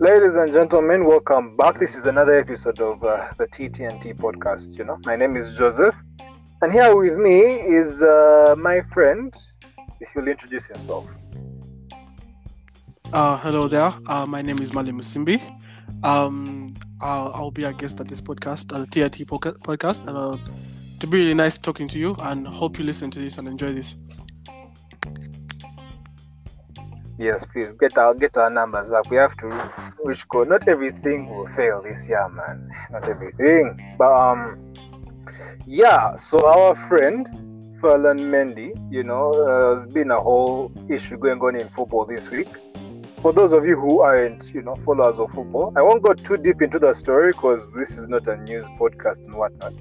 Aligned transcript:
Ladies 0.00 0.34
and 0.34 0.50
gentlemen, 0.50 1.04
welcome 1.04 1.58
back. 1.58 1.78
This 1.78 1.94
is 1.94 2.06
another 2.06 2.38
episode 2.38 2.80
of 2.80 3.04
uh, 3.04 3.28
the 3.36 3.46
TTNT 3.46 4.16
podcast. 4.16 4.78
You 4.78 4.84
know, 4.84 4.98
my 5.04 5.16
name 5.16 5.36
is 5.36 5.54
Joseph, 5.56 5.94
and 6.62 6.72
here 6.72 6.96
with 6.96 7.18
me 7.18 7.38
is 7.38 8.02
uh, 8.02 8.54
my 8.56 8.80
friend. 8.94 9.34
You'll 10.16 10.26
introduce 10.26 10.68
himself. 10.68 11.06
Uh, 13.12 13.36
hello 13.36 13.68
there. 13.68 13.92
Uh, 14.06 14.24
my 14.24 14.40
name 14.40 14.62
is 14.62 14.72
Mali 14.72 14.92
Musimbi. 14.92 15.38
Um, 16.02 16.72
I'll, 17.02 17.30
I'll 17.34 17.50
be 17.50 17.64
a 17.64 17.74
guest 17.74 18.00
at 18.00 18.08
this 18.08 18.22
podcast, 18.22 18.74
uh, 18.74 18.78
the 18.78 18.86
TRT 18.86 19.26
podcast, 19.26 20.06
and 20.06 20.16
uh, 20.16 20.38
to 21.00 21.06
be 21.06 21.18
really 21.18 21.34
nice 21.34 21.58
talking 21.58 21.88
to 21.88 21.98
you, 21.98 22.16
and 22.20 22.48
hope 22.48 22.78
you 22.78 22.84
listen 22.86 23.10
to 23.10 23.18
this 23.18 23.36
and 23.36 23.46
enjoy 23.46 23.74
this. 23.74 23.96
Yes, 27.20 27.44
please 27.44 27.72
get 27.74 27.98
our 27.98 28.14
get 28.14 28.38
our 28.38 28.48
numbers 28.48 28.90
up. 28.90 29.10
We 29.10 29.18
have 29.18 29.36
to 29.36 29.46
reach 30.02 30.26
goal. 30.26 30.46
Not 30.46 30.66
everything 30.66 31.28
will 31.28 31.48
fail 31.48 31.82
this 31.82 32.08
year, 32.08 32.26
man. 32.30 32.66
Not 32.90 33.06
everything, 33.10 33.78
but 33.98 34.10
um, 34.10 34.72
yeah. 35.66 36.16
So 36.16 36.38
our 36.46 36.74
friend 36.88 37.28
Ferland 37.78 38.20
Mendy, 38.20 38.70
you 38.90 39.02
know, 39.02 39.32
uh, 39.32 39.74
has 39.74 39.84
been 39.84 40.10
a 40.10 40.18
whole 40.18 40.72
issue 40.88 41.18
going 41.18 41.38
on 41.40 41.56
in 41.56 41.68
football 41.68 42.06
this 42.06 42.30
week. 42.30 42.48
For 43.20 43.34
those 43.34 43.52
of 43.52 43.66
you 43.66 43.78
who 43.78 44.00
aren't, 44.00 44.54
you 44.54 44.62
know, 44.62 44.76
followers 44.76 45.18
of 45.18 45.30
football, 45.32 45.74
I 45.76 45.82
won't 45.82 46.02
go 46.02 46.14
too 46.14 46.38
deep 46.38 46.62
into 46.62 46.78
the 46.78 46.94
story 46.94 47.32
because 47.32 47.66
this 47.76 47.98
is 47.98 48.08
not 48.08 48.26
a 48.28 48.38
news 48.38 48.64
podcast 48.78 49.26
and 49.26 49.34
whatnot. 49.34 49.74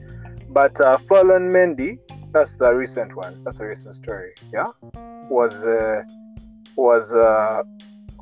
But 0.50 0.82
uh, 0.82 0.98
Ferland 1.08 1.54
Mendy, 1.54 2.00
that's 2.34 2.58
the 2.58 2.74
recent 2.74 3.16
one. 3.16 3.42
That's 3.46 3.62
a 3.62 3.66
recent 3.66 3.96
story. 3.96 4.34
Yeah, 4.52 4.74
was. 5.30 5.64
Uh, 5.64 6.04
was 6.80 7.14
uh, 7.14 7.64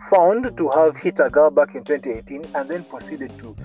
found 0.10 0.56
to 0.58 0.70
have 0.70 0.96
hit 0.96 1.20
a 1.20 1.30
girl 1.30 1.50
back 1.50 1.76
in 1.76 1.84
2018 1.84 2.44
and 2.56 2.70
then 2.70 2.84
proceeded 2.86 3.32
to 3.40 3.56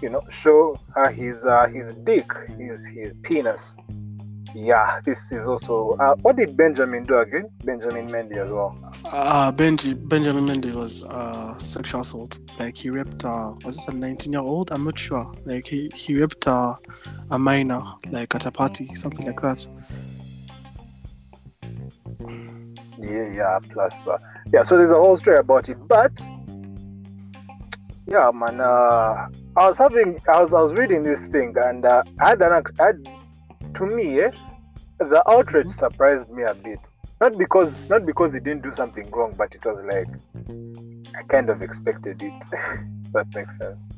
you 0.00 0.08
know 0.08 0.22
show 0.30 0.78
her 0.94 1.10
his 1.10 1.44
uh, 1.44 1.66
his 1.66 1.94
dick 2.04 2.26
his 2.58 2.86
his 2.86 3.14
penis 3.22 3.76
yeah 4.54 5.00
this 5.04 5.32
is 5.32 5.48
also 5.48 5.96
uh, 6.00 6.14
what 6.22 6.36
did 6.36 6.56
benjamin 6.56 7.04
do 7.04 7.18
again 7.18 7.46
benjamin 7.64 8.08
mendy 8.08 8.36
as 8.44 8.50
well 8.50 8.72
Uh, 9.04 9.50
Benji, 9.52 9.92
Benjamin 10.08 10.44
Mendy 10.46 10.72
was 10.72 11.02
uh, 11.02 11.58
sexual 11.58 12.00
assault. 12.00 12.38
Like 12.58 12.76
he 12.82 12.88
raped, 12.88 13.24
uh, 13.24 13.52
was 13.64 13.76
it 13.76 13.92
a 13.92 13.94
19 13.96 14.32
year 14.32 14.40
old? 14.40 14.70
I'm 14.72 14.84
not 14.84 14.98
sure. 14.98 15.26
Like 15.44 15.66
he, 15.66 15.90
he 15.94 16.14
raped 16.20 16.46
uh, 16.46 16.74
a 17.30 17.38
minor, 17.38 17.82
like 18.10 18.34
at 18.36 18.46
a 18.46 18.50
party, 18.50 18.86
something 18.94 19.26
like 19.26 19.40
that. 19.42 19.66
yeah 23.02 23.28
yeah 23.34 23.58
plus 23.70 24.06
uh, 24.06 24.16
yeah 24.52 24.62
so 24.62 24.76
there's 24.76 24.90
a 24.90 24.96
whole 24.96 25.16
story 25.16 25.38
about 25.38 25.68
it 25.68 25.76
but 25.88 26.12
yeah 28.06 28.30
man 28.34 28.60
uh, 28.60 29.26
i 29.56 29.66
was 29.68 29.78
having 29.78 30.18
i 30.28 30.40
was 30.40 30.52
i 30.52 30.60
was 30.60 30.74
reading 30.74 31.02
this 31.02 31.24
thing 31.26 31.54
and 31.56 31.84
uh, 31.84 32.02
i 32.20 32.30
had 32.30 32.42
an 32.42 32.62
I 32.80 32.84
had, 32.86 32.98
to 33.74 33.86
me 33.86 34.20
eh, 34.20 34.30
the 34.98 35.22
outrage 35.28 35.70
surprised 35.70 36.30
me 36.30 36.42
a 36.44 36.54
bit. 36.54 36.78
Not 37.20 37.38
because 37.38 37.88
not 37.88 38.04
because 38.04 38.32
he 38.34 38.40
didn't 38.40 38.62
do 38.62 38.72
something 38.72 39.08
wrong 39.10 39.32
but 39.36 39.54
it 39.54 39.64
was 39.64 39.80
like 39.82 40.08
i 41.18 41.22
kind 41.28 41.48
of 41.50 41.62
expected 41.62 42.20
it 42.22 42.34
that 43.14 43.26
makes 43.34 43.56
sense. 43.58 43.88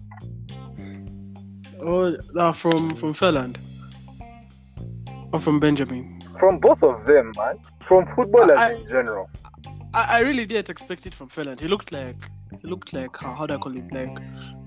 Oh, 1.83 2.15
uh, 2.37 2.53
from 2.53 2.91
from 2.91 3.15
Ferland? 3.15 3.59
Or 5.33 5.41
from 5.41 5.59
Benjamin. 5.59 6.21
from 6.39 6.59
both 6.59 6.83
of 6.83 7.05
them 7.07 7.33
man. 7.37 7.57
From 7.81 8.07
footballers 8.07 8.59
I- 8.59 8.75
in 8.75 8.87
general 8.87 9.29
I, 9.95 10.17
I 10.17 10.19
really 10.21 10.45
didn't 10.45 10.71
expect 10.71 11.07
it 11.07 11.15
from 11.15 11.29
Ferland. 11.29 11.61
He 11.61 11.69
looked 11.69 11.93
like 11.93 12.17
he 12.61 12.69
looked 12.69 12.93
like 12.93 13.17
how, 13.17 13.33
how 13.35 13.47
do 13.47 13.55
I 13.55 13.59
call 13.59 13.77
it? 13.77 13.93
Like 13.93 14.19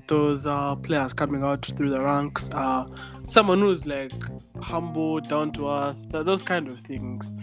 those 0.07 0.47
uh, 0.47 0.75
players 0.75 1.13
coming 1.13 1.43
out 1.43 1.65
through 1.65 1.89
the 1.89 2.01
ranks. 2.01 2.49
Uh, 2.53 2.85
someone 3.25 3.59
who's 3.59 3.85
like 3.85 4.13
humble, 4.61 5.19
down 5.19 5.51
to 5.53 5.69
earth, 5.69 6.11
th- 6.11 6.25
those 6.25 6.43
kind 6.43 6.69
of 6.69 6.79
things. 6.79 7.33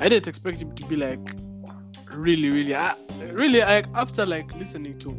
I 0.00 0.08
didn't 0.08 0.28
expect 0.28 0.60
him 0.60 0.74
to 0.74 0.84
be 0.84 0.96
like 0.96 1.34
really, 2.12 2.50
really, 2.50 2.74
I, 2.74 2.94
really. 3.32 3.62
I 3.62 3.84
after 3.94 4.26
like 4.26 4.54
listening 4.54 4.98
to 4.98 5.16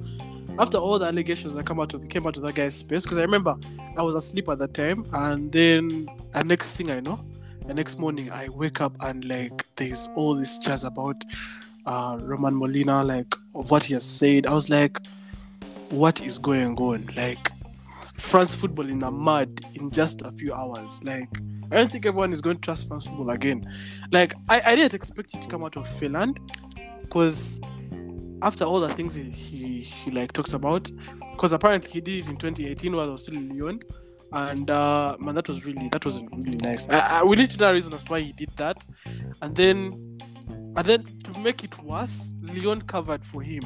after 0.59 0.78
all 0.78 1.00
the 1.00 1.07
allegations 1.07 1.56
that 1.56 1.66
come 1.66 1.79
out 1.79 1.94
of 1.95 2.07
came 2.09 2.28
out 2.28 2.38
of 2.38 2.44
that 2.44 2.53
guy's 2.53 2.75
space 2.75 3.01
because 3.01 3.18
I 3.18 3.22
remember 3.22 3.56
I 3.97 4.03
was 4.03 4.13
asleep 4.13 4.47
at 4.50 4.59
that 4.59 4.75
time 4.75 5.06
and 5.13 5.51
then 5.51 6.07
the 6.34 6.44
next 6.44 6.74
thing 6.74 6.91
I 6.91 7.00
know, 7.00 7.25
the 7.66 7.74
next 7.74 7.97
morning 7.97 8.31
I 8.31 8.50
wake 8.50 8.79
up 8.79 8.94
and 9.00 9.25
like 9.25 9.66
there's 9.75 10.07
all 10.16 10.35
this 10.35 10.59
jazz 10.59 10.84
about 10.84 11.24
uh 11.86 12.18
Romain 12.19 12.58
Molina, 12.58 13.03
like 13.03 13.34
what 13.53 13.84
he 13.86 13.94
has 13.94 14.06
said. 14.06 14.46
I 14.46 14.53
was 14.53 14.69
like, 14.69 15.00
what 15.90 16.22
is 16.22 16.38
going 16.38 16.78
on? 16.78 17.08
Like 17.16 17.52
France 18.14 18.53
football 18.53 18.88
in 18.88 19.00
the 19.00 19.12
mud 19.12 19.62
in 19.75 19.92
just 19.92 20.22
a 20.22 20.31
few 20.31 20.53
hours. 20.53 21.00
Like 21.03 21.30
I 21.72 21.75
don't 21.75 21.92
think 21.92 22.06
everyone 22.06 22.34
is 22.34 22.42
going 22.42 22.58
to 22.58 22.62
trust 22.62 22.88
France 22.88 23.08
football 23.08 23.30
again. 23.31 23.68
Like 24.12 24.34
I, 24.50 24.62
I 24.66 24.75
didn't 24.75 24.94
expect 24.94 25.34
it 25.34 25.42
to 25.42 25.47
come 25.47 25.64
out 25.64 25.78
of 25.78 25.88
Ferland 25.88 26.40
because 27.02 27.59
after 28.42 28.63
all 28.63 28.80
the 28.80 28.94
things 28.94 29.13
he, 29.13 29.24
he, 29.24 29.81
he 29.81 30.12
like 30.12 30.34
talks 30.34 30.53
about, 30.53 30.90
because 31.31 31.53
apparently 31.53 31.92
he 31.92 32.02
did 32.02 32.25
it 32.25 32.30
in 32.30 32.38
2018 32.38 32.96
while 32.96 33.09
I 33.09 33.12
was 33.12 33.24
still 33.24 33.36
in 33.36 33.50
Lyon. 33.50 33.80
And 34.34 34.72
uh 34.72 35.18
man, 35.19 35.36
that 35.36 35.50
was 35.50 35.66
really 35.66 35.90
that 35.90 36.06
was 36.06 36.18
really 36.31 36.58
nice. 36.62 36.88
I, 36.90 37.19
I, 37.19 37.24
we 37.24 37.36
need 37.36 37.50
to 37.52 37.58
know 37.58 37.74
reason 37.74 37.94
as 37.94 38.06
to 38.06 38.12
why 38.12 38.22
he 38.22 38.31
did 38.31 38.50
that. 38.56 38.86
And 39.42 39.56
then 39.56 40.10
and 40.75 40.85
then 40.85 41.03
to 41.23 41.39
make 41.39 41.63
it 41.63 41.77
worse, 41.83 42.33
Lyon 42.41 42.81
covered 42.81 43.25
for 43.25 43.41
him 43.41 43.61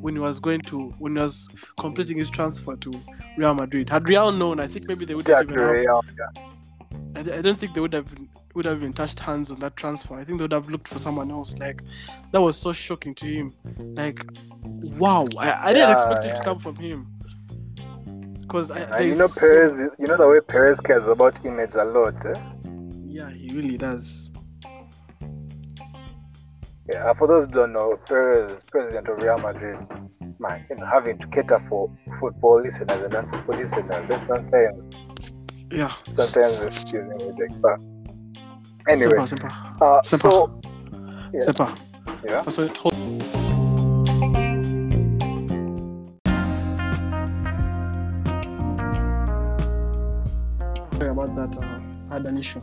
when 0.00 0.14
he 0.14 0.20
was 0.20 0.40
going 0.40 0.60
to 0.62 0.90
when 0.98 1.16
he 1.16 1.22
was 1.22 1.48
completing 1.78 2.18
his 2.18 2.30
transfer 2.30 2.76
to 2.76 2.92
Real 3.36 3.54
Madrid. 3.54 3.90
Had 3.90 4.08
Real 4.08 4.32
known, 4.32 4.60
I 4.60 4.66
think 4.66 4.88
maybe 4.88 5.04
they 5.04 5.14
would 5.14 5.28
yeah, 5.28 5.36
have 5.36 5.44
even 5.44 5.58
have, 5.58 5.70
Real, 5.70 6.02
yeah. 6.18 6.42
I, 7.16 7.20
I 7.38 7.42
don't 7.42 7.58
think 7.58 7.74
they 7.74 7.80
would 7.80 7.92
have 7.92 8.12
been, 8.14 8.28
would 8.54 8.64
have 8.64 8.78
even 8.78 8.92
touched 8.92 9.20
hands 9.20 9.50
on 9.50 9.58
that 9.60 9.76
transfer. 9.76 10.14
I 10.14 10.24
think 10.24 10.38
they 10.38 10.44
would 10.44 10.52
have 10.52 10.68
looked 10.68 10.88
for 10.88 10.98
someone 10.98 11.30
else. 11.30 11.54
Like 11.58 11.82
that 12.32 12.40
was 12.40 12.56
so 12.56 12.72
shocking 12.72 13.14
to 13.16 13.26
him. 13.26 13.54
Like 13.94 14.24
wow, 14.98 15.26
I, 15.38 15.70
I 15.70 15.72
didn't 15.72 15.90
Yeah, 15.90 15.92
expect 15.92 16.24
it 16.24 16.34
to 16.36 16.42
come 16.42 16.58
from 16.58 16.76
him. 16.76 17.06
Because 18.40 18.70
you 19.00 19.14
know 19.14 19.28
Perez, 19.28 19.78
you 19.98 20.06
know 20.06 20.16
the 20.16 20.26
way 20.26 20.40
Perez 20.40 20.80
cares 20.80 21.06
about 21.06 21.44
image 21.44 21.74
a 21.74 21.84
lot. 21.84 22.24
Eh? 22.26 22.34
yeah, 23.06 23.30
he 23.30 23.50
really 23.54 23.76
does. 23.76 24.27
Yeah, 26.90 27.12
for 27.14 27.26
those 27.28 27.44
who 27.46 27.52
don't 27.52 27.72
know, 27.72 27.98
Perez, 28.06 28.62
president 28.70 29.08
of 29.08 29.22
Real 29.22 29.38
Madrid, 29.38 29.78
man, 30.38 30.64
you 30.70 30.76
know, 30.76 30.86
having 30.86 31.18
to 31.18 31.26
cater 31.28 31.62
for 31.68 31.90
football 32.18 32.62
listeners 32.62 32.90
and 33.02 33.12
non-football 33.12 33.56
listeners, 33.58 34.08
eh, 34.10 34.18
sometimes, 34.18 34.88
Yeah. 35.70 35.92
sometimes 36.08 36.62
excuse 36.62 37.06
me, 37.06 37.16
Jake, 37.36 37.60
but 37.60 37.78
anyway, 38.88 39.18
Simple, 39.18 39.26
simple. 39.26 39.48
uh, 39.82 40.02
Simple. 40.02 40.30
so 40.30 41.30
yeah. 41.34 41.40
Simple. 41.42 41.68
yeah, 42.24 42.42
So 42.48 42.62
it 42.62 42.76
hold- 42.78 42.94
Sorry 50.98 51.10
about 51.10 51.34
that. 51.36 51.56
Uh, 51.62 51.80
I 52.10 52.14
had 52.14 52.26
an 52.26 52.38
issue. 52.38 52.60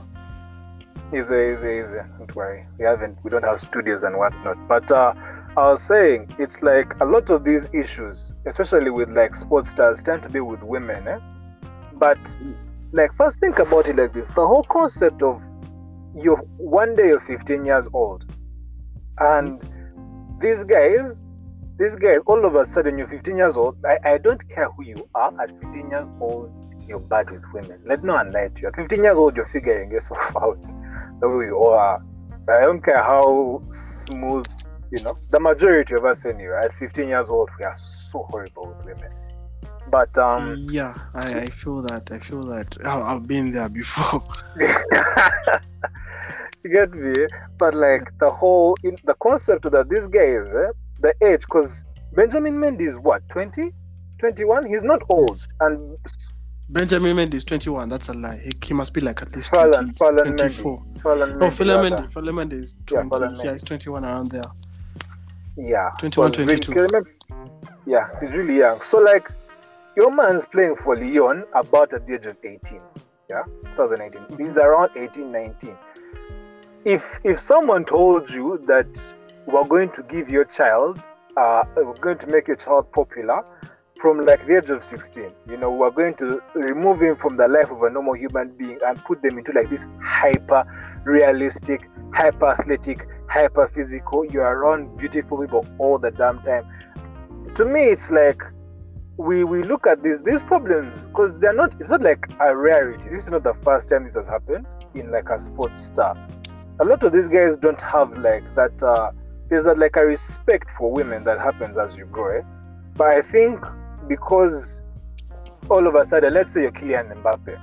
Easy, 1.14 1.54
easy, 1.54 1.82
easy. 1.84 2.00
Don't 2.18 2.36
worry, 2.36 2.66
we 2.78 2.86
haven't, 2.86 3.18
we 3.24 3.30
don't 3.30 3.44
have 3.44 3.62
studios 3.62 4.04
and 4.04 4.18
whatnot. 4.18 4.58
But 4.68 4.92
uh, 4.92 5.14
I 5.58 5.72
was 5.72 5.82
saying, 5.82 6.36
it's 6.40 6.62
like 6.62 6.94
a 7.00 7.06
lot 7.06 7.30
of 7.30 7.44
these 7.44 7.70
issues, 7.74 8.34
especially 8.46 8.90
with 8.90 9.10
like 9.10 9.36
sports 9.36 9.70
stars, 9.70 10.04
tend 10.04 10.24
to 10.24 10.30
be 10.30 10.40
with 10.40 10.62
women, 10.64 11.08
eh? 11.08 11.20
But 11.94 12.20
like, 12.92 13.14
first 13.16 13.40
think 13.40 13.60
about 13.60 13.88
it 13.88 13.96
like 13.96 14.14
this: 14.14 14.28
the 14.28 14.46
whole 14.48 14.64
concept 14.64 15.22
of 15.22 15.42
you 16.16 16.36
one 16.58 16.96
day 16.96 17.08
you're 17.10 17.22
15 17.22 17.66
years 17.66 17.88
old, 17.94 18.26
and 19.20 19.62
these 20.42 20.64
guys, 20.64 21.22
these 21.78 21.96
guys, 21.96 22.18
all 22.26 22.46
of 22.46 22.56
a 22.56 22.66
sudden 22.66 22.98
you're 22.98 23.08
15 23.08 23.38
years 23.38 23.58
old. 23.58 23.78
I, 23.86 24.14
I 24.14 24.18
don't 24.18 24.42
care 24.50 24.70
who 24.72 24.84
you 24.84 25.08
are 25.16 25.34
at 25.42 25.52
15 25.62 25.90
years 25.90 26.08
old. 26.20 26.52
You're 26.88 27.00
bad 27.00 27.32
with 27.32 27.42
women. 27.54 27.82
Let 27.86 28.04
no 28.04 28.14
one 28.14 28.32
lie 28.32 28.50
to 28.50 28.62
you. 28.62 28.68
At 28.68 28.76
15 28.76 29.04
years 29.04 29.18
old, 29.18 29.36
you're 29.36 29.48
figuring 29.48 29.92
yourself 29.92 30.36
out 30.36 30.60
we 31.22 31.52
all 31.52 31.74
are. 31.74 32.04
I 32.48 32.62
don't 32.62 32.84
care 32.84 33.02
how 33.02 33.64
smooth, 33.70 34.46
you 34.92 35.04
know. 35.04 35.16
The 35.32 35.40
majority 35.40 35.96
of 35.96 36.06
us, 36.06 36.26
anyway, 36.26 36.62
at 36.64 36.74
15 36.74 37.08
years 37.08 37.30
old, 37.30 37.50
we 37.58 37.66
are 37.66 37.78
so 37.78 38.28
horrible 38.30 38.68
with 38.68 38.86
women. 38.86 39.12
But 39.90 40.18
um, 40.18 40.68
yeah, 40.70 40.96
I, 41.14 41.42
I 41.42 41.46
feel 41.46 41.82
that. 41.84 42.12
I 42.12 42.20
feel 42.20 42.42
that. 42.44 42.78
I've 42.86 43.24
been 43.24 43.52
there 43.52 43.70
before. 43.70 44.24
you 46.64 46.72
get 46.72 46.92
me? 46.94 47.28
But 47.58 47.76
like 47.76 48.18
the 48.20 48.30
whole, 48.30 48.76
in, 48.84 48.98
the 49.06 49.14
concept 49.16 49.70
that 49.72 49.90
these 49.90 50.08
guys, 50.08 50.54
eh, 50.54 50.72
the 51.00 51.14
age, 51.26 51.42
because 51.42 51.86
Benjamin 52.14 52.56
Mendy 52.56 52.88
is 52.88 52.98
what 52.98 53.28
20, 53.30 53.72
21. 54.20 54.66
He's 54.66 54.84
not 54.84 55.02
old, 55.10 55.48
and 55.60 55.98
Benjamin 56.70 57.16
Mendy 57.16 57.36
is 57.36 57.44
21. 57.44 57.90
That's 57.90 58.10
a 58.10 58.14
lie. 58.14 58.38
He, 58.44 58.52
he 58.68 58.74
must 58.74 58.94
be 58.94 59.02
like 59.02 59.22
at 59.22 59.36
least 59.36 59.52
Falan, 59.52 59.96
20, 59.98 60.24
Falan 60.24 60.38
24. 60.38 60.80
Mendy. 60.80 61.02
Falan 61.02 61.44
Oh, 61.44 61.50
Phila. 61.52 62.34
Mendy. 62.34 62.54
Is 62.62 62.76
Yeah, 62.92 63.02
20. 63.04 63.10
Falan 63.10 63.38
Yeah, 63.38 63.44
Mendy. 63.46 63.54
he's 63.54 63.64
21 63.64 64.06
around 64.06 64.32
there. 64.32 64.42
Yeah. 65.58 65.90
21, 66.00 66.30
was 66.30 66.38
really- 66.40 66.58
22. 66.60 66.88
can 66.88 67.06
Yeah, 67.86 68.10
he's 68.20 68.32
really 68.32 68.58
young. 68.58 68.82
So 68.82 68.98
like, 68.98 69.30
your 69.96 70.12
man's 70.12 70.46
playing 70.46 70.76
for 70.84 70.96
Lyon 70.96 71.44
about 71.54 71.94
at 71.94 72.08
the 72.08 72.16
age 72.16 72.26
of 72.26 72.36
18. 72.44 72.82
Yeah, 73.30 73.44
2018. 73.76 74.38
He's 74.38 74.58
around 74.58 74.90
18, 74.96 75.32
19. 75.32 75.76
If 76.84 77.20
if 77.24 77.40
someone 77.40 77.86
told 77.86 78.30
you 78.30 78.64
that 78.68 78.88
we're 79.48 79.64
going 79.66 79.90
to 79.92 80.04
give 80.04 80.30
your 80.30 80.46
child, 80.46 81.00
uh, 81.38 81.64
we're 81.76 81.94
going 81.96 82.18
to 82.20 82.28
make 82.28 82.48
your 82.48 82.58
child 82.58 82.92
popular 82.92 83.44
from 84.06 84.24
like 84.24 84.46
the 84.46 84.56
age 84.56 84.70
of 84.70 84.84
16, 84.84 85.32
you 85.50 85.58
know, 85.58 85.72
we're 85.72 85.90
going 85.90 86.14
to 86.14 86.40
remove 86.54 87.02
him 87.02 87.16
from 87.16 87.38
the 87.38 87.48
life 87.48 87.72
of 87.72 87.82
a 87.82 87.90
normal 87.90 88.14
human 88.14 88.56
being 88.56 88.78
and 88.86 89.04
put 89.04 89.20
them 89.24 89.40
into 89.40 89.52
like 89.52 89.68
this 89.68 89.88
hyper 90.00 90.64
realistic, 91.06 91.90
hyper 92.14 92.50
athletic, 92.50 93.08
hyper 93.28 93.68
physical. 93.74 94.24
You're 94.24 94.44
around 94.44 94.96
beautiful 94.96 95.40
people 95.40 95.66
all 95.80 95.98
the 95.98 96.12
damn 96.12 96.40
time. 96.44 96.66
To 97.56 97.66
me, 97.66 97.86
it's 97.86 98.12
like 98.12 98.44
we 99.18 99.44
we 99.44 99.64
look 99.64 99.88
at 99.88 100.04
these 100.04 100.22
these 100.22 100.44
problems 100.44 101.08
because 101.08 101.34
they're 101.40 101.56
not. 101.56 101.74
It's 101.80 101.90
not 101.90 102.04
like 102.04 102.28
a 102.40 102.56
rarity. 102.56 103.10
This 103.10 103.24
is 103.24 103.32
not 103.32 103.42
the 103.42 103.56
first 103.64 103.90
time 103.90 104.04
this 104.04 104.14
has 104.14 104.28
happened 104.28 104.68
in 104.94 105.10
like 105.10 105.30
a 105.30 105.40
sports 105.40 105.84
star. 105.84 106.16
A 106.80 106.86
lot 106.86 107.04
of 107.04 107.12
these 107.12 107.28
guys 107.28 107.58
don't 107.58 107.82
have 107.82 108.16
like 108.20 108.44
that. 108.54 108.84
Uh, 108.84 109.14
there's 109.50 109.66
a, 109.66 109.74
like 109.74 109.96
a 109.96 110.06
respect 110.06 110.68
for 110.78 110.92
women 110.92 111.24
that 111.24 111.40
happens 111.40 111.76
as 111.76 111.98
you 111.98 112.06
grow. 112.06 112.38
Eh? 112.38 112.44
But 112.96 113.08
I 113.08 113.24
think 113.24 113.66
because 114.08 114.82
all 115.70 115.88
of 115.88 115.96
a 115.96 116.06
sudden, 116.06 116.34
let's 116.34 116.54
say 116.54 116.64
you're 116.64 116.72
Kylian 116.72 117.22
Mbappe, 117.22 117.60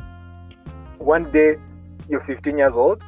one 0.99 1.31
day 1.31 1.56
you're 2.09 2.21
15 2.21 2.59
years 2.59 2.77
old, 2.77 3.03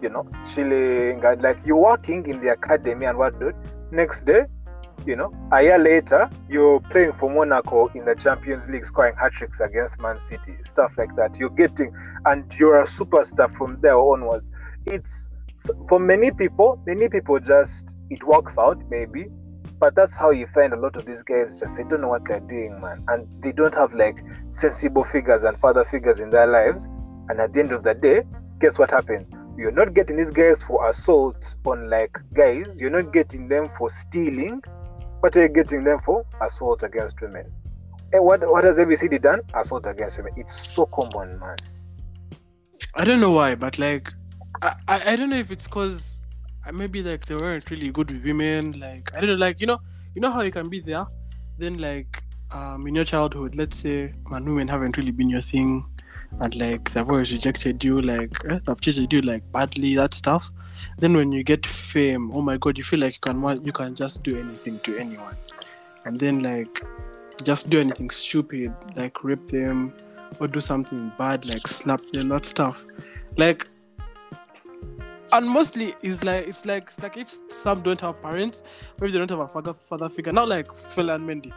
you 0.00 0.08
know, 0.08 0.28
chilling, 0.52 1.24
and 1.24 1.42
like 1.42 1.58
you're 1.64 1.76
working 1.76 2.28
in 2.28 2.40
the 2.40 2.52
academy 2.52 3.06
and 3.06 3.16
whatnot. 3.18 3.54
Next 3.90 4.24
day, 4.24 4.46
you 5.06 5.16
know, 5.16 5.32
a 5.52 5.62
year 5.62 5.78
later, 5.78 6.30
you're 6.48 6.80
playing 6.80 7.12
for 7.14 7.30
Monaco 7.30 7.88
in 7.88 8.04
the 8.04 8.14
Champions 8.14 8.68
League, 8.68 8.86
scoring 8.86 9.14
hat 9.16 9.32
tricks 9.32 9.60
against 9.60 10.00
Man 10.00 10.18
City, 10.18 10.56
stuff 10.62 10.92
like 10.96 11.14
that. 11.16 11.36
You're 11.36 11.50
getting, 11.50 11.92
and 12.24 12.52
you're 12.58 12.80
a 12.80 12.86
superstar 12.86 13.54
from 13.56 13.78
there 13.80 13.98
onwards. 13.98 14.50
It's 14.86 15.28
for 15.88 16.00
many 16.00 16.30
people, 16.30 16.82
many 16.86 17.08
people 17.08 17.38
just 17.38 17.96
it 18.10 18.24
works 18.24 18.58
out 18.58 18.78
maybe, 18.90 19.26
but 19.84 19.94
that's 19.94 20.16
how 20.16 20.30
you 20.30 20.46
find 20.54 20.72
a 20.72 20.76
lot 20.80 20.96
of 20.96 21.04
these 21.04 21.20
guys 21.20 21.60
just 21.60 21.76
they 21.76 21.82
don't 21.82 22.00
know 22.00 22.08
what 22.08 22.22
they're 22.26 22.40
doing, 22.40 22.80
man, 22.80 23.04
and 23.08 23.28
they 23.42 23.52
don't 23.52 23.74
have 23.74 23.92
like 23.92 24.16
sensible 24.48 25.04
figures 25.04 25.44
and 25.44 25.58
father 25.58 25.84
figures 25.84 26.20
in 26.20 26.30
their 26.30 26.46
lives. 26.46 26.86
And 27.28 27.38
at 27.38 27.52
the 27.52 27.60
end 27.60 27.70
of 27.70 27.82
the 27.82 27.92
day, 27.92 28.22
guess 28.60 28.78
what 28.78 28.90
happens? 28.90 29.28
You're 29.58 29.72
not 29.72 29.92
getting 29.92 30.16
these 30.16 30.30
guys 30.30 30.62
for 30.62 30.88
assault 30.88 31.56
on 31.66 31.90
like 31.90 32.16
guys. 32.32 32.80
You're 32.80 32.88
not 32.88 33.12
getting 33.12 33.46
them 33.46 33.66
for 33.76 33.90
stealing, 33.90 34.62
but 35.20 35.34
you're 35.34 35.48
getting 35.48 35.84
them 35.84 36.00
for 36.02 36.24
assault 36.40 36.82
against 36.82 37.20
women. 37.20 37.52
And 38.14 38.24
what 38.24 38.40
what 38.50 38.64
has 38.64 38.78
ABCD 38.78 39.20
done? 39.20 39.42
Assault 39.52 39.86
against 39.86 40.16
women. 40.16 40.32
It's 40.38 40.58
so 40.58 40.86
common, 40.86 41.38
man. 41.38 41.56
I 42.94 43.04
don't 43.04 43.20
know 43.20 43.32
why, 43.32 43.54
but 43.54 43.78
like, 43.78 44.10
I, 44.62 44.76
I, 44.88 45.02
I 45.08 45.16
don't 45.16 45.28
know 45.28 45.36
if 45.36 45.50
it's 45.50 45.66
because 45.66 46.13
maybe 46.72 47.02
like 47.02 47.26
they 47.26 47.34
weren't 47.34 47.70
really 47.70 47.90
good 47.90 48.10
with 48.10 48.24
women. 48.24 48.78
Like, 48.78 49.14
I 49.14 49.20
don't 49.20 49.30
know, 49.30 49.34
like, 49.36 49.60
you 49.60 49.66
know, 49.66 49.80
you 50.14 50.20
know 50.20 50.30
how 50.30 50.42
you 50.42 50.50
can 50.50 50.68
be 50.68 50.80
there, 50.80 51.06
then 51.58 51.78
like, 51.78 52.22
um, 52.52 52.86
in 52.86 52.94
your 52.94 53.04
childhood, 53.04 53.56
let's 53.56 53.76
say, 53.76 54.12
man, 54.30 54.44
women 54.44 54.68
haven't 54.68 54.96
really 54.96 55.10
been 55.10 55.28
your 55.28 55.40
thing, 55.40 55.84
and 56.40 56.54
like 56.56 56.90
they've 56.92 57.08
always 57.08 57.32
rejected 57.32 57.82
you, 57.82 58.00
like 58.00 58.32
eh, 58.48 58.58
they've 58.64 58.80
treated 58.80 59.12
you 59.12 59.22
like 59.22 59.50
badly, 59.52 59.94
that 59.96 60.14
stuff. 60.14 60.50
Then 60.98 61.16
when 61.16 61.32
you 61.32 61.42
get 61.42 61.66
fame, 61.66 62.30
oh 62.32 62.42
my 62.42 62.56
god, 62.56 62.78
you 62.78 62.84
feel 62.84 63.00
like 63.00 63.14
you 63.14 63.20
can 63.20 63.64
you 63.64 63.72
can 63.72 63.94
just 63.94 64.22
do 64.22 64.38
anything 64.38 64.78
to 64.80 64.96
anyone, 64.96 65.36
and 66.04 66.18
then 66.18 66.42
like 66.42 66.84
just 67.42 67.70
do 67.70 67.80
anything 67.80 68.10
stupid, 68.10 68.72
like 68.94 69.24
rape 69.24 69.46
them 69.48 69.92
or 70.38 70.46
do 70.46 70.60
something 70.60 71.12
bad, 71.18 71.46
like 71.46 71.66
slap 71.66 72.00
them, 72.12 72.28
that 72.28 72.44
stuff. 72.44 72.84
Like, 73.36 73.68
and 75.34 75.48
mostly 75.48 75.94
it's 76.00 76.22
like 76.22 76.46
it's 76.46 76.64
like 76.64 76.84
it's 76.84 77.02
like 77.02 77.16
if 77.16 77.36
some 77.48 77.82
don't 77.82 78.00
have 78.00 78.22
parents, 78.22 78.62
maybe 79.00 79.12
they 79.12 79.18
don't 79.18 79.30
have 79.30 79.40
a 79.40 79.48
father 79.48 79.74
father 79.74 80.08
figure. 80.08 80.32
Not 80.32 80.48
like 80.48 80.72
Ferland 80.74 81.28
Mendy. 81.28 81.52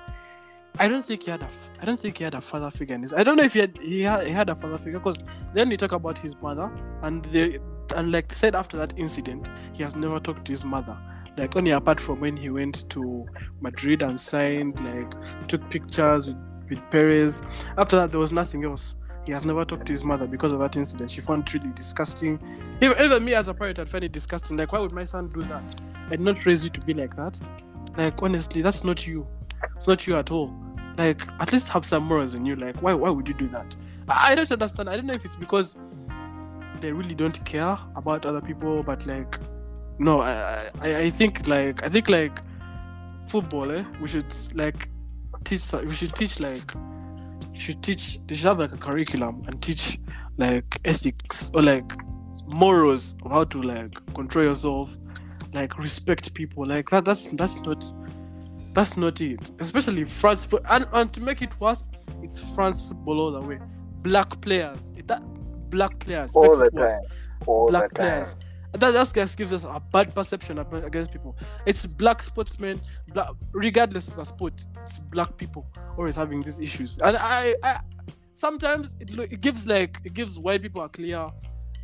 I 0.79 0.87
don't 0.87 1.05
think 1.05 1.23
he 1.23 1.31
had 1.31 1.41
a 1.41 1.49
I 1.81 1.85
don't 1.85 1.99
think 1.99 2.17
he 2.17 2.23
had 2.23 2.33
a 2.33 2.41
father 2.41 2.71
figure 2.71 2.95
in 2.95 3.01
this. 3.01 3.13
I 3.13 3.23
don't 3.23 3.37
know 3.37 3.43
if 3.43 3.53
he 3.53 3.59
had 3.59 3.77
he 3.77 4.01
had, 4.01 4.25
he 4.25 4.31
had 4.31 4.49
a 4.49 4.55
father 4.55 4.77
figure 4.77 4.99
because 4.99 5.19
then 5.53 5.69
you 5.69 5.77
talk 5.77 5.91
about 5.91 6.17
his 6.17 6.35
mother 6.41 6.71
and 7.03 7.23
they 7.25 7.59
and 7.95 8.11
like 8.11 8.33
said 8.33 8.55
after 8.55 8.77
that 8.77 8.93
incident, 8.97 9.47
he 9.73 9.83
has 9.83 9.95
never 9.95 10.19
talked 10.19 10.45
to 10.45 10.51
his 10.51 10.65
mother. 10.65 10.97
Like 11.37 11.55
only 11.55 11.71
apart 11.71 11.99
from 11.99 12.19
when 12.19 12.35
he 12.35 12.49
went 12.49 12.89
to 12.89 13.25
Madrid 13.61 14.01
and 14.01 14.19
signed, 14.19 14.79
like 14.83 15.13
took 15.47 15.67
pictures 15.69 16.27
with, 16.27 16.37
with 16.69 16.81
Perez. 16.89 17.41
After 17.77 17.95
that, 17.97 18.09
there 18.11 18.19
was 18.19 18.31
nothing 18.31 18.65
else. 18.65 18.95
He 19.27 19.33
has 19.33 19.43
never 19.43 19.65
talked 19.65 19.85
to 19.87 19.91
his 19.91 20.05
mother 20.05 20.25
because 20.25 20.53
of 20.53 20.59
that 20.59 20.77
incident. 20.77 21.11
She 21.11 21.19
found 21.19 21.49
it 21.49 21.53
really 21.53 21.69
disgusting. 21.75 22.39
Even, 22.81 22.97
even 22.97 23.25
me 23.25 23.33
as 23.33 23.49
a 23.49 23.53
parent, 23.53 23.77
I'd 23.77 23.89
find 23.89 24.05
it 24.05 24.13
disgusting. 24.13 24.55
Like, 24.55 24.71
why 24.71 24.79
would 24.79 24.93
my 24.93 25.03
son 25.03 25.27
do 25.27 25.41
that? 25.41 25.81
I'd 26.09 26.21
not 26.21 26.45
raise 26.45 26.63
you 26.63 26.69
to 26.69 26.79
be 26.79 26.93
like 26.93 27.13
that. 27.17 27.37
Like, 27.97 28.23
honestly, 28.23 28.61
that's 28.61 28.85
not 28.85 29.05
you. 29.05 29.27
It's 29.75 29.85
not 29.85 30.07
you 30.07 30.15
at 30.15 30.31
all. 30.31 30.55
Like, 30.97 31.27
at 31.41 31.51
least 31.51 31.67
have 31.67 31.83
some 31.83 32.03
morals 32.03 32.35
in 32.35 32.45
you. 32.45 32.55
Like, 32.55 32.81
why 32.81 32.93
why 32.93 33.09
would 33.09 33.27
you 33.27 33.33
do 33.33 33.49
that? 33.49 33.75
I, 34.07 34.31
I 34.31 34.35
don't 34.35 34.49
understand. 34.49 34.89
I 34.89 34.95
don't 34.95 35.07
know 35.07 35.13
if 35.13 35.25
it's 35.25 35.35
because 35.35 35.75
they 36.79 36.93
really 36.93 37.13
don't 37.13 37.43
care 37.43 37.77
about 37.97 38.25
other 38.25 38.39
people, 38.39 38.81
but 38.81 39.05
like, 39.07 39.37
no, 39.99 40.21
I 40.21 40.69
I, 40.79 40.97
I 40.99 41.09
think 41.09 41.47
like 41.49 41.83
I 41.83 41.89
think 41.89 42.07
like 42.07 42.39
football, 43.27 43.69
eh? 43.73 43.83
We 43.99 44.07
should 44.07 44.33
like 44.53 44.87
teach. 45.43 45.69
We 45.85 45.93
should 45.95 46.15
teach 46.15 46.39
like 46.39 46.73
you 47.57 47.63
should 47.63 47.83
teach. 47.83 48.19
They 48.27 48.35
should 48.35 48.45
have 48.45 48.59
like 48.59 48.71
a 48.73 48.77
curriculum 48.77 49.43
and 49.47 49.61
teach 49.61 49.99
like 50.37 50.79
ethics 50.85 51.51
or 51.53 51.61
like 51.61 51.91
morals 52.47 53.17
of 53.23 53.31
how 53.31 53.43
to 53.45 53.61
like 53.61 53.93
control 54.13 54.45
yourself, 54.45 54.95
like 55.53 55.77
respect 55.77 56.33
people. 56.33 56.65
Like 56.65 56.89
that. 56.89 57.05
That's 57.05 57.25
that's 57.31 57.59
not 57.61 57.83
that's 58.73 58.97
not 58.97 59.19
it. 59.21 59.51
Especially 59.59 60.03
France 60.03 60.45
fo- 60.45 60.61
and 60.69 60.87
and 60.93 61.11
to 61.13 61.21
make 61.21 61.41
it 61.41 61.59
worse, 61.59 61.89
it's 62.21 62.39
France 62.39 62.81
football 62.81 63.19
all 63.19 63.31
the 63.31 63.41
way. 63.41 63.59
Black 64.03 64.39
players. 64.41 64.91
It, 64.95 65.07
that 65.07 65.21
black 65.69 65.99
players 65.99 66.35
All 66.35 66.55
the 66.57 66.69
time. 66.71 66.99
All 67.45 67.67
black 67.69 67.89
the 67.89 67.95
time. 67.95 68.11
players. 68.11 68.35
That 68.73 68.93
just 68.93 69.37
gives 69.37 69.53
us 69.53 69.63
a 69.63 69.81
bad 69.91 70.13
perception 70.13 70.59
against 70.59 71.11
people. 71.11 71.37
It's 71.65 71.85
black 71.85 72.21
sportsmen, 72.21 72.81
black, 73.13 73.29
regardless 73.53 74.07
of 74.09 74.17
the 74.17 74.23
sport, 74.25 74.65
it's 74.83 74.99
black 74.99 75.37
people 75.37 75.65
always 75.97 76.15
having 76.15 76.41
these 76.41 76.59
issues. 76.59 76.97
And 77.03 77.17
I, 77.17 77.55
I 77.63 77.79
sometimes 78.33 78.93
it, 78.99 79.09
it 79.31 79.41
gives 79.41 79.65
like 79.65 79.99
it 80.03 80.13
gives 80.13 80.37
white 80.37 80.61
people 80.61 80.83
a 80.83 80.89
clear, 80.89 81.29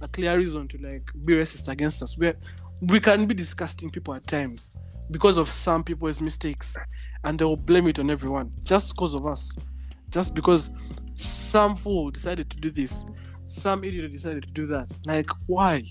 a 0.01 0.07
clear 0.09 0.37
reason 0.37 0.67
to 0.67 0.77
like 0.77 1.09
be 1.25 1.33
racist 1.33 1.67
against 1.69 2.03
us. 2.03 2.17
Where 2.17 2.35
we 2.81 2.99
can 2.99 3.25
be 3.25 3.33
disgusting 3.33 3.89
people 3.89 4.13
at 4.13 4.27
times 4.27 4.71
because 5.09 5.37
of 5.37 5.49
some 5.49 5.83
people's 5.83 6.19
mistakes, 6.19 6.75
and 7.23 7.39
they 7.39 7.45
will 7.45 7.57
blame 7.57 7.87
it 7.87 7.97
on 7.97 8.09
everyone 8.09 8.51
just 8.63 8.93
because 8.93 9.15
of 9.15 9.25
us, 9.25 9.55
just 10.09 10.35
because 10.35 10.69
some 11.15 11.75
fool 11.75 12.11
decided 12.11 12.49
to 12.49 12.57
do 12.57 12.69
this, 12.69 13.05
some 13.45 13.83
idiot 13.83 14.11
decided 14.11 14.43
to 14.43 14.51
do 14.51 14.67
that. 14.67 14.91
Like 15.07 15.29
why? 15.47 15.85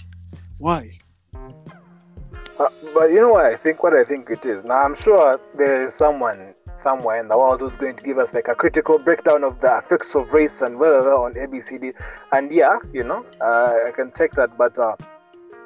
Why? 0.63 0.93
Uh, 1.35 2.69
but 2.95 3.11
you 3.11 3.17
know 3.17 3.31
what 3.31 3.47
I 3.47 3.57
think? 3.57 3.83
What 3.83 3.95
I 3.95 4.05
think 4.05 4.31
it 4.31 4.47
is. 4.47 4.65
Now 4.65 4.85
I'm 4.85 4.95
sure 4.95 5.41
there 5.59 5.83
is 5.85 5.93
someone 5.93 6.55
somewhere 6.75 7.19
in 7.19 7.27
the 7.27 7.37
world 7.37 7.59
who's 7.59 7.75
going 7.75 7.97
to 7.97 8.05
give 8.05 8.17
us 8.19 8.33
like 8.33 8.47
a 8.47 8.55
critical 8.55 8.97
breakdown 9.01 9.43
of 9.43 9.61
the 9.61 9.79
effects 9.79 10.15
of 10.15 10.33
race 10.33 10.63
and 10.63 10.79
whatever 10.79 11.15
on 11.15 11.35
ABCD. 11.35 11.95
And 12.31 12.53
yeah, 12.53 12.79
you 12.93 13.03
know, 13.03 13.27
uh, 13.41 13.89
I 13.89 13.91
can 13.91 14.13
take 14.13 14.35
that. 14.35 14.57
But 14.57 14.79
uh, 14.79 14.95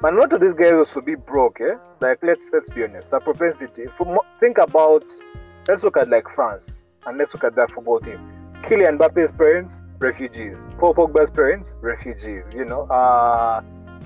a 0.03 0.11
lot 0.11 0.33
of 0.33 0.41
these 0.41 0.55
guys 0.55 0.73
also 0.73 0.99
be 1.01 1.13
broke. 1.13 1.61
Eh? 1.61 1.75
Like 1.99 2.17
let's 2.23 2.49
let's 2.51 2.71
be 2.71 2.83
honest. 2.83 3.11
The 3.11 3.19
propensity. 3.19 3.85
Mo- 3.99 4.25
think 4.39 4.57
about. 4.57 5.05
Let's 5.67 5.83
look 5.83 5.97
at 5.97 6.09
like 6.09 6.27
France 6.33 6.81
and 7.05 7.19
let's 7.19 7.35
look 7.35 7.43
at 7.43 7.55
that 7.55 7.69
football 7.69 7.99
team. 7.99 8.19
Kylian 8.63 8.97
Mbappe's 8.97 9.31
parents, 9.31 9.83
refugees. 9.99 10.67
Paul 10.79 10.95
Pogba's 10.95 11.29
parents, 11.29 11.75
refugees. 11.81 12.45
You 12.51 12.65
know. 12.65 12.87
Uh, 12.89 13.61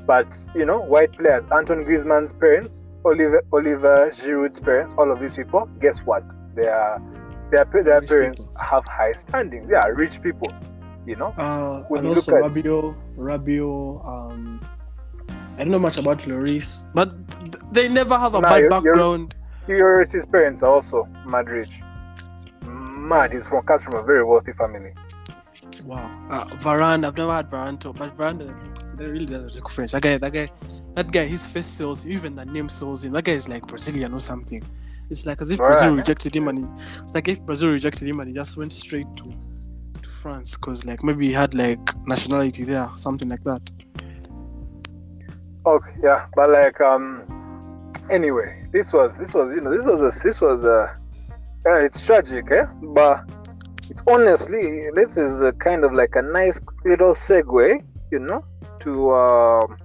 but 0.06 0.38
you 0.56 0.66
know, 0.66 0.80
white 0.82 1.12
players, 1.14 1.46
Anton 1.56 1.84
Griezmann's 1.86 2.34
parents, 2.34 2.88
Oliver 3.06 3.42
Oliver 3.54 4.12
Giroud's 4.14 4.60
parents, 4.60 4.94
all 4.98 5.12
of 5.12 5.20
these 5.20 5.34
people, 5.34 5.68
guess 5.80 6.00
what? 6.00 6.24
They 6.56 6.68
are 6.68 7.02
their 7.52 7.66
their 7.66 8.00
Rich 8.02 8.10
parents 8.10 8.46
people. 8.46 8.62
have 8.62 8.86
high 8.88 9.14
standings. 9.14 9.70
Yeah, 9.72 9.86
rich 9.88 10.22
people. 10.22 10.52
You 11.06 11.16
know, 11.16 11.34
Uh, 11.38 11.84
When 11.90 12.00
and 12.00 12.10
you 12.10 12.16
also 12.16 12.32
look 12.34 12.46
at- 12.46 12.52
Rabiot, 12.64 12.96
Rabiot. 13.18 14.06
Um, 14.08 14.62
I 15.58 15.64
don't 15.64 15.72
know 15.72 15.80
much 15.80 15.98
about 15.98 16.20
Lloris, 16.20 16.86
but 16.94 17.10
th- 17.42 17.56
they 17.72 17.88
never 17.90 18.18
have 18.18 18.36
a 18.36 18.42
Nah, 18.42 18.50
bad 18.50 18.70
background. 18.70 19.36
Lloris's 19.68 20.26
parents 20.26 20.62
are 20.64 20.72
also 20.72 21.08
mad 21.26 21.50
rich. 21.50 21.82
Mad. 22.66 23.34
He's 23.34 23.48
from 23.48 23.64
comes 23.66 23.84
from 23.84 23.96
a 23.96 24.04
very 24.04 24.24
wealthy 24.24 24.54
family. 24.54 24.94
Wow. 25.86 26.10
Uh, 26.30 26.46
Varane, 26.64 27.06
I've 27.06 27.18
never 27.18 27.34
had 27.34 27.50
Varane 27.50 27.80
talk, 27.80 27.98
but 27.98 28.16
Varane 28.16 28.40
that 29.02 29.12
really 29.12 29.26
doesn't 29.26 29.56
look 29.56 29.70
French. 29.70 29.92
That 29.92 30.02
guy, 30.02 30.18
that 30.18 30.32
guy, 30.32 30.50
that 30.96 31.12
guy, 31.12 31.26
his 31.26 31.48
face 31.48 31.66
sells, 31.66 32.06
even 32.06 32.36
the 32.36 32.46
name 32.46 32.70
sells 32.70 33.04
him. 33.04 33.14
That 33.14 33.24
guy 33.24 33.34
is 33.34 33.48
like 33.50 33.66
Brazilian 33.66 34.14
or 34.14 34.20
something. 34.20 34.64
It's 35.10 35.26
like 35.26 35.42
as 35.42 35.52
if 35.52 35.60
Right. 35.60 35.72
Brazil 35.72 35.96
rejected 35.96 36.36
him 36.36 36.48
and 36.48 36.60
he, 36.60 36.66
it's 37.04 37.14
like 37.14 37.28
if 37.28 37.42
Brazil 37.42 37.70
rejected 37.70 38.08
him 38.08 38.20
and 38.20 38.30
he 38.30 38.34
just 38.34 38.56
went 38.58 38.72
straight 38.72 39.08
to 39.18 39.34
to 40.02 40.10
France 40.10 40.56
because 40.56 40.86
like 40.86 41.04
maybe 41.04 41.28
he 41.28 41.34
had 41.34 41.54
like 41.54 41.80
nationality 42.08 42.64
there, 42.64 42.90
something 42.96 43.28
like 43.28 43.44
that. 43.44 43.62
Okay, 45.66 45.92
yeah, 46.02 46.28
but 46.36 46.50
like 46.50 46.80
um, 46.82 47.24
anyway, 48.10 48.68
this 48.72 48.94
was 48.94 49.18
this 49.18 49.34
was 49.34 49.52
you 49.52 49.62
know 49.62 49.76
this 49.76 49.86
was 49.86 50.02
a 50.02 50.24
this 50.24 50.40
was 50.40 50.64
a 50.64 50.98
uh, 51.68 51.76
it's 51.76 52.04
tragic, 52.06 52.50
eh? 52.52 52.66
But 52.82 53.30
it's 53.90 54.02
honestly 54.08 54.90
this 54.96 55.18
is 55.18 55.42
a 55.42 55.52
kind 55.54 55.84
of 55.84 55.94
like 55.94 56.16
a 56.16 56.22
nice 56.22 56.60
little 56.86 57.14
segue, 57.14 57.84
you 58.12 58.20
know, 58.20 58.44
to 58.82 59.14
um, 59.14 59.78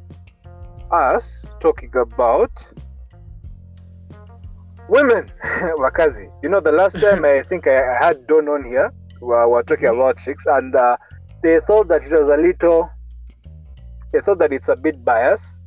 us 0.91 1.45
talking 1.61 1.91
about 1.97 2.51
women, 4.89 5.31
wakazi. 5.79 6.31
You 6.43 6.49
know, 6.49 6.61
the 6.61 6.73
last 6.73 7.01
time 7.01 7.25
I 7.25 7.43
think 7.43 7.67
I, 7.67 7.97
had 7.99 8.27
Don 8.27 8.49
on 8.49 8.65
here, 8.65 8.93
we 9.21 9.29
were, 9.29 9.49
we 9.49 9.53
were 9.55 9.63
talking 9.63 9.87
about 9.87 10.19
chicks, 10.19 10.45
and 10.47 10.75
uh, 10.75 10.97
they 11.43 11.61
thought 11.67 11.89
that 11.89 12.03
it 12.05 12.11
was 12.11 12.29
a 12.29 12.41
little. 12.41 12.91
They 14.13 14.21
thought 14.21 14.39
that 14.39 14.53
it's 14.53 14.69
a 14.69 14.77
bit 14.77 15.05
biased. 15.05 15.61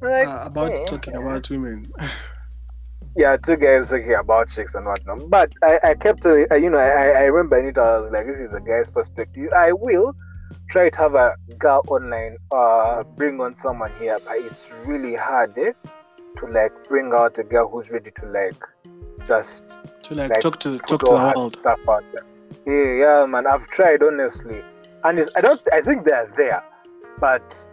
Like, 0.00 0.28
Uh, 0.28 0.44
about 0.46 0.72
eh, 0.72 0.84
talking 0.86 1.14
about 1.14 1.48
women. 1.50 1.92
yeah, 3.16 3.36
two 3.36 3.56
guys 3.56 3.90
talking 3.90 4.14
about 4.14 4.48
chicks 4.48 4.74
and 4.74 4.86
whatnot. 4.86 5.28
But 5.28 5.52
I, 5.62 5.80
I 5.82 5.94
kept, 5.94 6.24
uh, 6.24 6.54
you 6.54 6.70
know, 6.70 6.78
I, 6.78 7.08
I 7.08 7.22
remember 7.24 7.58
Anita, 7.58 7.80
I 7.80 7.98
was 7.98 8.10
like, 8.10 8.26
this 8.26 8.40
is 8.40 8.52
a 8.52 8.60
guy's 8.60 8.90
perspective. 8.90 9.48
I 9.56 9.72
will 9.72 10.14
try 10.68 10.88
to 10.88 10.98
have 10.98 11.14
a 11.14 11.34
girl 11.58 11.82
online, 11.88 12.36
uh, 12.50 13.02
bring 13.16 13.40
on 13.40 13.54
someone 13.54 13.92
here, 13.98 14.18
but 14.24 14.36
it's 14.38 14.68
really 14.84 15.14
hard 15.14 15.56
eh, 15.58 15.72
to 16.38 16.46
like 16.46 16.72
bring 16.88 17.12
out 17.12 17.38
a 17.38 17.42
girl 17.42 17.68
who's 17.68 17.90
ready 17.90 18.10
to 18.10 18.26
like 18.26 18.62
just 19.24 19.78
to 20.04 20.14
like, 20.14 20.30
like 20.30 20.40
talk 20.40 20.58
to 20.60 20.78
talk 20.78 21.00
to 21.04 21.12
the 21.12 21.18
her 21.18 21.32
world. 21.36 21.56
stuff 21.58 21.80
out 21.88 22.04
there. 22.12 22.24
Yeah, 22.66 23.20
yeah, 23.20 23.26
man. 23.26 23.46
I've 23.46 23.66
tried 23.68 24.02
honestly, 24.02 24.62
and 25.04 25.18
it's, 25.18 25.30
I 25.36 25.40
don't. 25.40 25.60
I 25.72 25.80
think 25.80 26.04
they're 26.04 26.32
there, 26.36 26.62
but 27.18 27.66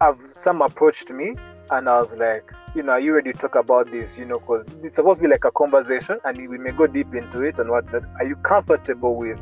I've 0.00 0.18
some 0.32 0.62
approached 0.62 1.10
me, 1.10 1.34
and 1.70 1.88
I 1.88 2.00
was 2.00 2.14
like, 2.14 2.50
you 2.74 2.82
know, 2.82 2.92
are 2.92 3.00
you 3.00 3.14
ready 3.14 3.32
to 3.32 3.38
talk 3.38 3.54
about 3.54 3.90
this? 3.90 4.18
You 4.18 4.26
know, 4.26 4.34
because 4.36 4.66
it's 4.82 4.96
supposed 4.96 5.20
to 5.20 5.26
be 5.26 5.30
like 5.30 5.44
a 5.44 5.52
conversation, 5.52 6.18
and 6.24 6.36
we 6.48 6.58
may 6.58 6.72
go 6.72 6.86
deep 6.86 7.14
into 7.14 7.42
it 7.42 7.58
and 7.58 7.70
whatnot. 7.70 8.04
Are 8.18 8.26
you 8.26 8.36
comfortable 8.36 9.16
with? 9.16 9.38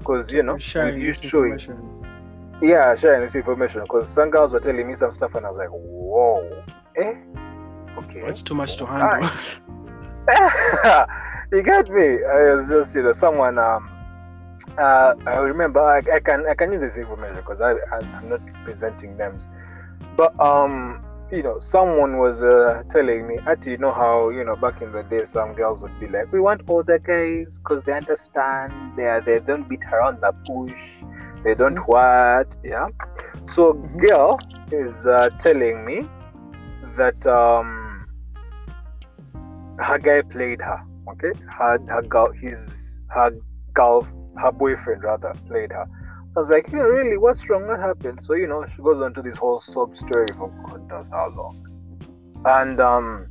Because 0.00 0.32
you 0.32 0.42
know, 0.42 0.58
sharing 0.58 1.00
you 1.00 1.12
this 1.12 1.20
showing, 1.20 1.52
information. 1.52 2.58
yeah, 2.62 2.94
sharing 2.96 3.22
this 3.22 3.34
information. 3.34 3.82
Because 3.82 4.08
some 4.08 4.30
girls 4.30 4.52
were 4.52 4.60
telling 4.60 4.86
me 4.88 4.94
some 4.94 5.14
stuff, 5.14 5.34
and 5.34 5.46
I 5.46 5.48
was 5.48 5.58
like, 5.58 5.68
whoa, 5.70 6.64
eh, 6.96 7.14
okay. 7.98 8.22
It's 8.22 8.42
too 8.42 8.54
much 8.54 8.76
to 8.76 8.86
handle. 8.86 9.30
you 11.52 11.62
get 11.62 11.88
me. 11.88 12.24
I 12.24 12.54
was 12.54 12.68
just, 12.68 12.94
you 12.94 13.02
know, 13.02 13.12
someone. 13.12 13.58
Um, 13.58 13.90
uh, 14.78 15.14
I 15.26 15.38
remember. 15.38 15.80
I, 15.80 15.98
I 16.14 16.20
can 16.20 16.46
I 16.46 16.54
can 16.54 16.72
use 16.72 16.80
this 16.80 16.96
information 16.96 17.36
because 17.36 17.60
I, 17.60 17.72
I 17.72 17.98
I'm 18.16 18.28
not 18.28 18.40
presenting 18.64 19.16
names, 19.16 19.48
but 20.16 20.38
um, 20.40 21.02
you 21.30 21.42
know, 21.42 21.58
someone 21.60 22.18
was 22.18 22.42
uh, 22.42 22.82
telling 22.90 23.26
me, 23.26 23.38
actually, 23.46 23.72
you 23.72 23.78
know 23.78 23.92
how 23.92 24.30
you 24.30 24.44
know 24.44 24.56
back 24.56 24.80
in 24.82 24.92
the 24.92 25.02
day, 25.04 25.24
some 25.24 25.54
girls 25.54 25.80
would 25.80 25.98
be 25.98 26.06
like, 26.08 26.26
we 26.32 26.40
want 26.40 26.62
older 26.68 26.98
guys 26.98 27.58
because 27.62 27.82
they 27.86 27.92
understand. 27.92 28.94
They 28.96 29.04
are, 29.04 29.22
they 29.24 29.40
don't 29.46 29.68
beat 29.68 29.82
around 29.92 30.18
the 30.20 30.32
bush. 30.46 30.78
They 31.44 31.54
don't 31.54 31.78
what, 31.86 32.46
yeah. 32.64 32.88
So 33.44 33.78
Mhm. 33.82 33.98
girl 33.98 34.38
is 34.70 35.06
uh, 35.06 35.30
telling 35.38 35.84
me 35.84 36.02
that 36.96 37.26
um 37.26 38.06
her 39.78 39.98
guy 39.98 40.22
played 40.22 40.60
her. 40.60 40.78
Okay, 41.12 41.32
her 41.58 41.78
her 41.88 42.02
girl, 42.02 42.30
his 42.40 43.02
her 43.10 43.30
girl, 43.74 44.06
her 44.38 44.52
boyfriend 44.52 45.02
rather 45.02 45.34
played 45.48 45.72
her. 45.72 45.86
I 46.36 46.38
was 46.38 46.50
like, 46.50 46.70
yeah, 46.70 46.80
really, 46.80 47.18
what's 47.18 47.48
wrong? 47.48 47.66
What 47.66 47.80
happened? 47.80 48.22
So 48.22 48.34
you 48.34 48.46
know, 48.46 48.64
she 48.74 48.82
goes 48.82 49.00
on 49.00 49.14
to 49.14 49.22
this 49.22 49.36
whole 49.36 49.60
sob 49.60 49.96
story 49.96 50.28
for 50.36 50.48
God 50.48 50.88
knows 50.88 51.08
how 51.10 51.28
long, 51.36 51.66
and 52.44 52.80
um, 52.80 53.26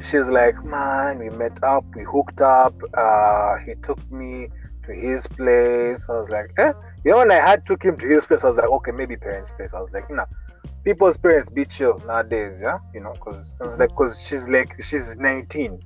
she's 0.00 0.28
like, 0.28 0.62
man, 0.64 1.18
we 1.18 1.28
met 1.30 1.62
up, 1.62 1.84
we 1.94 2.04
hooked 2.04 2.40
up. 2.40 2.74
Uh, 2.94 3.56
he 3.58 3.74
took 3.82 4.10
me 4.10 4.48
to 4.84 4.92
his 4.92 5.26
place. 5.26 6.06
I 6.08 6.18
was 6.18 6.30
like, 6.30 6.52
eh? 6.58 6.72
You 7.04 7.12
know, 7.12 7.18
when 7.18 7.30
I 7.30 7.36
had 7.36 7.66
took 7.66 7.82
him 7.82 7.96
to 7.98 8.06
his 8.06 8.24
place, 8.24 8.44
I 8.44 8.48
was 8.48 8.56
like, 8.56 8.68
okay, 8.68 8.92
maybe 8.92 9.16
parents' 9.16 9.50
place. 9.50 9.72
I 9.74 9.80
was 9.80 9.90
like, 9.92 10.10
nah, 10.10 10.26
people's 10.84 11.16
parents 11.16 11.50
be 11.50 11.64
chill 11.64 11.98
nowadays, 12.06 12.60
yeah, 12.60 12.78
you 12.94 13.00
know, 13.00 13.12
because 13.12 13.54
I 13.60 13.66
was 13.66 13.78
like, 13.78 13.90
because 13.90 14.20
she's 14.20 14.48
like, 14.48 14.82
she's 14.82 15.16
19, 15.16 15.80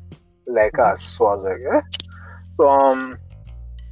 like 0.46 0.78
us. 0.78 1.02
So 1.02 1.26
I 1.26 1.34
was 1.34 1.44
like, 1.44 1.58
yeah. 1.60 1.80
So 2.56 2.68
um, 2.68 3.18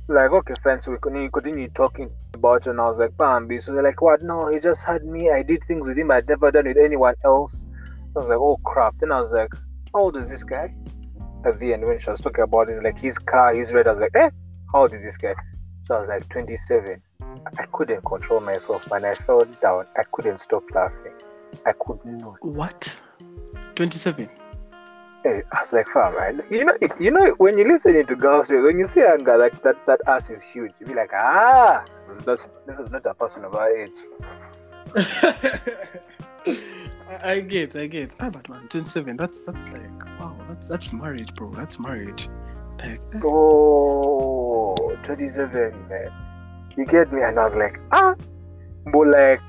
like 0.08 0.30
okay. 0.30 0.54
So 0.80 0.92
we 0.92 0.98
continue, 0.98 1.68
talking 1.70 2.10
about 2.34 2.66
it, 2.66 2.70
and 2.70 2.80
I 2.80 2.88
was 2.88 2.98
like, 2.98 3.16
Bambi. 3.16 3.58
So 3.60 3.72
they're 3.72 3.82
like, 3.82 4.00
what? 4.00 4.22
No, 4.22 4.48
he 4.48 4.60
just 4.60 4.84
had 4.84 5.04
me. 5.04 5.30
I 5.30 5.42
did 5.42 5.62
things 5.66 5.86
with 5.86 5.98
him 5.98 6.10
I'd 6.10 6.28
never 6.28 6.50
done 6.50 6.66
with 6.66 6.76
anyone 6.76 7.14
else. 7.24 7.66
I 8.14 8.18
was 8.18 8.28
like, 8.28 8.38
oh 8.38 8.58
crap. 8.64 8.94
Then 8.98 9.12
I 9.12 9.20
was 9.20 9.32
like, 9.32 9.52
how 9.94 10.00
old 10.00 10.16
is 10.16 10.30
this 10.30 10.44
guy? 10.44 10.74
At 11.44 11.58
the 11.58 11.72
end, 11.72 11.84
when 11.84 11.98
she 12.00 12.10
was 12.10 12.20
talking 12.20 12.44
about 12.44 12.68
it, 12.68 12.82
like 12.82 12.98
his 12.98 13.18
car, 13.18 13.54
his 13.54 13.72
red, 13.72 13.86
I 13.86 13.92
was 13.92 14.00
like, 14.00 14.14
eh, 14.14 14.30
how 14.72 14.82
old 14.82 14.94
is 14.94 15.02
this 15.02 15.16
guy? 15.16 15.34
So 15.84 15.96
I 15.96 16.00
was 16.00 16.08
like, 16.08 16.28
27. 16.28 17.02
I 17.58 17.66
couldn't 17.72 18.04
control 18.04 18.40
myself, 18.40 18.88
man. 18.90 19.04
I 19.04 19.14
fell 19.14 19.44
down. 19.60 19.86
I 19.96 20.02
couldn't 20.12 20.38
stop 20.38 20.62
laughing. 20.74 21.12
I 21.66 21.72
could 21.72 22.04
not. 22.04 22.36
what? 22.40 22.96
Twenty-seven. 23.74 24.28
Hey, 25.22 25.42
I 25.52 25.60
was 25.60 25.72
like, 25.72 25.86
fam, 25.88 26.14
man. 26.16 26.42
You 26.50 26.64
know, 26.64 26.76
you 26.98 27.10
know, 27.10 27.34
when 27.38 27.56
you 27.56 27.64
listen 27.66 27.94
to 28.04 28.16
girls, 28.16 28.50
when 28.50 28.78
you 28.78 28.84
see 28.84 29.00
a 29.00 29.16
guy 29.18 29.36
like 29.36 29.62
that, 29.62 29.76
that 29.86 30.00
ass 30.08 30.30
is 30.30 30.42
huge. 30.42 30.72
You 30.80 30.86
be 30.86 30.94
like, 30.94 31.12
ah, 31.14 31.84
this 31.92 32.08
is 32.08 32.26
not, 32.26 32.46
this 32.66 32.80
is 32.80 32.90
not 32.90 33.06
a 33.06 33.14
person 33.14 33.44
of 33.44 33.54
our 33.54 33.70
age. 33.70 33.90
I, 36.46 37.20
I 37.24 37.40
get, 37.40 37.76
I 37.76 37.86
get. 37.86 38.16
Ah, 38.20 38.30
but 38.30 38.48
man, 38.48 38.66
twenty-seven. 38.68 39.16
That's 39.16 39.44
that's 39.44 39.70
like 39.72 40.18
wow. 40.18 40.36
That's 40.48 40.68
that's 40.68 40.92
marriage, 40.92 41.34
bro. 41.34 41.52
That's 41.52 41.78
marriage. 41.78 42.28
Like, 42.80 43.00
eh, 43.14 43.20
Oh, 43.24 44.96
27, 45.04 45.88
man. 45.88 46.12
You 46.76 46.84
get 46.84 47.12
me? 47.12 47.22
And 47.22 47.38
I 47.38 47.44
was 47.44 47.54
like, 47.54 47.78
ah, 47.92 48.14
but 48.92 49.06
like, 49.06 49.40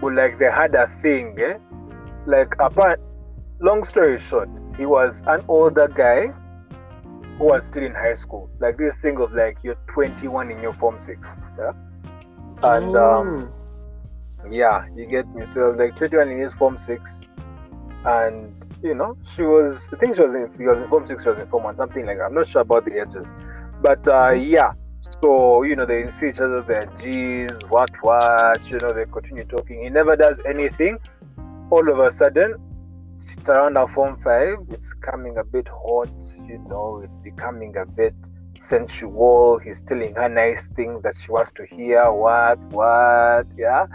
but 0.00 0.14
like 0.14 0.38
they 0.38 0.50
had 0.50 0.74
a 0.74 0.88
thing, 1.02 1.38
eh? 1.40 1.58
Like, 2.26 2.54
apart, 2.58 3.00
long 3.60 3.84
story 3.84 4.18
short, 4.18 4.48
he 4.76 4.86
was 4.86 5.22
an 5.26 5.44
older 5.48 5.88
guy 5.88 6.32
who 7.38 7.44
was 7.44 7.66
still 7.66 7.84
in 7.84 7.94
high 7.94 8.14
school. 8.14 8.50
Like 8.58 8.76
this 8.76 8.96
thing 8.96 9.18
of 9.18 9.32
like 9.32 9.58
you're 9.62 9.78
21 9.88 10.50
in 10.50 10.60
your 10.60 10.74
form 10.74 10.98
six, 10.98 11.36
yeah. 11.58 11.72
And 12.62 12.96
um, 12.96 13.52
yeah, 14.50 14.86
you 14.94 15.06
get 15.06 15.28
me. 15.34 15.46
So 15.46 15.64
I 15.64 15.68
was 15.68 15.78
like 15.78 15.96
21 15.96 16.28
in 16.28 16.40
his 16.40 16.52
form 16.52 16.78
six, 16.78 17.28
and 18.04 18.54
you 18.82 18.94
know, 18.94 19.16
she 19.34 19.42
was. 19.42 19.88
I 19.92 19.96
think 19.96 20.16
she 20.16 20.22
was 20.22 20.34
in. 20.34 20.50
He 20.58 20.64
was 20.64 20.80
in 20.80 20.88
form 20.88 21.06
six. 21.06 21.22
She 21.22 21.28
was 21.28 21.38
in 21.38 21.46
form 21.48 21.64
one, 21.64 21.76
something 21.76 22.04
like 22.04 22.18
that. 22.18 22.24
I'm 22.24 22.34
not 22.34 22.46
sure 22.46 22.62
about 22.62 22.84
the 22.84 23.00
ages, 23.00 23.32
but 23.80 24.06
uh, 24.08 24.30
yeah. 24.30 24.72
So 25.22 25.62
you 25.62 25.76
know, 25.76 25.86
they 25.86 26.08
see 26.10 26.28
each 26.28 26.40
other. 26.40 26.62
They're 26.62 26.90
G's, 26.98 27.62
what, 27.68 27.90
what. 28.02 28.70
You 28.70 28.78
know, 28.78 28.90
they 28.90 29.06
continue 29.06 29.44
talking. 29.44 29.82
He 29.82 29.88
never 29.88 30.16
does 30.16 30.40
anything. 30.46 30.98
All 31.70 31.88
of 31.88 32.00
a 32.00 32.10
sudden, 32.10 32.56
it's 33.36 33.48
around 33.48 33.76
our 33.76 33.88
form 33.88 34.16
five. 34.22 34.56
It's 34.70 34.92
coming 34.94 35.38
a 35.38 35.44
bit 35.44 35.68
hot. 35.68 36.10
You 36.46 36.58
know, 36.68 37.00
it's 37.04 37.16
becoming 37.16 37.76
a 37.76 37.86
bit 37.86 38.14
sensual. 38.54 39.58
He's 39.58 39.80
telling 39.80 40.14
her 40.14 40.28
nice 40.28 40.66
things 40.68 41.02
that 41.02 41.14
she 41.20 41.30
wants 41.30 41.52
to 41.52 41.66
hear. 41.66 42.10
What, 42.12 42.58
what, 42.70 43.46
yeah. 43.56 43.86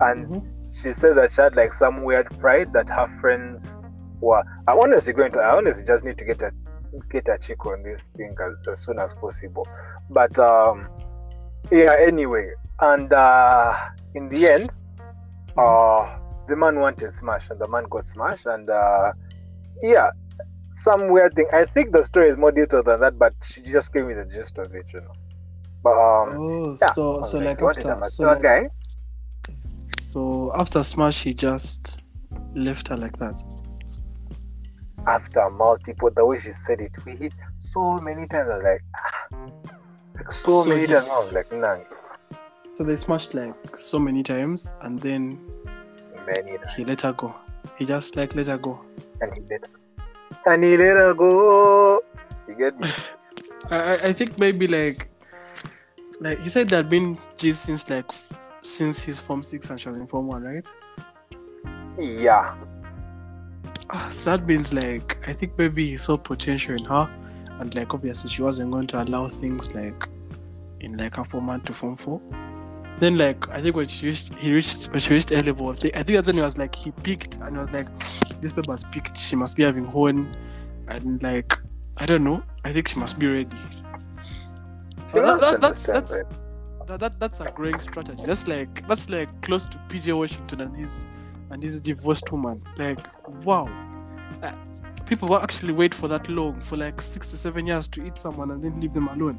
And 0.00 0.26
Mhm. 0.26 0.46
she 0.70 0.92
said 0.92 1.16
that 1.16 1.32
she 1.32 1.42
had 1.42 1.56
like 1.56 1.72
some 1.72 2.02
weird 2.02 2.28
pride 2.38 2.72
that 2.72 2.88
her 2.90 3.08
friends 3.20 3.78
were. 4.20 4.42
I 4.66 4.72
honestly 4.72 5.12
going 5.12 5.32
to. 5.32 5.40
I 5.40 5.56
honestly 5.56 5.84
just 5.84 6.04
need 6.04 6.18
to 6.18 6.24
get 6.24 6.42
a 6.42 6.52
get 7.10 7.28
a 7.28 7.38
chick 7.38 7.64
on 7.66 7.82
this 7.82 8.02
thing 8.16 8.34
as, 8.44 8.68
as 8.68 8.80
soon 8.84 8.98
as 8.98 9.14
possible. 9.14 9.66
But 10.10 10.38
um, 10.38 10.88
yeah. 11.70 11.94
Anyway, 11.98 12.52
and 12.80 13.12
uh, 13.12 13.74
in 14.14 14.28
the 14.28 14.48
end, 14.48 14.70
uh, 15.56 16.18
the 16.50 16.56
man 16.56 16.78
wanted 16.78 17.14
smash, 17.14 17.48
and 17.50 17.58
the 17.58 17.68
man 17.68 17.84
got 17.88 18.06
smashed, 18.06 18.46
and 18.46 18.68
uh, 18.68 19.12
yeah. 19.82 20.10
Some 20.72 21.08
weird 21.08 21.34
thing. 21.34 21.46
I 21.52 21.64
think 21.64 21.90
the 21.92 22.04
story 22.04 22.28
is 22.30 22.36
more 22.36 22.52
detailed 22.52 22.86
than 22.86 23.00
that, 23.00 23.18
but 23.18 23.34
she 23.42 23.60
just 23.60 23.92
gave 23.92 24.04
me 24.06 24.14
the 24.14 24.24
gist 24.24 24.56
of 24.56 24.72
it, 24.72 24.86
you 24.94 25.00
know. 25.00 25.14
But 25.82 25.96
um, 26.08 26.28
Oh, 26.38 26.76
yeah. 26.80 26.90
So 26.92 27.18
was 27.18 27.30
so 27.32 27.38
like 27.40 27.58
he 27.58 27.66
after 27.66 27.98
so 28.04 28.26
like, 28.26 28.42
guy. 28.42 28.68
so 30.00 30.52
after 30.54 30.82
Smash, 30.84 31.24
he 31.24 31.34
just 31.34 32.02
left 32.54 32.86
her 32.88 32.96
like 32.96 33.16
that. 33.18 33.42
after 35.06 35.48
multiple 35.50 36.10
the 36.14 36.24
way 36.24 36.38
she 36.38 36.52
said 36.52 36.78
it 36.80 36.92
we 37.06 37.12
hit 37.16 37.32
so 37.58 37.80
many 38.08 38.26
times 38.26 38.48
i 38.52 38.56
was 38.56 38.64
like 38.64 38.82
ah. 38.94 39.20
So, 40.30 40.62
So 40.64 40.68
many 40.68 40.86
times, 40.86 41.32
like 41.32 41.50
nang, 41.50 41.80
So 42.76 42.84
they 42.84 42.94
smashed 42.96 43.32
like 43.34 43.54
so 43.78 43.98
many 43.98 44.22
times, 44.22 44.74
and 44.82 45.00
then 45.00 45.38
many 46.36 46.58
times. 46.58 46.72
he 46.76 46.84
let 46.84 47.00
her 47.02 47.12
go. 47.12 47.34
He 47.76 47.84
just 47.86 48.16
like 48.16 48.34
let 48.34 48.46
her 48.46 48.58
go. 48.58 48.80
and 49.20 49.34
he 49.34 49.40
let 49.50 49.68
and 50.46 50.64
he 50.64 50.76
let 50.76 50.96
her 50.96 51.14
go. 51.14 52.02
You 52.48 52.54
get 52.54 52.78
me? 52.80 52.88
I, 53.70 53.94
I 53.94 54.12
think 54.12 54.38
maybe 54.38 54.66
like 54.66 55.08
like 56.20 56.38
you 56.42 56.50
said 56.50 56.68
that 56.70 56.88
been 56.90 57.18
G 57.36 57.52
since 57.52 57.88
like 57.88 58.06
since 58.62 59.02
his 59.02 59.20
form 59.20 59.42
six 59.42 59.70
and 59.70 59.80
she 59.80 59.88
was 59.88 59.98
in 59.98 60.06
form 60.06 60.28
one, 60.28 60.42
right? 60.42 60.66
yeah. 61.98 62.54
Ah, 63.90 64.08
so 64.12 64.36
that 64.36 64.46
means 64.46 64.72
like 64.72 65.18
I 65.28 65.32
think 65.32 65.58
maybe 65.58 65.90
he 65.90 65.96
saw 65.96 66.16
potential 66.16 66.76
in 66.76 66.84
her, 66.84 67.10
and 67.58 67.74
like 67.74 67.92
obviously 67.92 68.30
she 68.30 68.42
wasn't 68.42 68.70
going 68.70 68.86
to 68.88 69.02
allow 69.02 69.28
things 69.28 69.74
like 69.74 70.08
in 70.80 70.96
like 70.96 71.18
a 71.18 71.24
form 71.24 71.48
one 71.48 71.60
to 71.62 71.74
form 71.74 71.96
four. 71.96 72.20
Then 73.00 73.16
like 73.16 73.48
I 73.48 73.60
think 73.62 73.74
when 73.76 73.88
she 73.88 74.06
reached 74.06 74.34
he 74.34 74.52
reached 74.52 74.88
when 74.90 75.00
she 75.00 75.14
reached 75.14 75.30
A 75.32 75.42
level, 75.42 75.70
I 75.70 75.74
think 75.74 75.96
I 75.96 76.02
think 76.02 76.16
that's 76.18 76.26
when 76.28 76.36
he 76.36 76.42
was 76.42 76.58
like 76.58 76.74
he 76.74 76.90
peaked 76.90 77.38
and 77.38 77.56
he 77.56 77.62
was 77.62 77.70
like 77.72 77.88
this 78.40 78.52
paper's 78.52 78.84
peaked. 78.84 79.16
She 79.16 79.36
must 79.36 79.56
be 79.56 79.62
having 79.64 79.84
horn, 79.84 80.36
and 80.88 81.22
like 81.22 81.56
I 81.96 82.06
don't 82.06 82.24
know. 82.24 82.42
I 82.64 82.72
think 82.72 82.88
she 82.88 82.98
must 82.98 83.18
be 83.18 83.26
ready. 83.26 83.56
But 85.12 85.22
that- 85.22 85.40
that- 85.40 85.60
that's- 85.60 85.86
that's- 85.86 86.12
right? 86.12 86.86
That, 86.88 87.00
that 87.00 87.20
that's 87.20 87.40
a 87.40 87.44
growing 87.52 87.78
strategy. 87.78 88.22
That's 88.26 88.46
like 88.48 88.86
that's 88.88 89.08
like 89.08 89.28
close 89.42 89.64
to 89.66 89.78
PJ 89.88 90.12
Washington 90.16 90.60
and 90.62 90.76
his 90.76 91.06
and 91.50 91.62
his 91.62 91.80
divorced 91.80 92.30
woman. 92.32 92.62
Like 92.76 92.98
wow, 93.44 93.68
Uh, 94.42 94.52
people 95.06 95.28
will 95.28 95.40
actually 95.40 95.72
wait 95.72 95.94
for 95.94 96.08
that 96.08 96.28
long 96.28 96.60
for 96.60 96.76
like 96.76 97.00
six 97.00 97.30
to 97.30 97.36
seven 97.36 97.66
years 97.66 97.86
to 97.88 98.04
eat 98.04 98.18
someone 98.18 98.50
and 98.50 98.62
then 98.62 98.80
leave 98.80 98.92
them 98.92 99.08
alone. 99.08 99.38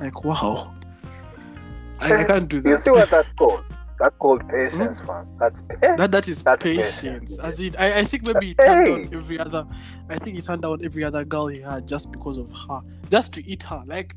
Like 0.00 0.24
wow, 0.24 0.74
I, 2.00 2.20
I 2.20 2.24
can't 2.24 2.48
do 2.48 2.60
that. 2.60 2.68
You 2.68 2.76
see 2.76 2.90
what 2.90 3.10
that's 3.10 3.28
called? 3.38 3.64
That's 3.98 4.14
called 4.18 4.46
patience, 4.50 5.02
man. 5.04 5.26
That's 5.40 5.62
patience. 5.62 5.96
that 5.96 6.10
that 6.10 6.28
is 6.28 6.42
That's 6.42 6.62
patience. 6.62 7.00
patience. 7.00 7.38
As 7.38 7.58
in, 7.60 7.74
I, 7.78 8.00
I 8.00 8.04
think 8.04 8.26
maybe 8.26 8.48
he 8.48 8.54
turned 8.54 8.86
Hey. 8.86 9.04
down 9.06 9.14
every 9.14 9.38
other. 9.38 9.66
I 10.10 10.18
think 10.18 10.36
he 10.36 10.42
turned 10.42 10.60
down 10.62 10.84
every 10.84 11.02
other 11.02 11.24
girl 11.24 11.46
he 11.46 11.62
had 11.62 11.88
just 11.88 12.12
because 12.12 12.36
of 12.36 12.50
her, 12.68 12.80
just 13.10 13.32
to 13.34 13.46
eat 13.48 13.62
her. 13.62 13.82
Like, 13.86 14.14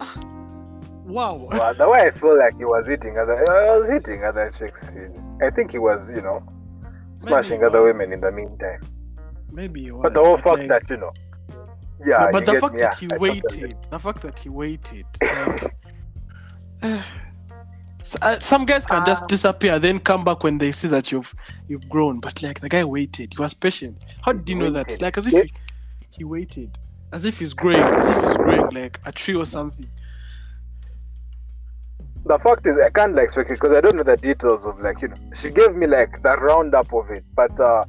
ah, 0.00 0.14
wow. 1.06 1.48
Well, 1.50 1.72
the 1.74 1.88
way 1.88 2.00
I 2.02 2.10
feel 2.10 2.36
like 2.38 2.58
he 2.58 2.66
was 2.66 2.90
eating 2.90 3.16
other, 3.18 3.36
I 3.50 3.78
was 3.78 3.90
eating 3.90 4.24
other 4.24 4.50
chicks. 4.50 4.92
I 5.42 5.48
think 5.50 5.70
he 5.70 5.78
was, 5.78 6.10
you 6.12 6.20
know, 6.20 6.42
smashing 7.14 7.64
other 7.64 7.82
women 7.82 8.12
in 8.12 8.20
the 8.20 8.30
meantime. 8.30 8.82
Maybe 9.50 9.84
he 9.84 9.90
was. 9.90 10.02
But 10.02 10.12
the 10.12 10.20
whole 10.20 10.36
fact 10.36 10.58
like- 10.58 10.68
that 10.68 10.90
you 10.90 10.98
know, 10.98 11.12
yeah, 12.06 12.26
No, 12.26 12.32
but 12.32 12.44
the 12.46 12.60
fact 12.60 12.74
me, 12.74 12.80
that 12.80 13.00
yeah, 13.00 13.00
he 13.00 13.06
I 13.06 13.18
totally- 13.18 13.40
waited, 13.62 13.76
the 13.90 13.98
fact 13.98 14.20
that 14.22 14.38
he 14.38 14.48
waited, 14.50 15.06
like, 15.22 15.62
S- 15.64 15.70
uh, 16.82 18.38
some 18.40 18.64
guys 18.64 18.86
can 18.86 19.04
just 19.04 19.24
Ah. 19.24 19.26
disappear, 19.26 19.78
then 19.78 19.98
come 19.98 20.24
back 20.24 20.42
when 20.44 20.58
they 20.58 20.72
see 20.72 20.88
that 20.88 21.12
you've 21.12 21.34
you've 21.68 21.88
grown. 21.88 22.20
But 22.20 22.42
like 22.42 22.60
the 22.60 22.68
guy 22.68 22.84
waited, 22.84 23.34
he 23.34 23.42
was 23.42 23.54
patient. 23.54 23.98
How 24.22 24.32
did 24.32 24.48
you 24.48 24.54
know 24.54 24.70
that? 24.70 25.00
Like 25.00 25.18
as 25.18 25.26
if 25.26 25.32
he, 25.34 25.52
he 26.10 26.24
waited, 26.24 26.78
as 27.12 27.24
if 27.24 27.38
he's 27.40 27.54
growing, 27.54 27.82
as 27.82 28.08
if 28.08 28.22
he's 28.22 28.36
growing 28.36 28.68
like 28.70 29.00
a 29.04 29.12
tree 29.12 29.34
or 29.34 29.44
something. 29.46 29.86
the 32.26 32.38
fact 32.40 32.66
is 32.66 32.78
I 32.78 32.90
can't 32.90 33.14
like 33.14 33.30
speak 33.30 33.48
because 33.48 33.72
I 33.72 33.80
don't 33.80 33.96
know 33.96 34.02
the 34.02 34.16
details 34.16 34.66
of 34.66 34.78
like 34.80 35.00
you 35.00 35.08
know 35.08 35.14
she 35.34 35.48
gave 35.50 35.74
me 35.74 35.86
like 35.86 36.22
the 36.22 36.36
roundup 36.36 36.92
of 36.92 37.08
it 37.10 37.24
but 37.34 37.58
uh 37.58 37.84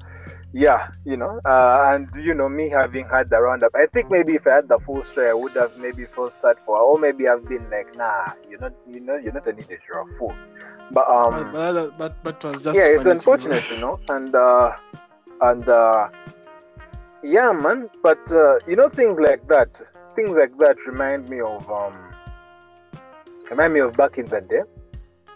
yeah 0.54 0.90
you 1.06 1.16
know 1.16 1.40
uh 1.46 1.92
and 1.94 2.10
you 2.16 2.34
know 2.34 2.50
me 2.50 2.70
having 2.70 3.08
had 3.08 3.30
the 3.30 3.40
roundup 3.40 3.72
I 3.76 3.86
think 3.86 4.10
maybe 4.10 4.34
if 4.34 4.48
I 4.48 4.56
had 4.56 4.68
the 4.68 4.80
full 4.80 5.04
story 5.04 5.30
I 5.30 5.34
would 5.34 5.54
have 5.54 5.78
maybe 5.78 6.06
felt 6.06 6.36
sad 6.36 6.58
for 6.66 6.78
her 6.78 6.84
or 6.84 6.98
maybe 6.98 7.28
I've 7.28 7.48
been 7.48 7.70
like 7.70 7.96
nah 7.96 8.34
you're 8.50 8.60
not 8.60 8.74
you 8.88 9.00
know 9.00 9.16
you're 9.16 9.34
not 9.34 9.46
an 9.46 9.60
idiot 9.60 9.82
you're 9.88 10.02
a 10.02 10.18
fool 10.18 10.36
but 10.92 11.08
um 11.08 11.52
but, 11.54 11.98
but, 11.98 12.24
but 12.24 12.44
was 12.44 12.64
just 12.64 12.76
yeah 12.76 12.86
it's 12.86 13.04
funny 13.04 13.04
to 13.04 13.10
me. 13.10 13.16
unfortunate 13.16 13.64
you 13.70 13.78
know 13.78 14.00
and 14.10 14.34
uh 14.34 14.76
and 15.42 15.70
uh 15.70 16.10
yeah 17.22 17.52
man 17.52 17.88
but 18.02 18.32
uh 18.32 18.58
you 18.68 18.76
know 18.76 18.90
things 18.90 19.20
like 19.20 19.48
that 19.48 19.80
things 20.16 20.36
like 20.36 20.58
that 20.58 20.78
remind 20.88 21.30
me 21.30 21.40
of 21.42 21.70
um 21.70 21.94
remind 23.52 23.74
me 23.74 23.82
of 23.82 23.94
back 23.94 24.18
in 24.18 24.26
the 24.26 24.42
day 24.42 24.62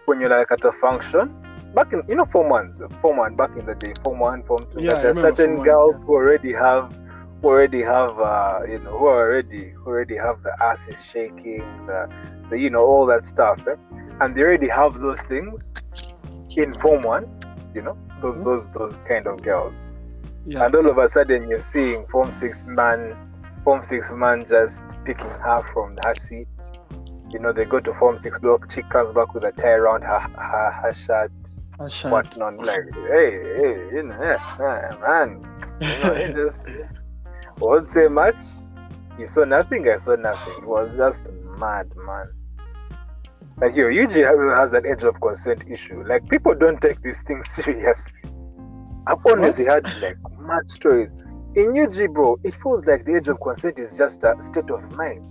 when 0.05 0.19
you're 0.19 0.29
like 0.29 0.51
at 0.51 0.65
a 0.65 0.71
function 0.71 1.31
back 1.73 1.91
in 1.93 2.03
you 2.07 2.15
know 2.15 2.25
form 2.25 2.49
ones 2.49 2.79
form 3.01 3.17
one 3.17 3.35
back 3.35 3.51
in 3.57 3.65
the 3.65 3.75
day 3.75 3.93
form 4.03 4.19
one 4.19 4.43
form 4.43 4.65
two 4.71 4.81
Yeah, 4.81 4.95
I 4.97 5.01
there's 5.01 5.19
certain 5.19 5.57
One, 5.57 5.65
girls 5.65 5.95
yeah. 5.99 6.05
who 6.05 6.13
already 6.13 6.53
have 6.53 6.95
who 7.41 7.47
already 7.49 7.81
have 7.81 8.19
uh 8.19 8.59
you 8.67 8.79
know 8.79 8.97
who 8.97 9.07
already 9.07 9.69
who 9.71 9.87
already 9.89 10.15
have 10.17 10.43
the 10.43 10.53
asses 10.63 11.03
shaking 11.05 11.63
the, 11.87 12.09
the 12.49 12.57
you 12.59 12.69
know 12.69 12.83
all 12.85 13.05
that 13.07 13.25
stuff 13.25 13.59
eh? 13.67 13.75
and 14.21 14.35
they 14.35 14.41
already 14.41 14.69
have 14.69 14.99
those 14.99 15.21
things 15.23 15.73
in 16.55 16.73
form 16.79 17.01
one 17.01 17.25
you 17.73 17.81
know 17.81 17.97
those 18.21 18.39
Mhm. 18.39 18.45
those 18.45 18.69
those 18.69 18.97
kind 19.07 19.27
of 19.27 19.41
girls 19.41 19.77
Yeah, 20.45 20.65
and 20.65 20.75
all 20.75 20.87
of 20.89 20.97
a 20.97 21.07
sudden 21.09 21.47
you're 21.49 21.61
seeing 21.61 22.05
form 22.07 22.31
six 22.33 22.65
man 22.65 23.15
form 23.63 23.81
six 23.81 24.11
man 24.11 24.45
just 24.47 24.83
picking 25.05 25.29
her 25.47 25.61
from 25.73 25.97
her 26.05 26.13
seat 26.15 26.47
you 27.29 27.39
know 27.39 27.51
they 27.51 27.65
go 27.65 27.79
to 27.79 27.93
form 27.95 28.17
six 28.17 28.37
block 28.39 28.69
chick 28.69 28.87
comes 28.89 29.11
back 29.13 29.33
with 29.33 29.43
a 29.43 29.51
tie 29.53 29.69
around 29.81 30.01
her 30.03 30.19
her, 30.19 30.71
her 30.81 30.93
shirt 30.93 31.31
shot. 31.89 32.11
whatnot 32.11 32.57
like 32.65 32.85
hey 33.09 33.31
hey 33.57 33.89
you 33.93 34.03
know 34.03 34.17
yes 34.21 34.43
man, 34.59 35.39
you 35.81 35.87
know 36.03 36.13
it 36.13 36.35
just 36.41 36.65
won't 37.57 37.87
say 37.87 38.07
much 38.07 38.35
you 39.19 39.27
saw 39.27 39.43
nothing 39.43 39.87
i 39.89 39.95
saw 39.95 40.15
nothing 40.15 40.53
it 40.57 40.65
was 40.65 40.95
just 40.95 41.25
mad 41.59 41.89
man 42.05 42.27
like 43.57 43.75
yo 43.75 43.87
UG 43.87 44.11
has 44.13 44.73
an 44.73 44.85
age 44.85 45.03
of 45.03 45.19
consent 45.21 45.63
issue 45.69 46.03
like 46.07 46.27
people 46.29 46.53
don't 46.55 46.81
take 46.81 47.01
these 47.01 47.21
things 47.23 47.47
seriously 47.57 48.29
i've 49.07 49.23
always 49.25 49.57
What? 49.59 49.67
heard 49.67 49.85
like 50.01 50.17
mad 50.39 50.69
stories 50.69 51.11
in 51.55 51.77
UG 51.77 52.13
bro 52.13 52.39
it 52.43 52.55
feels 52.63 52.85
like 52.85 53.05
the 53.05 53.15
age 53.17 53.27
of 53.27 53.39
consent 53.41 53.77
is 53.77 53.97
just 53.97 54.23
a 54.23 54.35
state 54.41 54.69
of 54.69 54.81
mind 54.95 55.23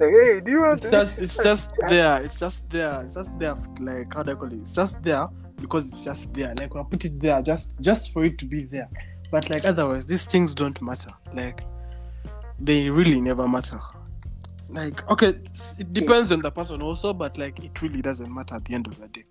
like 0.00 0.10
hey 0.10 0.40
do 0.40 0.50
you 0.50 0.60
want 0.62 0.72
It's 0.72 0.82
to 0.82 0.90
just 0.90 1.22
it's 1.22 1.42
just 1.48 1.72
there. 1.88 2.20
It's 2.22 2.38
just 2.40 2.68
there. 2.68 3.02
It's 3.02 3.14
just 3.14 3.30
there. 3.38 3.54
Like 3.80 4.12
how 4.12 4.24
do 4.24 4.32
I 4.32 4.34
call 4.34 4.48
it? 4.52 4.54
It's 4.54 4.74
just 4.74 5.00
there 5.04 5.28
because 5.60 5.88
it's 5.88 6.04
just 6.04 6.32
there. 6.34 6.54
Like 6.54 6.74
we 6.74 6.82
put 6.84 7.04
it 7.04 7.20
there 7.20 7.40
just 7.42 7.80
just 7.80 8.12
for 8.12 8.24
it 8.24 8.38
to 8.38 8.44
be 8.44 8.64
there. 8.64 8.88
But 9.30 9.50
like 9.50 9.64
otherwise, 9.64 10.06
these 10.06 10.24
things 10.24 10.54
don't 10.54 10.80
matter. 10.80 11.10
Like 11.32 11.64
they 12.58 12.90
really 12.90 13.20
never 13.20 13.48
matter. 13.48 13.80
Like 14.68 15.08
okay, 15.10 15.28
it 15.78 15.92
depends 15.92 16.32
on 16.32 16.40
the 16.40 16.50
person 16.50 16.82
also, 16.82 17.12
but 17.12 17.36
like 17.38 17.58
it 17.60 17.80
really 17.82 18.02
doesn't 18.02 18.32
matter 18.32 18.56
at 18.56 18.64
the 18.64 18.74
end 18.74 18.86
of 18.86 18.98
the 18.98 19.08
day. 19.08 19.24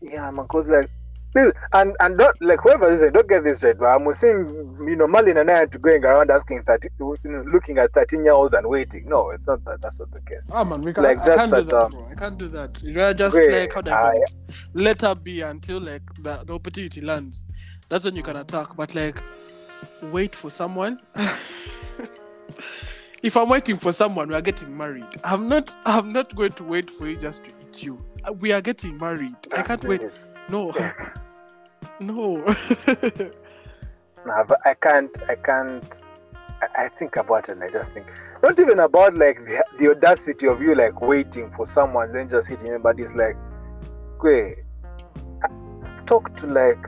Yeah, 0.00 0.30
man, 0.30 0.46
cause 0.46 0.66
like 0.66 0.88
and 1.34 1.94
and 2.00 2.18
don't 2.18 2.36
like 2.40 2.60
whoever 2.60 2.92
is 2.92 3.02
it, 3.02 3.12
don't 3.12 3.28
get 3.28 3.44
this 3.44 3.62
right. 3.62 3.78
But 3.78 3.86
I'm 3.86 4.12
seeing 4.12 4.76
you 4.86 4.96
know 4.96 5.06
Marlin 5.06 5.36
and 5.36 5.50
I 5.50 5.60
are 5.60 5.66
going 5.66 6.04
around 6.04 6.30
asking 6.30 6.62
thirty, 6.64 6.88
you 6.98 7.16
know, 7.24 7.44
looking 7.52 7.78
at 7.78 7.92
thirteen 7.92 8.24
year 8.24 8.32
olds 8.32 8.54
and 8.54 8.66
waiting. 8.66 9.08
No, 9.08 9.30
it's 9.30 9.46
not 9.46 9.64
that. 9.64 9.80
That's 9.80 9.98
not 9.98 10.10
the 10.10 10.20
case. 10.20 10.48
Oh 10.52 10.64
man, 10.64 10.82
we 10.82 10.92
can, 10.92 11.04
like 11.04 11.18
I 11.20 11.36
can't 11.36 11.54
do 11.54 11.62
that, 11.62 11.70
that, 11.70 11.82
um. 11.94 12.06
I 12.10 12.14
can't 12.14 12.38
do 12.38 12.48
that. 12.48 12.82
You 12.82 12.96
rather 12.96 13.14
just 13.14 13.36
Wait, 13.36 13.52
like 13.52 13.74
how 13.74 13.80
do 13.82 13.90
I 13.90 13.94
call 13.94 14.06
I- 14.06 14.16
it? 14.16 14.34
Let 14.74 15.00
her 15.02 15.14
be 15.14 15.42
until 15.42 15.80
like 15.80 16.02
the, 16.22 16.42
the 16.44 16.54
opportunity 16.54 17.00
lands. 17.00 17.44
That's 17.88 18.04
when 18.04 18.16
you 18.16 18.22
can 18.22 18.36
attack. 18.36 18.76
But 18.76 18.94
like 18.94 19.22
wait 20.02 20.34
for 20.34 20.50
someone. 20.50 21.00
if 23.22 23.36
I'm 23.36 23.48
waiting 23.48 23.76
for 23.76 23.92
someone, 23.92 24.28
we 24.28 24.34
are 24.34 24.42
getting 24.42 24.76
married. 24.76 25.04
I'm 25.24 25.48
not 25.48 25.74
I'm 25.84 26.12
not 26.12 26.34
going 26.34 26.52
to 26.52 26.64
wait 26.64 26.90
for 26.90 27.06
you 27.08 27.16
just 27.16 27.44
to 27.44 27.50
eat 27.50 27.82
you. 27.82 28.02
Uh, 28.28 28.32
We 28.32 28.52
are 28.52 28.60
getting 28.60 28.98
married. 28.98 29.36
I 29.56 29.62
can't 29.62 29.84
wait. 29.84 30.04
it. 30.04 30.30
No. 30.48 30.72
No. 32.00 32.36
Nah, 34.24 34.44
but 34.44 34.58
I 34.64 34.74
can't. 34.74 35.10
I 35.28 35.34
can't. 35.34 36.00
I, 36.62 36.84
I 36.84 36.88
think 36.88 37.16
about 37.16 37.48
it 37.48 37.52
and 37.52 37.64
I 37.64 37.70
just 37.70 37.92
think 37.92 38.06
not 38.42 38.58
even 38.60 38.78
about 38.78 39.16
like 39.16 39.44
the, 39.44 39.64
the 39.80 39.90
audacity 39.90 40.46
of 40.46 40.60
you 40.60 40.74
like 40.76 41.00
waiting 41.00 41.50
for 41.56 41.66
someone 41.66 42.12
then 42.12 42.28
just 42.28 42.48
hitting 42.48 42.68
it, 42.72 42.82
but 42.82 43.00
it's 43.00 43.14
like, 43.14 43.36
wait, 44.22 44.58
talk 46.06 46.36
to 46.36 46.46
like 46.46 46.84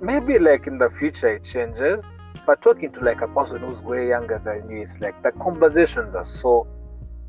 maybe 0.00 0.38
like 0.38 0.66
in 0.66 0.78
the 0.78 0.90
future 0.98 1.34
it 1.34 1.44
changes, 1.44 2.10
but 2.46 2.62
talking 2.62 2.90
to 2.92 3.00
like 3.00 3.20
a 3.20 3.28
person 3.28 3.58
who's 3.58 3.80
way 3.82 4.08
younger 4.08 4.40
than 4.44 4.70
you, 4.70 4.82
it's 4.82 5.00
like 5.00 5.22
the 5.22 5.32
conversations 5.32 6.14
are 6.14 6.24
so 6.24 6.66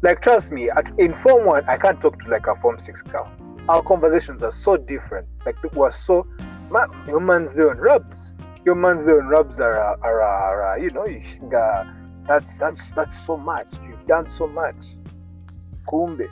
like 0.06 0.22
trust 0.22 0.52
me, 0.52 0.70
at, 0.70 0.90
in 0.98 1.14
form 1.16 1.46
one 1.46 1.68
I 1.68 1.78
can't 1.78 2.00
talk 2.00 2.18
to 2.24 2.30
like 2.30 2.48
a 2.48 2.56
form 2.62 2.80
six 2.80 3.02
girl. 3.02 3.30
Our 3.68 3.82
conversations 3.82 4.44
are 4.44 4.52
so 4.52 4.78
different. 4.78 5.28
Like 5.46 5.62
people 5.62 5.84
are 5.84 5.92
so 5.92 6.26
man, 6.72 6.88
your 7.08 7.20
man's 7.20 7.54
doing 7.54 7.78
rubs 7.78 8.34
your 8.66 8.76
man's 8.76 9.04
doing 9.04 9.28
rubs 9.28 9.60
are, 9.60 9.78
are, 9.78 10.22
are, 10.22 10.62
are 10.64 10.80
you 10.80 10.90
know 10.90 11.06
you 11.06 11.22
uh, 11.56 11.86
that's 12.28 12.58
that's 12.58 12.92
that's 12.94 13.18
so 13.18 13.38
much 13.38 13.68
you've 13.88 14.06
done 14.08 14.28
so 14.28 14.48
much 14.48 14.98
kumbe 15.88 16.28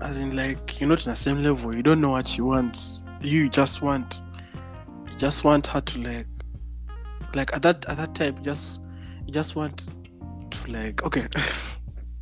As 0.00 0.16
in 0.16 0.34
like 0.34 0.80
you're 0.80 0.88
not 0.88 1.04
in 1.04 1.10
the 1.10 1.16
same 1.16 1.42
level. 1.42 1.76
You 1.76 1.82
don't 1.82 2.00
know 2.00 2.12
what 2.12 2.26
she 2.26 2.40
wants. 2.40 3.04
You 3.20 3.50
just 3.50 3.82
want 3.82 4.22
you 5.06 5.14
just 5.18 5.44
want 5.44 5.66
her 5.66 5.80
to 5.80 5.98
like 5.98 6.26
like 7.34 7.54
at 7.54 7.60
that 7.62 7.84
at 7.86 7.98
that 7.98 8.14
time 8.14 8.42
just 8.42 8.80
you 9.26 9.32
just 9.32 9.56
want 9.56 9.90
like 10.68 11.02
okay. 11.02 11.26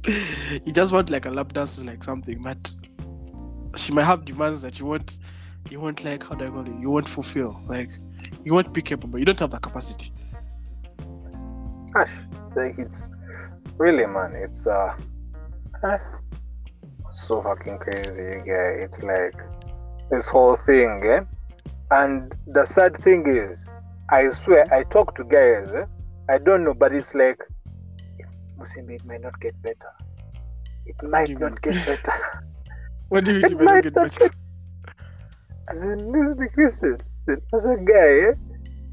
you 0.65 0.73
just 0.73 0.93
want 0.93 1.11
like 1.11 1.27
a 1.27 1.31
lap 1.31 1.53
dance 1.53 1.79
or 1.79 1.85
like 1.85 2.03
something, 2.03 2.41
but 2.43 2.73
she 3.77 3.93
might 3.93 4.05
have 4.05 4.25
demands 4.25 4.63
that 4.63 4.79
you 4.79 4.87
want 4.87 5.19
you 5.71 5.81
want 5.81 6.05
like 6.05 6.23
how 6.23 6.35
do 6.35 6.47
I 6.47 6.49
call 6.49 6.63
it? 6.63 6.81
You 6.81 6.91
won't 6.91 7.09
fulfill. 7.09 7.61
Like 7.67 7.91
you 8.45 8.55
won't 8.55 8.73
be 8.73 8.83
capable. 8.83 9.19
You 9.19 9.25
don't 9.25 9.39
have 9.41 9.51
the 9.51 9.59
capacity. 9.59 10.13
Gosh, 11.93 12.11
like 12.57 12.79
it's 12.79 13.07
really 13.77 14.07
man, 14.07 14.35
it's 14.35 14.67
uh 14.67 14.95
so 17.13 17.43
fucking 17.43 17.79
crazy, 17.79 18.43
yeah. 18.47 18.69
It's 18.69 19.03
like 19.03 19.35
this 20.11 20.29
whole 20.29 20.57
thing, 20.57 21.03
eh? 21.05 21.21
And 21.91 22.35
the 22.47 22.65
sad 22.65 22.97
thing 23.03 23.27
is, 23.27 23.69
I 24.11 24.29
swear, 24.31 24.73
I 24.73 24.85
talk 24.85 25.17
to 25.17 25.25
guys, 25.25 25.73
eh? 25.75 25.85
I 26.31 26.39
don't 26.39 26.65
know, 26.65 26.75
but 26.75 26.93
it's 26.95 27.15
like 27.15 27.41
Musimbi, 28.59 28.97
it 28.97 29.05
might 29.05 29.21
not 29.21 29.39
get 29.41 29.61
better. 29.63 29.93
It 30.87 31.03
might 31.03 31.31
not 31.39 31.53
mean? 31.53 31.59
get 31.63 31.87
better. 31.87 32.45
What 33.09 33.25
do 33.25 33.33
you 33.33 33.39
it 33.39 33.51
mean 33.51 33.59
you 33.59 33.65
might 33.65 33.83
don't 33.83 33.83
get 33.85 33.97
not 33.97 34.11
better? 34.11 34.19
get 34.19 34.33
As 35.69 35.83
in, 35.83 36.13
listen, 36.13 36.49
listen, 36.57 36.99
listen, 37.27 37.43
as 37.55 37.65
a 37.65 37.77
guy, 37.77 38.29
eh? 38.29 38.33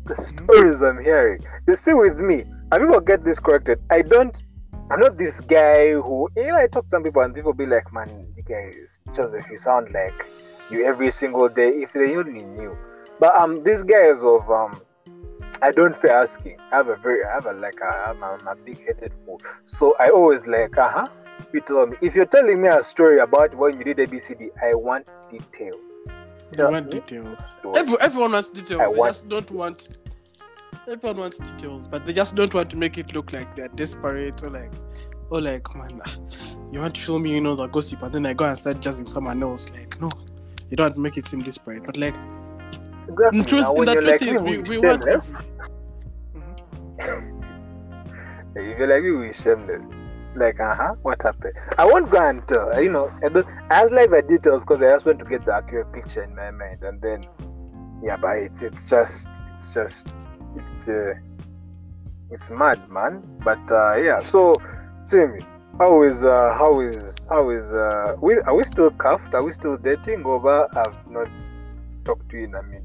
the 0.06 0.16
stories 0.16 0.82
I'm 0.82 1.04
hearing. 1.04 1.44
You 1.68 1.76
see, 1.76 1.94
with 1.94 2.18
me, 2.18 2.44
and 2.72 2.82
people 2.82 3.00
get 3.00 3.24
this 3.24 3.40
corrected. 3.40 3.80
I 3.90 4.02
don't. 4.02 4.42
I'm 4.92 5.00
not 5.00 5.18
this 5.18 5.42
guy 5.42 5.92
who 5.94 6.30
you 6.36 6.48
know. 6.48 6.58
I 6.58 6.68
talk 6.68 6.84
to 6.86 6.90
some 6.90 7.04
people 7.04 7.22
and 7.24 7.34
people 7.34 7.54
be 7.54 7.66
like, 7.66 7.92
"Man, 7.92 8.28
you 8.38 8.44
guys, 8.44 9.02
Joseph, 9.14 9.46
you 9.50 9.58
sound 9.58 9.92
like 9.94 10.26
you 10.70 10.86
every 10.86 11.12
single 11.12 11.50
day." 11.50 11.70
If 11.70 11.94
they 11.94 12.16
only 12.16 12.44
knew. 12.44 12.78
But 13.20 13.36
um, 13.36 13.64
these 13.64 13.82
guys 13.82 14.22
of 14.22 14.50
um, 14.50 14.82
I 15.62 15.72
don't 15.72 16.00
fear 16.02 16.12
asking. 16.12 16.58
I 16.72 16.78
have 16.78 16.88
a 16.90 16.96
very, 16.96 17.24
I 17.26 17.34
have 17.34 17.46
a 17.46 17.54
like, 17.54 17.80
a, 17.82 17.86
I'm, 18.10 18.22
a, 18.24 18.38
I'm 18.40 18.48
a 18.48 18.56
big-headed 18.56 19.12
fool. 19.26 19.42
So 19.66 19.96
I 20.00 20.10
always 20.10 20.46
like, 20.48 20.78
uh 20.78 20.90
huh. 20.90 21.08
You 21.54 21.62
tell 21.62 21.86
me 21.86 21.96
if 22.02 22.16
you're 22.16 22.26
telling 22.26 22.62
me 22.62 22.68
a 22.68 22.84
story 22.84 23.20
about 23.20 23.56
when 23.56 23.78
you 23.78 23.84
did 23.84 23.98
ABCD, 23.98 24.50
I 24.62 24.74
want 24.74 25.08
detail. 25.32 25.74
You 26.52 26.58
Yeah. 26.58 26.70
want 26.70 26.92
details. 26.92 27.48
Every, 27.76 27.96
everyone 28.02 28.34
wants 28.34 28.50
details. 28.50 28.82
I 28.82 28.92
they 28.92 29.00
want- 29.00 29.14
just 29.14 29.28
don't 29.30 29.52
want. 29.52 29.98
Everyone 30.88 31.18
wants 31.18 31.38
details, 31.40 31.88
but 31.88 32.06
they 32.06 32.14
just 32.14 32.36
don't 32.36 32.54
want 32.54 32.70
to 32.70 32.78
make 32.78 32.98
it 32.98 33.14
look 33.16 33.34
like 33.34 33.56
they're 33.56 33.70
desperate 33.70 34.44
or 34.44 34.50
like, 34.52 34.72
or 35.32 35.42
like, 35.42 35.74
man, 35.76 36.00
ah, 36.06 36.16
you 36.72 36.80
want 36.80 36.94
to 36.96 37.02
show 37.02 37.18
me, 37.18 37.32
you 37.34 37.42
know, 37.42 37.56
the 37.56 37.66
gossip, 37.68 38.04
and 38.04 38.14
then 38.14 38.26
I 38.28 38.34
go 38.34 38.46
and 38.46 38.56
start 38.58 38.82
judging 38.82 39.08
someone 39.08 39.42
else. 39.42 39.72
Like, 39.72 40.00
no, 40.00 40.10
you 40.70 40.78
don't 40.78 40.86
have 40.88 40.94
to 40.94 41.00
make 41.00 41.18
it 41.18 41.26
seem 41.26 41.42
desperate. 41.42 41.84
But 41.86 41.98
like, 41.98 42.14
Exactly. 43.08 43.40
the 43.42 43.46
truth, 43.46 43.62
Now, 43.62 43.74
when 43.74 43.86
the 43.86 43.94
you're 43.94 44.02
truth 44.02 44.22
like 44.22 44.22
is, 44.22 44.42
me, 44.42 44.58
we, 44.58 44.64
we 44.64 44.78
want. 44.78 45.02
Mhm. 46.36 47.32
If 48.56 48.80
you're 48.80 48.88
like 48.88 49.04
me, 49.04 49.12
we 49.12 49.34
shameless. 49.34 49.82
Like, 50.36 50.60
uh 50.60 50.76
huh, 50.76 50.96
what 51.02 51.22
happened? 51.22 51.54
I 51.78 51.86
won't 51.86 52.10
go 52.10 52.18
and 52.28 52.46
tell. 52.48 52.82
You 52.82 52.92
know, 52.92 53.12
I, 53.24 53.30
don't, 53.30 53.46
I 53.70 53.84
like 53.86 54.10
the 54.10 54.22
details 54.22 54.64
because 54.64 54.82
I 54.82 54.90
just 54.92 55.06
want 55.06 55.20
to 55.20 55.26
get 55.26 55.46
the 55.46 55.54
accurate 55.54 55.92
picture 55.94 56.24
in 56.24 56.36
my 56.36 56.52
mind, 56.52 56.84
and 56.84 57.02
then, 57.02 57.26
yeah, 58.04 58.18
but 58.18 58.38
it's 58.38 58.62
it's 58.62 58.84
just 58.90 59.30
it's 59.54 59.74
just 59.74 60.12
it's 60.56 60.88
uh, 60.90 61.14
it's 62.32 62.50
mad, 62.52 62.90
man. 62.90 63.24
But 63.44 63.60
uh, 63.72 63.96
yeah, 63.96 64.20
so 64.20 64.54
Simi, 65.04 65.40
how 65.78 66.04
is 66.04 66.24
uh 66.26 66.54
how 66.58 66.80
is 66.82 67.26
how 67.30 67.50
is 67.50 67.74
uh 67.74 68.16
we 68.22 68.36
are 68.40 68.56
we 68.56 68.64
still 68.64 68.92
cuffed? 68.92 69.34
Are 69.34 69.44
we 69.44 69.52
still 69.54 69.78
dating? 69.78 70.26
Over, 70.26 70.68
I've 70.76 71.10
not 71.10 71.30
talked 72.06 72.30
to 72.30 72.38
you 72.38 72.46
in 72.46 72.56
a 72.56 72.64
minute. 72.64 72.85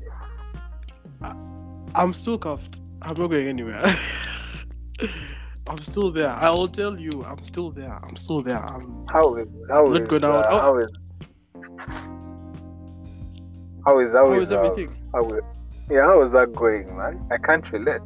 I'm 1.23 2.13
still 2.13 2.39
cuffed. 2.39 2.81
I'm 3.03 3.17
not 3.19 3.29
going 3.29 3.49
anywhere. 3.49 3.83
I'm 5.69 5.83
still 5.83 6.11
there. 6.11 6.29
I 6.31 6.51
will 6.51 6.69
tell 6.69 6.99
you, 6.99 7.11
I'm 7.25 7.43
still 7.45 7.71
there. 7.71 7.99
I'm 8.05 8.17
still 8.17 8.43
there. 8.43 8.59
I'm 8.65 9.07
How 9.09 9.37
is 9.37 9.49
how 9.71 9.85
Not 9.85 10.01
is 10.03 10.09
go 10.09 10.19
down. 10.19 10.45
uh, 10.45 10.49
Oh. 10.51 10.61
how 10.61 10.79
is 10.79 10.89
how 13.85 13.99
is 14.01 14.13
how 14.13 14.27
how 14.29 14.33
is 14.35 14.43
is 14.45 14.53
uh, 14.53 14.61
everything? 14.61 14.95
how 15.15 15.25
is 15.29 15.45
yeah 15.91 16.03
how 16.05 16.21
is 16.23 16.33
that 16.33 16.53
going, 16.53 16.97
man? 16.97 17.27
I 17.31 17.39
can't 17.39 17.71
relate. 17.73 18.03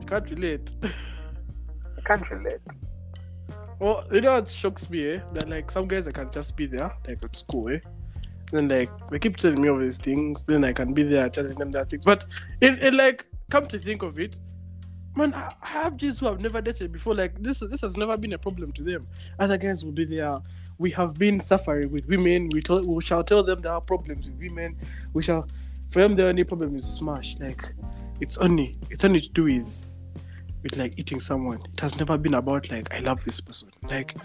I 0.00 0.04
can't 0.06 0.30
relate. 0.30 0.72
I 0.82 2.00
can't 2.06 2.30
relate. 2.30 2.60
Well, 3.80 4.04
you 4.10 4.20
know 4.20 4.32
what 4.34 4.50
shocks 4.50 4.88
me, 4.90 5.06
eh? 5.08 5.20
That 5.34 5.48
like 5.48 5.70
some 5.70 5.86
guys 5.86 6.08
I 6.08 6.12
can 6.12 6.30
just 6.32 6.56
be 6.56 6.66
there, 6.66 6.90
like 7.06 7.22
at 7.22 7.36
school, 7.36 7.68
eh? 7.70 7.78
Then 8.50 8.68
like 8.68 8.90
they 9.10 9.18
keep 9.18 9.36
telling 9.36 9.60
me 9.60 9.68
all 9.68 9.78
these 9.78 9.98
things, 9.98 10.44
then 10.44 10.64
I 10.64 10.72
can 10.72 10.94
be 10.94 11.02
there 11.02 11.28
telling 11.28 11.56
them 11.56 11.70
that 11.72 11.90
thing. 11.90 12.00
But 12.04 12.24
in, 12.60 12.78
in 12.78 12.96
like 12.96 13.26
come 13.50 13.66
to 13.66 13.78
think 13.78 14.02
of 14.02 14.18
it, 14.18 14.38
man, 15.14 15.34
I 15.34 15.52
have 15.60 15.96
G's 15.96 16.18
who 16.20 16.26
have 16.26 16.40
never 16.40 16.60
dated 16.60 16.92
before. 16.92 17.14
Like 17.14 17.40
this 17.42 17.60
this 17.60 17.80
has 17.82 17.96
never 17.96 18.16
been 18.16 18.32
a 18.32 18.38
problem 18.38 18.72
to 18.72 18.82
them. 18.82 19.06
Other 19.38 19.58
guys 19.58 19.84
will 19.84 19.92
be 19.92 20.04
there. 20.04 20.40
We 20.78 20.90
have 20.92 21.14
been 21.14 21.40
suffering 21.40 21.90
with 21.90 22.06
women. 22.08 22.48
We 22.52 22.62
tell 22.62 22.84
we 22.84 23.02
shall 23.02 23.24
tell 23.24 23.42
them 23.42 23.60
there 23.60 23.72
are 23.72 23.80
problems 23.80 24.26
with 24.26 24.38
women. 24.38 24.76
We 25.12 25.22
shall 25.22 25.48
for 25.90 26.00
them 26.00 26.16
the 26.16 26.28
only 26.28 26.44
problem 26.44 26.76
is 26.76 26.86
smash. 26.86 27.36
Like 27.38 27.72
it's 28.20 28.38
only 28.38 28.78
it's 28.90 29.04
only 29.04 29.20
to 29.20 29.28
do 29.30 29.44
with 29.44 29.86
with 30.62 30.76
like 30.76 30.94
eating 30.96 31.20
someone. 31.20 31.60
It 31.72 31.80
has 31.80 31.98
never 31.98 32.16
been 32.16 32.34
about 32.34 32.70
like 32.70 32.92
I 32.94 33.00
love 33.00 33.24
this 33.24 33.40
person. 33.40 33.70
Like 33.90 34.16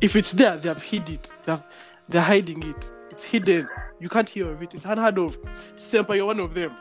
if 0.00 0.16
it's 0.16 0.32
there, 0.32 0.56
they 0.56 0.68
have 0.68 0.82
hid 0.82 1.08
it. 1.08 1.30
They 1.44 1.52
have, 1.52 1.64
they're 2.08 2.22
hiding 2.22 2.62
it. 2.62 2.90
It's 3.16 3.24
hidden. 3.24 3.66
You 3.98 4.10
can't 4.10 4.28
hear 4.28 4.52
of 4.52 4.62
it. 4.62 4.74
It's 4.74 4.84
unheard 4.84 5.16
of. 5.18 5.38
Semper, 5.74 6.16
you're 6.16 6.26
one 6.26 6.38
of 6.38 6.52
them. 6.52 6.76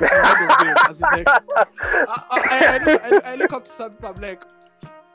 I, 0.00 0.56
look, 3.38 3.52
up 3.52 3.66
to 3.66 3.70
some 3.70 3.92
people. 3.92 4.08
I'm 4.08 4.20
like, 4.20 4.42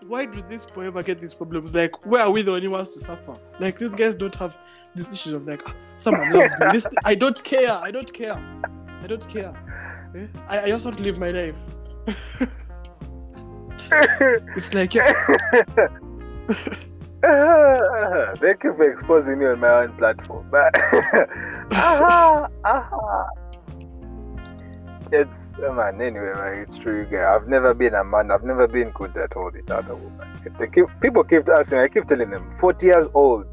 why 0.07 0.25
do 0.25 0.41
these 0.49 0.63
people 0.63 0.83
ever 0.83 1.03
get 1.03 1.19
these 1.19 1.33
problems? 1.33 1.75
Like, 1.75 2.05
where 2.05 2.21
are 2.21 2.31
we 2.31 2.41
the 2.41 2.53
only 2.53 2.69
ones 2.69 2.91
to 2.91 3.01
suffer? 3.01 3.35
Like, 3.59 3.77
these 3.79 3.93
guys 3.93 4.15
don't 4.15 4.33
have 4.35 4.55
this 4.95 5.11
issue 5.11 5.35
of 5.35 5.45
like, 5.45 5.61
ah, 5.67 5.75
someone 5.97 6.31
loves 6.31 6.53
me. 6.57 6.67
This, 6.71 6.87
I 7.03 7.13
don't 7.13 7.43
care. 7.43 7.73
I 7.73 7.91
don't 7.91 8.13
care. 8.13 8.41
I 9.03 9.07
don't 9.07 9.27
care. 9.27 9.53
Eh? 10.15 10.27
I, 10.47 10.61
I 10.61 10.69
just 10.69 10.85
want 10.85 10.95
to 10.99 11.03
live 11.03 11.17
my 11.17 11.31
life. 11.31 11.57
It's 14.55 14.73
like, 14.73 14.93
yeah, 14.93 15.13
Thank 18.37 18.63
you 18.63 18.73
for 18.75 18.89
exposing 18.89 19.39
me 19.39 19.45
on 19.47 19.59
my 19.59 19.83
own 19.83 19.97
platform. 19.97 20.47
But 20.49 20.73
aha, 21.73 22.47
aha. 22.63 23.27
It's 25.11 25.53
uh, 25.55 25.73
man. 25.73 26.01
Anyway, 26.01 26.33
man, 26.35 26.65
it's 26.67 26.77
true. 26.77 27.05
Guy. 27.05 27.23
I've 27.33 27.47
never 27.47 27.73
been 27.73 27.95
a 27.95 28.03
man. 28.03 28.31
I've 28.31 28.43
never 28.43 28.67
been 28.67 28.91
good 28.91 29.17
at 29.17 29.33
holding 29.33 29.69
other 29.71 29.95
woman. 29.95 30.27
They 30.57 30.67
keep, 30.67 30.85
people 31.01 31.23
keep 31.23 31.47
asking. 31.49 31.79
I 31.79 31.87
keep 31.89 32.07
telling 32.07 32.29
them, 32.29 32.55
40 32.59 32.85
years 32.85 33.07
old. 33.13 33.45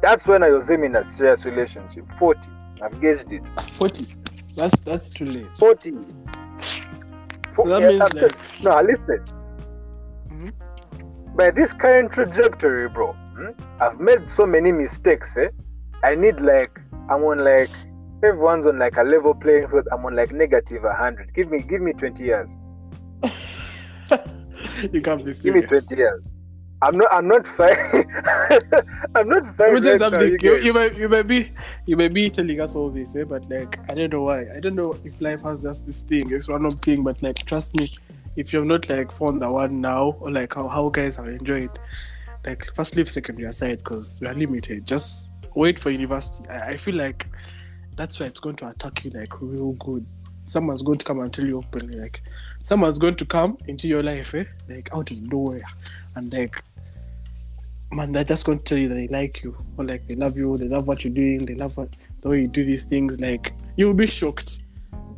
That's 0.00 0.26
when 0.26 0.42
I 0.44 0.50
was 0.50 0.70
in 0.70 0.94
a 0.94 1.04
serious 1.04 1.44
relationship. 1.44 2.04
40. 2.18 2.40
I've 2.82 3.00
gauged 3.00 3.32
it. 3.32 3.42
40. 3.60 4.06
That's 4.54 4.80
that's 4.80 5.10
too 5.10 5.24
late. 5.24 5.56
40. 5.56 5.90
So 7.54 7.68
that 7.68 7.82
means 7.82 8.00
I'm 8.00 8.10
like, 8.20 8.62
no, 8.62 8.80
listen. 8.82 9.37
By 11.38 11.52
this 11.52 11.72
current 11.72 12.10
trajectory, 12.10 12.88
bro, 12.88 13.12
hmm, 13.12 13.50
I've 13.80 14.00
made 14.00 14.28
so 14.28 14.44
many 14.44 14.72
mistakes. 14.72 15.36
Eh? 15.36 15.50
I 16.02 16.16
need 16.16 16.40
like 16.40 16.80
I'm 17.08 17.22
on 17.22 17.44
like 17.44 17.70
everyone's 18.24 18.66
on 18.66 18.80
like 18.80 18.96
a 18.96 19.04
level 19.04 19.36
playing 19.36 19.68
field. 19.68 19.86
I'm 19.92 20.04
on 20.04 20.16
like 20.16 20.32
negative 20.32 20.82
hundred. 20.82 21.32
Give 21.34 21.48
me, 21.48 21.60
give 21.60 21.80
me 21.80 21.92
twenty 21.92 22.24
years. 22.24 22.50
you 24.92 25.00
can't 25.00 25.24
be 25.24 25.32
serious. 25.32 25.44
Give 25.44 25.54
me 25.54 25.60
serious. 25.60 25.86
twenty 25.86 26.00
years. 26.00 26.22
I'm 26.82 26.98
not. 26.98 27.08
I'm 27.12 27.28
not 27.28 27.46
fine. 27.46 27.76
I'm 29.14 29.28
not 29.28 29.56
fine. 29.56 29.74
right 29.74 30.40
you 30.42 30.58
You, 30.64 30.72
guys. 30.72 30.96
you, 30.98 31.08
might 31.08 31.28
be 31.28 31.52
you 31.86 31.96
may 31.96 32.08
be 32.08 32.30
telling 32.30 32.60
us 32.60 32.74
all 32.74 32.90
this, 32.90 33.14
eh? 33.14 33.22
but 33.22 33.48
like 33.48 33.78
I 33.88 33.94
don't 33.94 34.12
know 34.12 34.24
why. 34.24 34.46
I 34.56 34.58
don't 34.58 34.74
know 34.74 34.96
if 35.04 35.20
life 35.20 35.42
has 35.42 35.62
just 35.62 35.86
this 35.86 36.02
thing, 36.02 36.32
it's 36.32 36.48
one 36.48 36.66
of 36.66 36.74
thing, 36.74 37.04
but 37.04 37.22
like 37.22 37.36
trust 37.46 37.76
me, 37.76 37.90
if 38.38 38.52
you've 38.52 38.64
not 38.64 38.88
like 38.88 39.10
found 39.10 39.42
the 39.42 39.50
one 39.50 39.80
now, 39.80 40.16
or 40.20 40.30
like 40.30 40.54
how, 40.54 40.68
how 40.68 40.88
guys 40.88 41.16
have 41.16 41.26
enjoyed, 41.26 41.76
like 42.46 42.64
first 42.74 42.94
leave 42.94 43.08
secondary 43.08 43.48
aside 43.48 43.78
because 43.78 44.20
we 44.20 44.28
are 44.28 44.34
limited. 44.34 44.86
Just 44.86 45.30
wait 45.56 45.76
for 45.76 45.90
university. 45.90 46.48
I, 46.48 46.70
I 46.70 46.76
feel 46.76 46.94
like 46.94 47.26
that's 47.96 48.20
why 48.20 48.26
it's 48.26 48.38
going 48.38 48.54
to 48.56 48.68
attack 48.68 49.04
you 49.04 49.10
like 49.10 49.40
real 49.40 49.72
good. 49.72 50.06
Someone's 50.46 50.82
going 50.82 50.98
to 50.98 51.04
come 51.04 51.18
and 51.18 51.32
tell 51.32 51.44
you 51.44 51.58
openly, 51.58 51.98
like 51.98 52.22
someone's 52.62 52.98
going 52.98 53.16
to 53.16 53.26
come 53.26 53.58
into 53.66 53.88
your 53.88 54.04
life, 54.04 54.32
eh? 54.34 54.44
Like 54.68 54.88
out 54.94 55.10
of 55.10 55.20
nowhere, 55.30 55.64
and 56.14 56.32
like 56.32 56.62
man, 57.90 58.12
they're 58.12 58.22
just 58.22 58.46
going 58.46 58.58
to 58.58 58.64
tell 58.64 58.78
you 58.78 58.88
that 58.88 58.94
they 58.94 59.08
like 59.08 59.42
you 59.42 59.56
or 59.76 59.84
like 59.84 60.06
they 60.06 60.14
love 60.14 60.36
you, 60.36 60.56
they 60.56 60.68
love 60.68 60.86
what 60.86 61.04
you're 61.04 61.12
doing, 61.12 61.44
they 61.44 61.54
love 61.56 61.76
what, 61.76 61.88
the 62.20 62.28
way 62.28 62.42
you 62.42 62.48
do 62.48 62.64
these 62.64 62.84
things. 62.84 63.18
Like 63.18 63.52
you'll 63.76 63.94
be 63.94 64.06
shocked. 64.06 64.62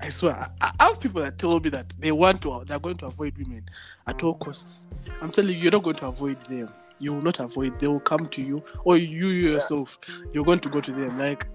I 0.03 0.09
swear. 0.09 0.35
I, 0.61 0.73
I 0.81 0.85
have 0.85 1.01
people 1.01 1.21
that 1.23 1.39
tell 1.39 1.61
me 1.61 1.71
that 1.71 1.95
they 1.99 2.13
want 2.13 2.43
to, 2.43 2.63
they're 2.67 2.79
going 2.79 2.97
to 2.99 3.07
avoid 3.07 3.37
women 3.39 3.69
at 4.07 4.23
all 4.23 4.35
costs. 4.35 4.87
I'm 5.21 5.31
telling 5.31 5.55
you, 5.55 5.63
you're 5.63 5.73
not 5.73 5.83
going 5.83 5.97
to 5.97 6.07
avoid 6.07 6.41
them. 6.43 6.73
You 6.99 7.15
will 7.15 7.23
not 7.23 7.41
avoid. 7.41 7.79
They 7.79 7.87
will 7.87 8.01
come 8.01 8.29
to 8.29 8.43
you, 8.43 8.63
or 8.85 8.97
you 8.97 9.29
yourself, 9.29 9.99
you're 10.33 10.45
going 10.45 10.61
to 10.61 10.69
go 10.69 10.81
to 10.81 10.93
them. 10.93 11.19
Like 11.19 11.47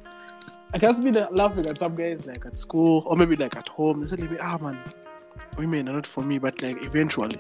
I 0.74 0.80
can 0.80 1.04
be 1.04 1.12
like, 1.12 1.32
laughing 1.32 1.68
at 1.68 1.80
some 1.80 1.96
guys 1.96 2.26
like 2.26 2.46
at 2.46 2.58
school 2.58 3.04
or 3.06 3.16
maybe 3.16 3.36
like 3.36 3.56
at 3.56 3.70
home. 3.70 4.06
Telling 4.08 4.32
me, 4.32 4.38
ah 4.42 4.58
man, 4.60 4.78
women 5.58 5.88
are 5.88 5.94
not 5.94 6.06
for 6.06 6.24
me, 6.24 6.40
but 6.40 6.62
like 6.62 6.84
eventually 6.84 7.40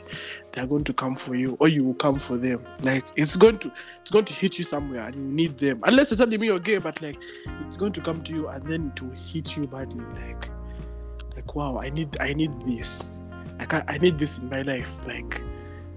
they're 0.51 0.67
going 0.67 0.83
to 0.83 0.93
come 0.93 1.15
for 1.15 1.35
you, 1.35 1.57
or 1.59 1.67
you 1.67 1.83
will 1.83 1.95
come 1.95 2.19
for 2.19 2.37
them. 2.37 2.63
Like 2.81 3.05
it's 3.15 3.35
going 3.35 3.57
to 3.59 3.71
it's 4.01 4.11
going 4.11 4.25
to 4.25 4.33
hit 4.33 4.59
you 4.59 4.63
somewhere, 4.63 5.01
and 5.01 5.15
you 5.15 5.21
need 5.21 5.57
them. 5.57 5.81
Unless 5.83 6.11
you're 6.11 6.17
telling 6.17 6.39
me 6.39 6.47
you're 6.47 6.59
gay, 6.59 6.77
but 6.77 7.01
like 7.01 7.17
it's 7.67 7.77
going 7.77 7.93
to 7.93 8.01
come 8.01 8.23
to 8.23 8.33
you 8.33 8.47
and 8.49 8.65
then 8.67 8.91
to 8.97 9.09
hit 9.09 9.57
you 9.57 9.65
badly. 9.67 10.05
Like 10.21 10.49
like 11.45 11.55
wow, 11.55 11.77
I 11.77 11.89
need 11.89 12.17
I 12.19 12.33
need 12.33 12.61
this. 12.61 13.21
I 13.59 13.65
can't 13.65 13.89
I 13.89 13.97
need 13.97 14.17
this 14.19 14.39
in 14.39 14.49
my 14.49 14.61
life. 14.61 14.99
Like 15.07 15.41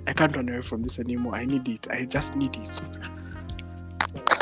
I 0.06 0.12
can't 0.12 0.34
run 0.36 0.48
away 0.48 0.62
from 0.62 0.82
this 0.82 0.98
anymore. 0.98 1.34
I 1.34 1.44
need 1.44 1.68
it. 1.68 1.86
I 1.90 2.04
just 2.04 2.36
need 2.36 2.56
it. 2.56 2.66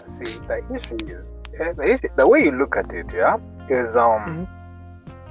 See, 0.09 0.25
the 0.47 0.62
issue 0.75 1.19
is 1.19 1.33
the, 1.59 1.83
issue, 1.83 2.09
the 2.16 2.29
way 2.29 2.45
you 2.45 2.53
look 2.53 2.77
at 2.77 2.92
it, 2.92 3.12
yeah, 3.14 3.37
is 3.69 3.97
um. 3.97 4.47
Mhm. 4.47 4.49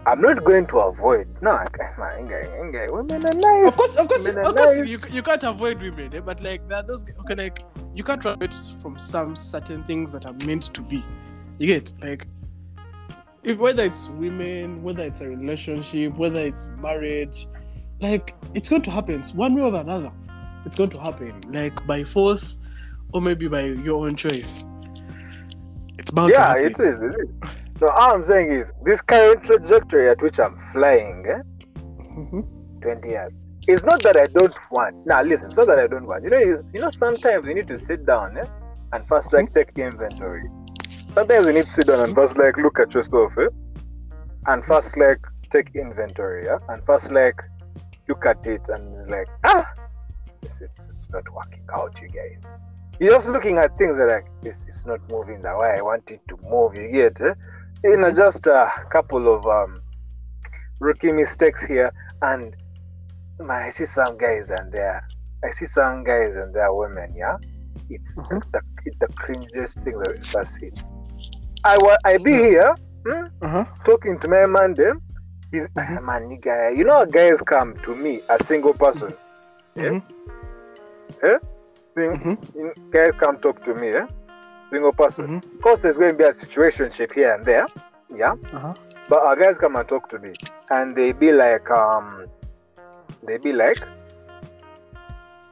I'm 0.08 0.22
not 0.22 0.44
going 0.44 0.68
to 0.68 0.78
avoid. 0.82 1.28
No, 1.42 1.50
I 1.52 1.66
can't. 1.66 1.98
man, 1.98 2.20
inga- 2.20 2.62
inga- 2.62 2.94
Women 2.94 3.26
are 3.26 3.34
nice. 3.40 3.68
Of 3.70 3.76
course, 3.76 3.96
of 3.96 4.08
course, 4.08 4.24
of 4.28 4.36
course, 4.36 4.78
nice. 4.78 4.88
you, 4.88 5.00
you 5.12 5.24
can't 5.24 5.42
avoid 5.44 5.82
women, 5.82 6.14
eh? 6.14 6.20
but 6.20 6.44
like 6.44 6.68
there 6.70 6.78
are 6.78 6.84
those 6.84 7.04
okay, 7.22 7.34
like 7.34 7.64
you 7.96 8.04
can't 8.04 8.24
run 8.24 8.36
away 8.36 8.50
from 8.84 9.00
some 9.00 9.36
certain 9.36 9.84
things 9.86 10.12
that 10.14 10.28
are 10.28 10.36
meant 10.46 10.72
to 10.76 10.82
be. 10.82 11.04
You 11.58 11.66
get 11.68 11.92
like 12.04 12.28
if 13.46 13.60
whether 13.60 13.84
it's 13.84 14.10
women, 14.10 14.82
whether 14.82 15.04
it's 15.04 15.22
a 15.22 15.28
relationship, 15.30 16.16
whether 16.18 16.40
it's 16.40 16.68
marriage, 16.80 17.48
like 18.02 18.36
it's 18.56 18.68
going 18.68 18.82
to 18.82 18.92
happen 18.92 19.22
one 19.36 19.56
way 19.56 19.62
or 19.62 19.76
another. 19.76 20.12
It's 20.66 20.76
going 20.76 20.90
to 20.90 21.00
happen 21.00 21.42
like 21.52 21.86
by 21.86 22.04
force 22.04 22.60
or 23.14 23.22
maybe 23.22 23.48
by 23.48 23.62
your 23.62 24.08
own 24.08 24.16
choice. 24.16 24.66
It's 26.00 26.12
bound 26.12 26.32
yeah, 26.32 26.56
to 26.56 26.64
happen. 26.64 26.86
is. 26.86 27.00
It 27.00 27.16
is. 27.22 27.50
So 27.80 27.90
all 27.90 28.14
I'm 28.16 28.26
saying 28.26 28.52
is 28.52 28.72
this 28.84 29.02
current 29.02 29.44
trajectory 29.44 30.10
at 30.10 30.22
which 30.22 30.40
I'm 30.40 30.58
flying, 30.72 31.26
eh, 31.28 31.42
Mhm. 32.18 32.82
20 32.82 33.10
years. 33.10 33.32
It's 33.68 33.84
not 33.84 34.02
that 34.04 34.18
I 34.18 34.28
don't 34.28 34.56
want. 34.72 35.06
Now 35.06 35.22
listen, 35.22 35.48
it's 35.48 35.58
not 35.58 35.68
that 35.68 35.80
I 35.80 35.88
don't 35.88 36.08
want. 36.08 36.24
You 36.24 36.30
know, 36.32 36.40
you 36.40 36.82
know, 36.82 36.90
sometimes 36.90 37.46
you 37.46 37.54
need 37.54 37.68
to 37.68 37.78
sit 37.78 38.06
down 38.06 38.38
eh, 38.38 38.46
and 38.94 39.08
first 39.08 39.34
like 39.34 39.54
take 39.54 39.78
inventory. 39.78 40.50
Sometimes 41.16 41.46
you 41.46 41.54
need 41.54 41.64
to 41.66 41.70
sit 41.70 41.88
down 41.88 42.02
and 42.02 42.14
first 42.14 42.38
like 42.38 42.58
look 42.58 42.78
at 42.80 42.94
yourself, 42.94 43.32
eh, 43.38 43.48
and 44.48 44.64
first 44.66 44.98
like 44.98 45.20
take 45.50 45.74
inventory, 45.74 46.46
yeah, 46.46 46.58
and 46.70 46.86
first 46.86 47.10
like 47.12 47.42
look 48.10 48.26
at 48.26 48.46
it 48.46 48.68
and 48.70 48.96
it's 48.98 49.08
like 49.08 49.28
ah, 49.46 49.66
it's 50.44 50.60
it's, 50.62 50.90
it's 50.90 51.10
not 51.10 51.24
working 51.34 51.64
out, 51.74 52.00
you 52.02 52.10
guys. 52.10 52.38
You're 53.00 53.14
just 53.14 53.30
looking 53.30 53.58
at 53.58 53.78
things 53.78 53.98
like 53.98 54.26
it's, 54.44 54.66
it's 54.68 54.86
not 54.86 55.00
moving 55.10 55.42
the 55.42 55.56
way 55.58 55.76
I 55.78 55.82
want 55.82 56.12
it 56.12 56.22
to 56.28 56.38
move. 56.50 56.76
You 56.76 56.92
get 56.92 57.20
eh? 57.22 57.34
you 57.84 57.98
know 57.98 58.12
just 58.12 58.46
a 58.48 58.70
couple 58.92 59.34
of 59.34 59.46
um 59.46 59.82
rookie 60.82 61.12
mistakes 61.14 61.66
here 61.66 61.92
and 62.22 62.56
man, 63.40 63.64
I 63.64 63.70
see 63.70 63.86
some 63.86 64.18
guys 64.18 64.50
and 64.50 64.72
they're 64.72 65.08
I 65.46 65.52
see 65.52 65.66
some 65.66 66.04
guys 66.04 66.36
and 66.36 66.54
they're 66.54 66.74
women, 66.74 67.14
yeah. 67.16 67.38
It's 67.90 68.16
Mhm. 68.16 68.42
the, 68.52 68.62
it's 68.86 68.98
the 69.00 69.08
cringiest 69.08 69.84
thing 69.84 69.98
that 70.00 70.10
I've 70.10 70.36
ever 70.36 70.46
seen. 70.46 70.72
I 71.66 71.78
wa- 71.82 71.98
I 72.06 72.18
be 72.18 72.34
here 72.34 72.76
hmm, 73.06 73.26
Uh-huh. 73.42 73.66
talking 73.84 74.20
to 74.20 74.28
my 74.28 74.46
man 74.46 74.74
them. 74.74 75.02
He's 75.52 75.68
Mhm. 75.70 76.04
man, 76.04 76.30
nigga. 76.30 76.76
You 76.78 76.84
know, 76.86 77.06
guys 77.06 77.42
come 77.42 77.76
to 77.84 77.96
me, 77.96 78.22
a 78.30 78.38
single 78.44 78.74
person. 78.74 79.12
Yeah. 79.76 80.00
Mhm. 81.24 81.40
Sing, 81.94 82.12
Mhm. 82.12 82.92
guys 82.92 83.14
come 83.20 83.38
talk 83.38 83.64
to 83.66 83.74
me, 83.74 83.90
eh? 83.90 84.06
Single 84.72 84.92
person. 84.94 85.28
Mhm. 85.28 85.54
Of 85.56 85.62
course, 85.62 85.82
there's 85.82 85.98
going 85.98 86.12
to 86.12 86.18
be 86.18 86.24
a 86.24 86.34
situationship 86.34 87.14
here 87.14 87.32
and 87.34 87.46
there, 87.46 87.66
yeah. 88.14 88.34
Uh-huh. 88.54 88.74
But 89.10 89.20
our 89.24 89.36
guys 89.36 89.58
come 89.58 89.76
and 89.76 89.88
talk 89.88 90.10
to 90.10 90.20
me, 90.20 90.34
and 90.72 90.96
they 90.96 91.12
be 91.14 91.32
like, 91.32 91.70
um, 91.72 92.26
they 93.24 93.38
be 93.38 93.54
like, 93.54 93.80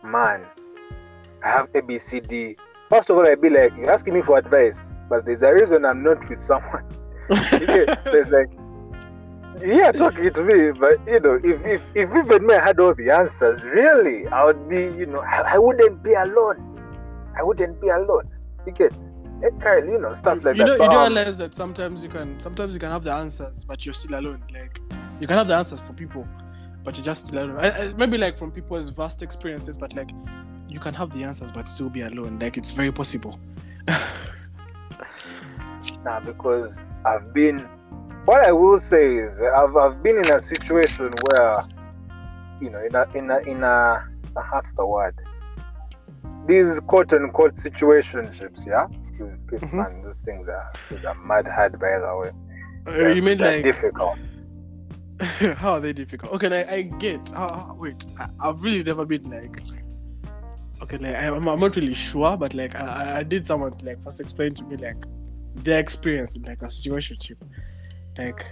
man, 0.04 0.42
I 1.44 1.50
have 1.50 1.72
ABCD. 1.74 2.58
First 2.90 3.10
of 3.10 3.18
all, 3.18 3.26
I 3.28 3.36
be 3.36 3.50
like, 3.50 3.74
you're 3.78 3.92
asking 3.92 4.14
me 4.16 4.22
for 4.22 4.38
advice, 4.38 4.90
but 5.14 5.26
there's 5.26 5.44
a 5.44 5.54
reason 5.54 5.86
I'm 5.86 6.02
not 6.02 6.28
with 6.28 6.42
someone. 6.42 6.84
There's 7.30 8.32
like, 8.32 8.50
yeah, 9.64 9.92
talking 9.92 10.34
to 10.34 10.44
me, 10.44 10.72
but 10.72 10.98
you 11.06 11.20
know, 11.20 11.40
if 11.44 11.64
if 11.74 11.82
if 11.94 12.10
even 12.10 12.48
me 12.48 12.56
had 12.56 12.80
all 12.80 12.96
the 12.96 13.12
answers, 13.12 13.64
really, 13.64 14.28
I 14.28 14.44
would 14.44 14.68
be, 14.68 14.82
you 15.00 15.06
know, 15.06 15.20
I, 15.20 15.54
I 15.54 15.58
wouldn't 15.60 16.02
be 16.02 16.14
alone. 16.14 16.58
I 17.40 17.44
wouldn't 17.44 17.80
be 17.80 17.90
alone. 17.90 18.28
You 18.66 18.72
get, 18.72 18.92
eh, 19.44 19.52
Kyle, 19.60 19.86
you 19.86 20.00
know, 20.00 20.14
stuff 20.14 20.44
like 20.44 20.58
you 20.58 20.66
that. 20.66 20.78
know, 20.80 20.84
you 20.84 20.90
don't 20.90 21.06
um, 21.06 21.14
realize 21.14 21.38
that 21.38 21.54
sometimes 21.54 22.04
you 22.04 22.10
can 22.10 22.40
sometimes 22.40 22.74
you 22.74 22.80
can 22.80 22.90
have 22.90 23.04
the 23.04 23.14
answers, 23.14 23.64
but 23.64 23.86
you're 23.86 23.94
still 23.94 24.18
alone. 24.20 24.42
Like 24.52 24.82
you 25.20 25.28
can 25.28 25.38
have 25.38 25.48
the 25.48 25.56
answers 25.56 25.80
for 25.80 25.94
people, 25.94 26.28
but 26.84 26.98
you're 26.98 27.06
just 27.06 27.28
still 27.28 27.44
alone. 27.44 27.60
I, 27.60 27.70
I, 27.70 27.94
maybe 27.94 28.18
like 28.18 28.36
from 28.36 28.52
people's 28.52 28.90
vast 28.90 29.22
experiences, 29.22 29.78
but 29.78 29.96
like 29.96 30.10
you 30.68 30.80
can 30.80 30.96
have 30.96 31.14
the 31.16 31.24
answers 31.24 31.52
but 31.52 31.68
still 31.68 31.92
be 31.92 32.02
alone. 32.02 32.40
Like 32.40 32.58
it's 32.58 32.72
very 32.72 32.92
possible. 32.92 33.40
Nah, 36.04 36.20
because 36.20 36.80
I've 37.06 37.34
been. 37.34 37.60
What 38.26 38.42
I 38.46 38.52
will 38.54 38.80
say 38.80 39.18
is, 39.18 39.40
I've, 39.42 39.76
I've 39.76 40.02
been 40.02 40.18
in 40.18 40.30
a 40.32 40.40
situation 40.40 41.12
where, 41.30 41.58
you 42.62 42.70
know, 42.70 42.80
in 42.80 42.96
a 42.96 43.06
in 43.18 43.30
a 43.32 43.38
in 43.40 43.64
a 43.64 44.06
what's 44.52 44.72
the 44.74 44.86
word? 44.86 45.16
These 46.48 46.80
quote 46.82 47.12
unquote 47.14 47.56
situationships, 47.56 48.66
yeah. 48.66 48.88
People, 49.50 49.68
Mhm. 49.68 49.74
Man, 49.74 50.02
those 50.04 50.22
things 50.22 50.48
are 50.48 50.72
these 50.90 51.04
are 51.06 51.16
mad 51.16 51.48
hard, 51.48 51.80
by 51.80 52.00
the 52.00 52.18
way. 52.18 52.32
Uh, 53.06 53.10
you 53.14 53.22
mean 53.22 53.38
like 53.38 53.64
difficult? 53.64 54.18
how 55.58 55.74
are 55.74 55.80
they 55.80 55.94
difficult? 55.94 56.34
Okay, 56.34 56.50
like, 56.50 56.70
I 56.70 56.82
get. 56.84 57.20
Uh, 57.36 57.74
wait, 57.78 58.06
I, 58.18 58.28
I've 58.42 58.62
really 58.62 58.84
never 58.84 59.06
been 59.06 59.24
like. 59.30 59.62
Okay, 60.82 60.98
like 60.98 61.16
I'm, 61.16 61.48
I'm 61.48 61.60
not 61.60 61.76
really 61.76 61.94
sure, 61.94 62.36
but 62.36 62.54
like 62.54 62.76
I, 62.76 62.86
I- 62.86 63.18
I 63.20 63.24
did 63.24 63.46
someone 63.46 63.72
to, 63.74 63.86
like 63.86 64.02
first 64.04 64.20
explain 64.20 64.54
to 64.56 64.64
me 64.64 64.76
like 64.78 64.98
their 65.56 65.80
experience 65.80 66.36
in 66.36 66.44
like 66.44 66.62
a 66.62 66.66
situationship. 66.66 67.38
Like, 68.18 68.46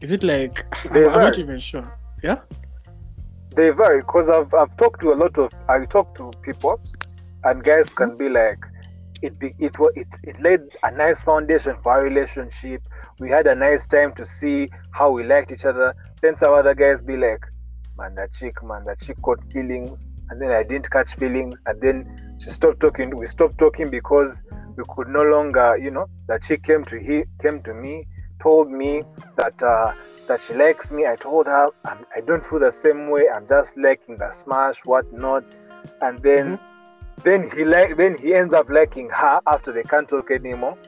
is 0.00 0.12
it 0.12 0.22
like 0.22 0.64
They 0.92 1.04
I'm, 1.04 1.10
I'm 1.10 1.20
not 1.20 1.38
even 1.38 1.58
sure. 1.58 1.98
Yeah. 2.22 2.40
They 3.54 3.70
vary 3.70 4.00
because 4.00 4.28
I've 4.28 4.52
I've 4.54 4.76
talked 4.76 5.00
to 5.00 5.12
a 5.12 5.16
lot 5.16 5.36
of 5.38 5.52
I 5.68 5.84
talk 5.86 6.14
to 6.16 6.30
people, 6.42 6.80
and 7.44 7.62
guys 7.62 7.90
can 7.90 8.16
be 8.16 8.28
like, 8.28 8.58
it 9.22 9.38
be 9.38 9.54
it 9.58 9.74
it 9.96 10.06
it 10.22 10.40
laid 10.40 10.60
a 10.82 10.90
nice 10.90 11.22
foundation 11.22 11.76
for 11.82 11.92
our 11.92 12.04
relationship. 12.04 12.82
We 13.18 13.28
had 13.28 13.46
a 13.46 13.54
nice 13.54 13.86
time 13.86 14.14
to 14.14 14.24
see 14.24 14.70
how 14.92 15.10
we 15.10 15.24
liked 15.24 15.52
each 15.52 15.64
other. 15.64 15.94
Then 16.22 16.36
some 16.36 16.54
other 16.54 16.74
guys 16.74 17.02
be 17.02 17.16
like, 17.16 17.44
man, 17.98 18.14
that 18.14 18.32
chick, 18.32 18.62
man, 18.62 18.84
that 18.84 19.00
chick 19.00 19.20
caught 19.22 19.40
feelings, 19.52 20.06
and 20.30 20.40
then 20.40 20.50
I 20.52 20.62
didn't 20.62 20.90
catch 20.90 21.14
feelings, 21.16 21.60
and 21.66 21.80
then 21.80 22.36
she 22.38 22.50
stopped 22.50 22.80
talking. 22.80 23.14
We 23.14 23.26
stopped 23.26 23.58
talking 23.58 23.90
because 23.90 24.40
we 24.76 24.84
could 24.88 25.08
no 25.08 25.22
longer, 25.22 25.76
you 25.76 25.90
know, 25.90 26.06
that 26.28 26.44
she 26.44 26.56
came 26.56 26.84
to 26.86 26.98
he 26.98 27.24
came 27.42 27.62
to 27.64 27.74
me, 27.74 28.06
told 28.42 28.70
me 28.70 29.02
that. 29.36 29.62
uh 29.62 29.92
that 30.28 30.40
she 30.40 30.54
likes 30.54 30.92
me. 30.92 31.08
I 31.08 31.16
told 31.16 31.46
her 31.46 31.70
I'm, 31.84 32.06
I 32.14 32.20
don't 32.20 32.46
feel 32.46 32.60
the 32.60 32.70
same 32.70 33.08
way. 33.10 33.26
I'm 33.28 33.48
just 33.48 33.76
liking 33.76 34.16
the 34.16 34.30
smash, 34.30 34.76
whatnot. 34.84 35.42
And 36.02 36.20
then, 36.22 36.56
then 37.24 37.50
he 37.50 37.64
like, 37.64 37.96
then 37.96 38.16
he 38.16 38.32
ends 38.32 38.54
up 38.54 38.70
liking 38.70 39.08
her 39.10 39.40
after 39.48 39.72
they 39.72 39.82
can't 39.82 40.08
talk 40.08 40.30
anymore. 40.30 40.78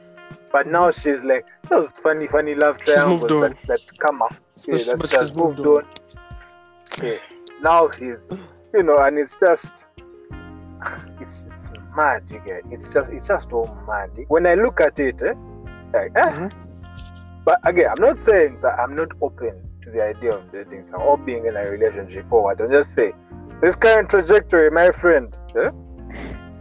But 0.53 0.67
now 0.67 0.91
she's 0.91 1.25
like 1.25 1.45
those 1.67 1.91
funny, 1.91 2.27
funny 2.27 2.55
love 2.55 2.77
She's 2.77 2.93
triangles 2.93 3.21
moved 3.23 3.31
on. 3.33 3.41
that, 3.41 3.67
that 3.67 3.81
come 3.99 4.21
up. 4.21 4.33
So 4.55 4.71
Yeah, 4.71 4.77
she- 4.77 4.83
that 4.91 4.99
but 4.99 5.09
she 5.09 5.17
she's 5.17 5.35
moved 5.35 5.57
moved 5.59 5.67
on. 5.67 5.83
on. 7.01 7.05
Yeah. 7.05 7.17
Now 7.61 7.89
he's, 7.89 8.15
you 8.73 8.83
know, 8.83 8.97
and 8.99 9.17
it's 9.17 9.37
just, 9.37 9.85
it's 11.21 11.45
it's 11.57 11.69
mad. 11.95 12.23
You 12.29 12.41
get, 12.45 12.61
it's 12.71 12.91
just 12.91 13.11
it's 13.11 13.27
just 13.27 13.51
all 13.51 13.75
mad. 13.87 14.09
When 14.27 14.45
I 14.47 14.55
look 14.55 14.81
at 14.81 14.99
it, 14.99 15.21
eh, 15.21 15.33
like, 15.93 16.11
eh, 16.15 16.29
Mhm. 16.31 16.51
but 17.45 17.59
again, 17.63 17.89
I'm 17.95 18.01
not 18.01 18.19
saying 18.19 18.59
that 18.61 18.79
I'm 18.79 18.95
not 18.95 19.09
open 19.21 19.53
to 19.83 19.89
the 19.91 20.01
idea 20.01 20.33
of 20.33 20.51
dating 20.51 20.83
someone 20.85 21.07
or 21.07 21.17
being 21.17 21.45
in 21.45 21.55
a 21.55 21.63
relationship 21.69 22.25
or 22.31 22.43
what. 22.43 22.59
I'm 22.61 22.71
just 22.71 22.93
say 22.93 23.13
this 23.61 23.75
current 23.75 24.09
trajectory, 24.09 24.69
my 24.71 24.91
friend. 24.91 25.35
Eh? 25.55 25.69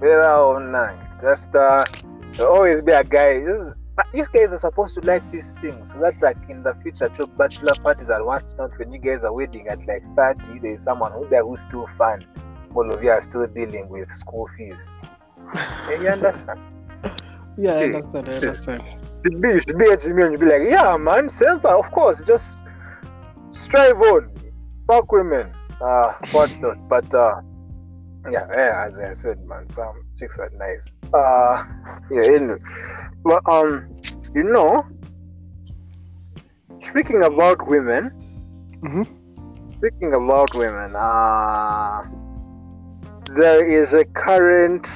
Or 0.02 0.60
not, 0.60 0.94
just 1.22 1.54
uh, 1.54 1.84
there'll 2.32 2.54
always 2.54 2.82
be 2.82 2.92
a 2.92 3.04
guy. 3.04 3.40
Just, 3.44 3.76
you 4.12 4.24
guys 4.32 4.52
are 4.52 4.58
supposed 4.58 4.94
to 4.94 5.00
like 5.06 5.28
these 5.32 5.52
things 5.60 5.92
so 5.92 5.98
that, 5.98 6.14
like 6.22 6.36
in 6.48 6.62
the 6.62 6.74
future, 6.82 7.08
to 7.10 7.26
bachelor 7.26 7.74
parties 7.82 8.08
and 8.08 8.24
whatnot, 8.24 8.78
when 8.78 8.92
you 8.92 8.98
guys 8.98 9.24
are 9.24 9.32
wedding 9.32 9.68
at 9.68 9.78
like 9.86 10.02
30, 10.16 10.60
there's 10.60 10.82
someone 10.82 11.12
who 11.12 11.28
there 11.28 11.44
who's 11.44 11.62
still 11.62 11.88
fun. 11.98 12.24
All 12.74 12.90
of 12.90 13.02
you 13.02 13.10
are 13.10 13.22
still 13.22 13.46
dealing 13.46 13.88
with 13.88 14.12
school 14.14 14.48
fees. 14.56 14.92
Eh, 15.54 16.00
you 16.00 16.08
understand? 16.08 16.60
Yeah, 17.58 17.74
I 17.74 17.84
understand. 17.84 18.28
I 18.28 18.32
understand. 18.34 18.82
should 19.24 19.42
be 19.42 19.48
you 19.48 19.60
should 19.66 19.78
be 19.78 19.84
at 19.86 20.06
me 20.06 20.22
and 20.22 20.32
you 20.32 20.38
be 20.38 20.46
like, 20.46 20.62
yeah, 20.68 20.96
man, 20.96 21.28
self, 21.28 21.64
of 21.64 21.90
course, 21.90 22.24
just 22.26 22.64
strive 23.50 24.00
on, 24.00 24.30
fuck 24.86 25.12
women, 25.12 25.52
uh, 25.80 26.12
whatnot. 26.30 26.88
But 26.88 27.12
uh, 27.14 27.40
yeah, 28.30 28.46
yeah, 28.50 28.84
as 28.86 28.98
I 28.98 29.12
said, 29.12 29.44
man, 29.46 29.68
some 29.68 30.06
chicks 30.22 30.38
are 30.38 30.50
nice. 30.56 30.96
Uh, 31.12 31.64
yeah, 32.10 32.22
anyway, 32.36 32.58
but 33.24 33.42
um, 33.50 33.88
you 34.34 34.44
know, 34.44 34.84
speaking 36.90 37.22
about 37.24 37.66
women, 37.66 38.10
Mhm. 38.84 39.06
speaking 39.78 40.14
about 40.14 40.54
women, 40.54 40.94
uh, 40.96 42.02
there 43.34 43.66
is 43.66 43.92
a 43.92 44.04
current, 44.04 44.86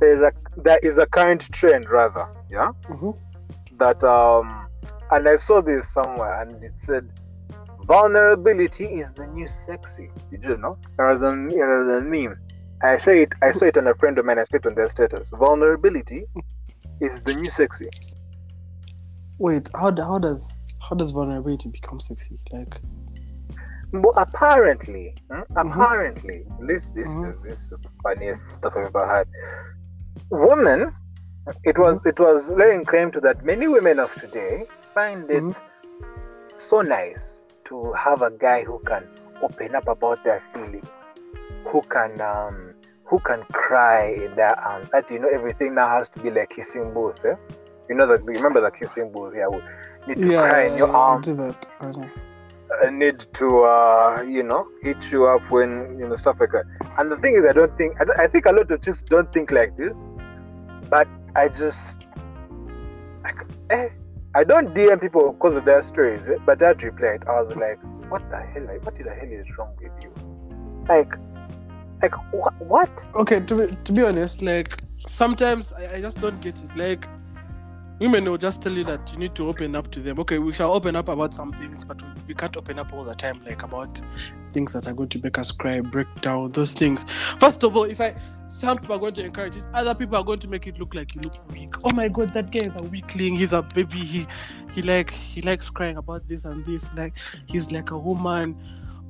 there 0.00 0.12
is 0.16 0.22
a 0.22 0.32
there 0.56 0.78
is 0.82 0.98
a 0.98 1.06
current 1.06 1.42
trend 1.52 1.88
rather, 1.88 2.26
yeah, 2.50 2.70
Mhm. 2.88 3.16
that 3.78 4.02
um, 4.02 4.66
and 5.12 5.28
I 5.28 5.36
saw 5.36 5.62
this 5.62 5.92
somewhere, 5.92 6.42
and 6.42 6.62
it 6.64 6.76
said 6.78 7.08
vulnerability 7.86 8.86
is 9.00 9.12
the 9.12 9.26
new 9.26 9.48
sexy. 9.48 10.10
Did 10.30 10.42
you 10.44 10.56
know? 10.56 10.76
Rather 10.98 11.18
than 11.18 11.46
rather 11.48 11.84
than 11.84 12.10
meme. 12.10 12.36
I 12.82 12.98
saw 13.04 13.10
it. 13.10 13.32
I 13.42 13.52
saw 13.52 13.66
it 13.66 13.76
on 13.76 13.86
a 13.86 13.94
friend 13.94 14.18
of 14.18 14.24
mine. 14.24 14.38
I 14.38 14.44
saw 14.44 14.56
it 14.56 14.66
on 14.66 14.74
their 14.74 14.88
status. 14.88 15.30
Vulnerability 15.30 16.24
is 17.00 17.20
the 17.20 17.34
new 17.34 17.50
sexy. 17.50 17.88
Wait, 19.38 19.70
how 19.74 19.94
how 19.96 20.18
does 20.18 20.58
how 20.80 20.96
does 20.96 21.10
vulnerability 21.12 21.68
become 21.70 22.00
sexy? 22.00 22.38
Like, 22.52 22.80
Well, 23.92 24.14
apparently, 24.16 25.14
hmm, 25.30 25.42
apparently, 25.56 26.44
this 26.60 26.90
this 26.92 27.06
Mhm. 27.06 27.28
is 27.30 27.42
this 27.42 27.58
is 27.58 27.70
the 27.70 27.88
funniest 28.02 28.48
stuff 28.48 28.72
I've 28.76 28.86
ever 28.86 29.06
had. 29.06 29.28
Women, 30.30 30.94
it 31.64 31.78
was 31.78 32.04
it 32.06 32.18
was 32.18 32.50
laying 32.50 32.84
claim 32.84 33.10
to 33.12 33.20
that 33.20 33.44
many 33.44 33.68
women 33.68 33.98
of 33.98 34.14
today 34.14 34.64
find 34.94 35.30
it 35.30 35.42
Mhm. 35.44 35.62
so 36.54 36.80
nice 36.80 37.42
to 37.66 37.92
have 37.92 38.22
a 38.22 38.30
guy 38.30 38.64
who 38.64 38.78
can 38.80 39.06
open 39.42 39.74
up 39.74 39.88
about 39.88 40.22
their 40.24 40.42
feelings, 40.52 41.14
who 41.66 41.80
can 41.82 42.20
um 42.20 42.71
who 43.12 43.18
can 43.20 43.42
cry 43.52 44.10
in 44.10 44.34
their 44.36 44.58
arms. 44.58 44.88
That 44.90 45.10
you 45.10 45.18
know 45.18 45.28
everything 45.28 45.74
now 45.74 45.88
has 45.90 46.08
to 46.10 46.18
be 46.18 46.30
like 46.30 46.48
kissing 46.48 46.94
booth. 46.94 47.22
Eh? 47.26 47.34
You 47.90 47.94
know 47.94 48.06
that 48.06 48.24
remember 48.24 48.62
the 48.62 48.70
kissing 48.70 49.12
booth? 49.12 49.34
Yeah, 49.36 49.48
need 50.08 50.16
to 50.16 50.32
yeah, 50.32 50.48
cry 50.48 50.66
in 50.68 50.78
your 50.78 50.88
I 50.88 50.98
arms. 50.98 51.26
do 51.26 51.34
that. 51.34 51.68
I 52.82 52.88
need 52.88 53.18
to 53.34 53.46
uh, 53.64 54.24
you 54.26 54.42
know 54.42 54.66
hit 54.80 55.12
you 55.12 55.26
up 55.26 55.42
when 55.50 55.98
you 55.98 56.08
know 56.08 56.16
stuff 56.16 56.38
like 56.40 56.52
that. 56.52 56.64
And 56.98 57.12
the 57.12 57.18
thing 57.18 57.34
is, 57.34 57.44
I 57.44 57.52
don't 57.52 57.76
think 57.76 58.00
I, 58.00 58.04
don't, 58.04 58.18
I 58.18 58.26
think 58.28 58.46
a 58.46 58.52
lot 58.52 58.70
of 58.70 58.80
chicks 58.80 59.02
don't 59.02 59.30
think 59.34 59.50
like 59.50 59.76
this, 59.76 60.06
but 60.88 61.06
I 61.36 61.48
just 61.48 62.08
like 63.24 63.44
eh, 63.68 63.90
I 64.34 64.42
don't 64.42 64.74
DM 64.74 65.02
people 65.02 65.32
because 65.34 65.54
of 65.56 65.66
their 65.66 65.82
stories, 65.82 66.30
eh, 66.30 66.38
but 66.46 66.58
that 66.60 66.82
replied, 66.82 67.24
I 67.28 67.38
was 67.42 67.54
like, 67.56 67.78
what 68.08 68.22
the 68.30 68.40
hell? 68.40 68.64
Like, 68.64 68.82
what 68.86 68.96
the 68.96 69.10
hell 69.10 69.30
is 69.30 69.46
wrong 69.58 69.76
with 69.82 69.92
you? 70.00 70.10
Like, 70.88 71.14
like 72.02 72.14
what? 72.32 72.54
What? 72.60 73.10
Okay, 73.14 73.40
to 73.40 73.66
be, 73.66 73.76
to 73.76 73.92
be 73.92 74.02
honest, 74.02 74.42
like 74.42 74.76
sometimes 75.06 75.72
I, 75.72 75.96
I 75.96 76.00
just 76.00 76.20
don't 76.20 76.40
get 76.40 76.62
it. 76.62 76.76
Like 76.76 77.06
women 78.00 78.28
will 78.28 78.38
just 78.38 78.60
tell 78.60 78.72
you 78.72 78.84
that 78.84 79.12
you 79.12 79.18
need 79.18 79.34
to 79.36 79.48
open 79.48 79.76
up 79.76 79.90
to 79.92 80.00
them. 80.00 80.18
Okay, 80.18 80.38
we 80.38 80.52
shall 80.52 80.72
open 80.72 80.96
up 80.96 81.08
about 81.08 81.32
some 81.32 81.52
things, 81.52 81.84
but 81.84 82.02
we 82.26 82.34
can't 82.34 82.56
open 82.56 82.78
up 82.78 82.92
all 82.92 83.04
the 83.04 83.14
time, 83.14 83.40
like 83.44 83.62
about 83.62 84.00
things 84.52 84.72
that 84.72 84.86
are 84.86 84.92
going 84.92 85.08
to 85.08 85.20
make 85.22 85.38
us 85.38 85.50
cry, 85.52 85.80
break 85.80 86.08
down 86.20 86.50
those 86.52 86.72
things. 86.72 87.04
First 87.38 87.62
of 87.62 87.76
all, 87.76 87.84
if 87.84 88.00
I 88.00 88.14
some 88.48 88.76
people 88.76 88.96
are 88.96 88.98
going 88.98 89.14
to 89.14 89.24
encourage 89.24 89.56
it, 89.56 89.66
other 89.72 89.94
people 89.94 90.16
are 90.16 90.24
going 90.24 90.40
to 90.40 90.48
make 90.48 90.66
it 90.66 90.78
look 90.78 90.94
like 90.94 91.14
you 91.14 91.22
look 91.22 91.34
weak. 91.54 91.74
Oh 91.84 91.92
my 91.94 92.08
god, 92.08 92.34
that 92.34 92.50
guy 92.50 92.60
is 92.60 92.76
a 92.76 92.82
weakling. 92.82 93.34
He's 93.34 93.52
a 93.52 93.62
baby. 93.62 93.98
He 93.98 94.26
he 94.72 94.82
like 94.82 95.10
he 95.10 95.40
likes 95.40 95.70
crying 95.70 95.96
about 95.96 96.28
this 96.28 96.44
and 96.44 96.66
this. 96.66 96.92
Like 96.94 97.14
he's 97.46 97.72
like 97.72 97.92
a 97.92 97.98
woman. 97.98 98.56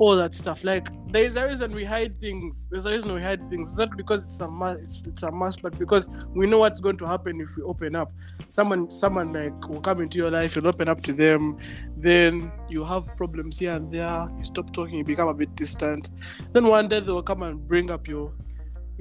All 0.03 0.17
that 0.17 0.35
stuff. 0.35 0.65
Like 0.65 0.88
there 1.12 1.25
is 1.25 1.37
a 1.37 1.47
reason 1.47 1.73
we 1.73 1.85
hide 1.85 2.21
things. 2.21 2.67
There's 2.71 2.87
a 2.87 2.93
reason 2.93 3.15
we 3.15 3.23
hide 3.23 3.49
things. 3.49 3.69
It's 3.69 3.79
not 3.79 3.97
because 3.97 4.25
it's 4.25 4.41
a 4.41 4.49
must. 4.49 4.81
It's, 4.81 5.03
it's 5.07 5.23
a 5.23 5.31
must, 5.31 5.62
but 5.62 5.79
because 5.79 6.09
we 6.35 6.47
know 6.49 6.59
what's 6.59 6.81
going 6.81 6.97
to 6.97 7.07
happen 7.07 7.41
if 7.41 7.57
we 7.57 7.62
open 7.62 7.95
up. 7.95 8.11
Someone, 8.49 8.91
someone 8.91 9.33
like 9.33 9.69
will 9.69 9.81
come 9.81 10.01
into 10.01 10.19
your 10.19 10.31
life. 10.31 10.57
You'll 10.57 10.67
open 10.67 10.88
up 10.88 11.03
to 11.03 11.12
them. 11.12 11.57
Then 11.97 12.51
you 12.69 12.83
have 12.83 13.17
problems 13.17 13.61
here 13.61 13.75
and 13.77 13.93
there. 13.93 14.29
You 14.38 14.45
stop 14.45 14.73
talking. 14.73 14.99
You 14.99 15.05
become 15.05 15.29
a 15.29 15.35
bit 15.35 15.55
distant. 15.55 16.11
Then 16.53 16.67
one 16.67 16.88
day 16.88 16.99
they 16.99 17.12
will 17.12 17.23
come 17.23 17.43
and 17.45 17.69
bring 17.69 17.88
up 17.91 18.09
your 18.09 18.33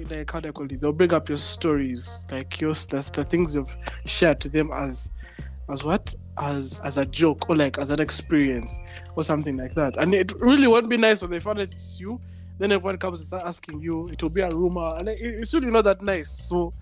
like 0.09 0.31
how 0.31 0.39
do 0.39 0.51
call 0.51 0.71
it? 0.71 0.81
They'll 0.81 0.93
bring 0.93 1.13
up 1.13 1.29
your 1.29 1.37
stories, 1.37 2.25
like 2.31 2.61
your 2.61 2.73
that's 2.73 3.09
the 3.09 3.23
things 3.23 3.55
you've 3.55 3.75
shared 4.05 4.39
to 4.41 4.49
them 4.49 4.71
as 4.71 5.09
as 5.71 5.83
what? 5.83 6.13
As 6.37 6.79
as 6.83 6.97
a 6.97 7.05
joke 7.05 7.49
or 7.49 7.55
like 7.55 7.77
as 7.77 7.89
an 7.89 7.99
experience 7.99 8.79
or 9.15 9.23
something 9.23 9.57
like 9.57 9.73
that. 9.75 9.97
And 9.97 10.13
it 10.13 10.31
really 10.39 10.67
won't 10.67 10.89
be 10.89 10.97
nice 10.97 11.21
when 11.21 11.31
they 11.31 11.39
find 11.39 11.59
out 11.59 11.63
it's 11.63 11.99
you. 11.99 12.19
Then 12.57 12.71
everyone 12.71 12.97
comes 12.97 13.31
and 13.33 13.41
asking 13.41 13.81
you. 13.81 14.07
It 14.07 14.21
will 14.23 14.29
be 14.29 14.41
a 14.41 14.49
rumor, 14.49 14.93
and 14.99 15.09
it, 15.09 15.19
it's 15.19 15.53
really 15.53 15.71
not 15.71 15.83
that 15.85 16.01
nice. 16.01 16.29
So 16.29 16.73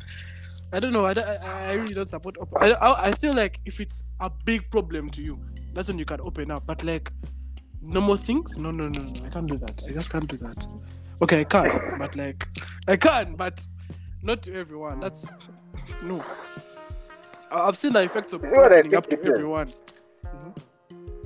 I 0.72 0.80
don't 0.80 0.94
know. 0.94 1.06
I, 1.06 1.14
don't- 1.14 1.26
I, 1.28 1.70
I 1.70 1.74
really 1.74 1.94
don't 1.94 2.10
support. 2.10 2.38
Op- 2.38 2.62
I, 2.62 2.72
I 2.74 3.08
I 3.08 3.12
feel 3.14 3.34
like 3.34 3.60
if 3.66 3.80
it's 3.80 4.04
a 4.20 4.30
big 4.46 4.70
problem 4.70 5.10
to 5.12 5.22
you, 5.22 5.40
that's 5.74 5.88
when 5.88 5.98
you 5.98 6.06
can 6.06 6.22
open 6.22 6.52
up. 6.52 6.66
But 6.66 6.84
like 6.84 7.12
normal 7.82 8.18
things, 8.18 8.58
no, 8.58 8.72
no, 8.72 8.88
no, 8.90 9.00
no. 9.00 9.26
I 9.26 9.30
can't 9.30 9.48
do 9.48 9.58
that. 9.58 9.82
I 9.88 9.92
just 9.94 10.12
can't 10.12 10.28
do 10.30 10.38
that. 10.38 10.68
Okay, 11.22 11.42
I 11.42 11.44
can, 11.46 11.98
but 11.98 12.16
like 12.16 12.48
I 12.88 12.98
can, 12.98 13.36
but 13.36 13.60
not 14.22 14.44
to 14.44 14.54
everyone. 14.54 15.00
That's 15.00 15.26
no. 16.04 16.22
I- 17.52 17.68
I've 17.68 17.78
seen 17.78 17.94
the 17.94 18.04
effects 18.04 18.34
of 18.34 18.44
You 18.44 18.50
see 18.50 18.56
what 18.56 18.72
I 18.74 18.80
opening 18.80 18.96
up 18.96 19.06
think 19.08 19.22
to 19.22 19.28
it 19.28 19.32
is? 19.32 19.36
everyone. 19.38 19.74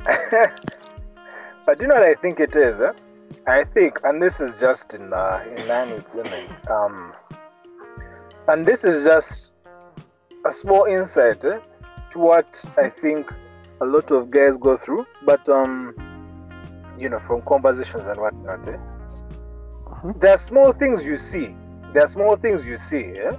but 1.65 1.79
you 1.81 1.87
know 1.87 1.95
what 1.95 2.03
I 2.03 2.13
think 2.15 2.39
it 2.39 2.55
is? 2.55 2.79
Eh? 2.81 2.91
I 3.47 3.63
think, 3.65 3.99
and 4.03 4.21
this 4.21 4.39
is 4.39 4.59
just 4.59 4.93
in 4.93 5.11
uh, 5.13 5.43
in 5.57 5.67
line 5.67 5.89
with 5.91 6.05
women. 6.13 6.43
Um, 6.69 7.13
and 8.47 8.65
this 8.65 8.83
is 8.83 9.05
just 9.05 9.51
a 10.45 10.51
small 10.53 10.85
insight 10.85 11.43
eh, 11.45 11.59
to 12.11 12.19
what 12.19 12.63
I 12.77 12.89
think 12.89 13.31
a 13.81 13.85
lot 13.85 14.11
of 14.11 14.29
guys 14.31 14.57
go 14.57 14.77
through. 14.77 15.05
But 15.25 15.47
um, 15.49 15.93
you 16.99 17.09
know, 17.09 17.19
from 17.19 17.41
conversations 17.43 18.07
and 18.07 18.17
whatnot, 18.19 18.67
eh? 18.67 18.77
Mhm. 19.87 20.19
there 20.19 20.33
are 20.33 20.37
small 20.37 20.71
things 20.73 21.05
you 21.05 21.15
see. 21.15 21.55
There 21.93 22.03
are 22.03 22.07
small 22.07 22.35
things 22.37 22.65
you 22.67 22.77
see. 22.77 23.13
Eh? 23.17 23.31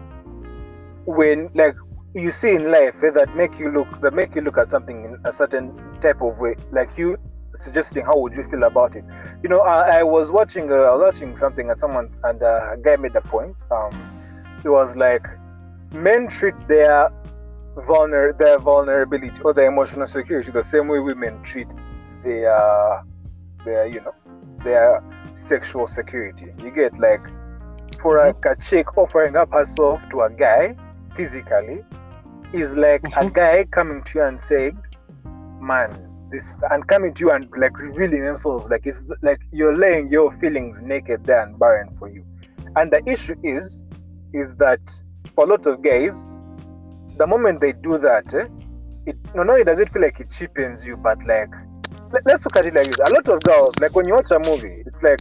When 1.07 1.51
like 1.55 1.75
you 2.14 2.31
see 2.31 2.55
in 2.55 2.70
life 2.70 2.94
eh, 3.03 3.11
that 3.11 3.35
make 3.37 3.59
you 3.59 3.70
look 3.70 4.00
that 4.00 4.14
make 4.14 4.35
you 4.35 4.40
look 4.40 4.59
at 4.59 4.70
something 4.70 5.05
in 5.05 5.18
a 5.24 5.33
certain 5.33 5.72
type 6.00 6.20
of 6.22 6.38
way 6.38 6.55
like 6.72 6.90
you 6.96 7.16
suggesting 7.55 8.05
how 8.05 8.18
would 8.18 8.37
you 8.37 8.48
feel 8.50 8.64
about 8.64 8.96
it? 8.96 9.05
You 9.42 9.48
know 9.48 9.61
i, 9.61 9.98
I 9.98 10.03
was 10.03 10.31
watching 10.31 10.70
uh, 10.70 10.77
I 10.77 10.94
was 10.96 11.14
watching 11.14 11.37
something 11.37 11.70
at 11.70 11.81
someone's 11.81 12.18
and 12.24 12.42
uh, 12.42 12.72
a 12.72 12.77
guy 12.77 12.96
made 12.96 13.16
a 13.16 13.20
point 13.20 13.57
um 13.70 13.92
it 14.64 14.68
was 14.68 14.96
like 14.96 15.27
men 15.92 16.29
treat 16.29 16.55
their 16.68 17.11
vulner 17.88 18.37
their 18.38 18.59
vulnerability 18.59 19.40
or 19.42 19.53
their 19.53 19.68
emotional 19.68 20.07
security 20.07 20.50
the 20.50 20.62
same 20.62 20.88
way 20.88 21.00
women 21.00 21.42
treat 21.42 21.68
their 22.22 23.05
their 23.64 23.87
you 23.87 24.00
know 24.00 24.14
their 24.62 25.03
sexual 25.33 25.87
security. 25.87 26.46
You 26.59 26.70
get 26.70 26.98
like 26.98 27.20
for 28.00 28.18
like 28.18 28.42
a 28.46 28.57
chick 28.62 28.96
offering 28.96 29.37
up 29.37 29.53
herself 29.53 30.00
to 30.11 30.22
a 30.22 30.31
guy 30.31 30.77
physically 31.14 31.85
is 32.55 32.77
like 32.77 33.05
a 33.05 33.25
Mhm. 33.25 33.35
guy 33.35 33.64
coming 33.71 34.03
to 34.05 34.19
you 34.19 34.25
and 34.25 34.40
saying, 34.40 34.79
"Man, 35.61 35.90
this," 36.31 36.59
and 36.71 36.87
coming 36.87 37.12
to 37.14 37.21
you 37.25 37.31
and 37.31 37.49
like 37.57 37.79
revealing 37.79 38.25
themselves. 38.25 38.71
Like 38.71 38.87
it's 38.87 39.03
like 39.23 39.40
you're 39.53 39.77
laying 39.77 40.09
your 40.11 40.33
feelings 40.38 40.83
naked 40.83 41.25
there 41.25 41.43
and 41.43 41.59
barren 41.59 41.90
for 41.99 42.09
you. 42.09 42.25
And 42.77 42.90
the 42.90 43.03
issue 43.07 43.37
is, 43.43 43.83
is 44.33 44.55
that 44.57 44.81
for 45.35 45.45
a 45.45 45.49
lot 45.49 45.67
of 45.67 45.83
guys, 45.83 46.27
the 47.17 47.27
moment 47.27 47.61
they 47.61 47.73
do 47.73 47.99
that, 47.99 48.33
eh, 48.35 48.47
it 49.07 49.17
not 49.35 49.49
only 49.49 49.64
does 49.64 49.79
it 49.79 49.90
feel 49.93 50.03
like 50.03 50.19
it 50.21 50.31
cheapens 50.31 50.85
you, 50.87 50.97
but 50.97 51.19
like 51.27 51.51
let, 52.12 52.25
let's 52.27 52.45
look 52.45 52.57
at 52.57 52.67
it 52.67 52.75
like 52.75 52.87
this: 52.87 52.99
a 52.99 53.12
lot 53.12 53.29
of 53.29 53.43
girls, 53.43 53.75
like 53.81 53.95
when 53.95 54.07
you 54.09 54.14
watch 54.14 54.31
a 54.31 54.38
movie, 54.38 54.83
it's 54.87 55.03
like 55.03 55.21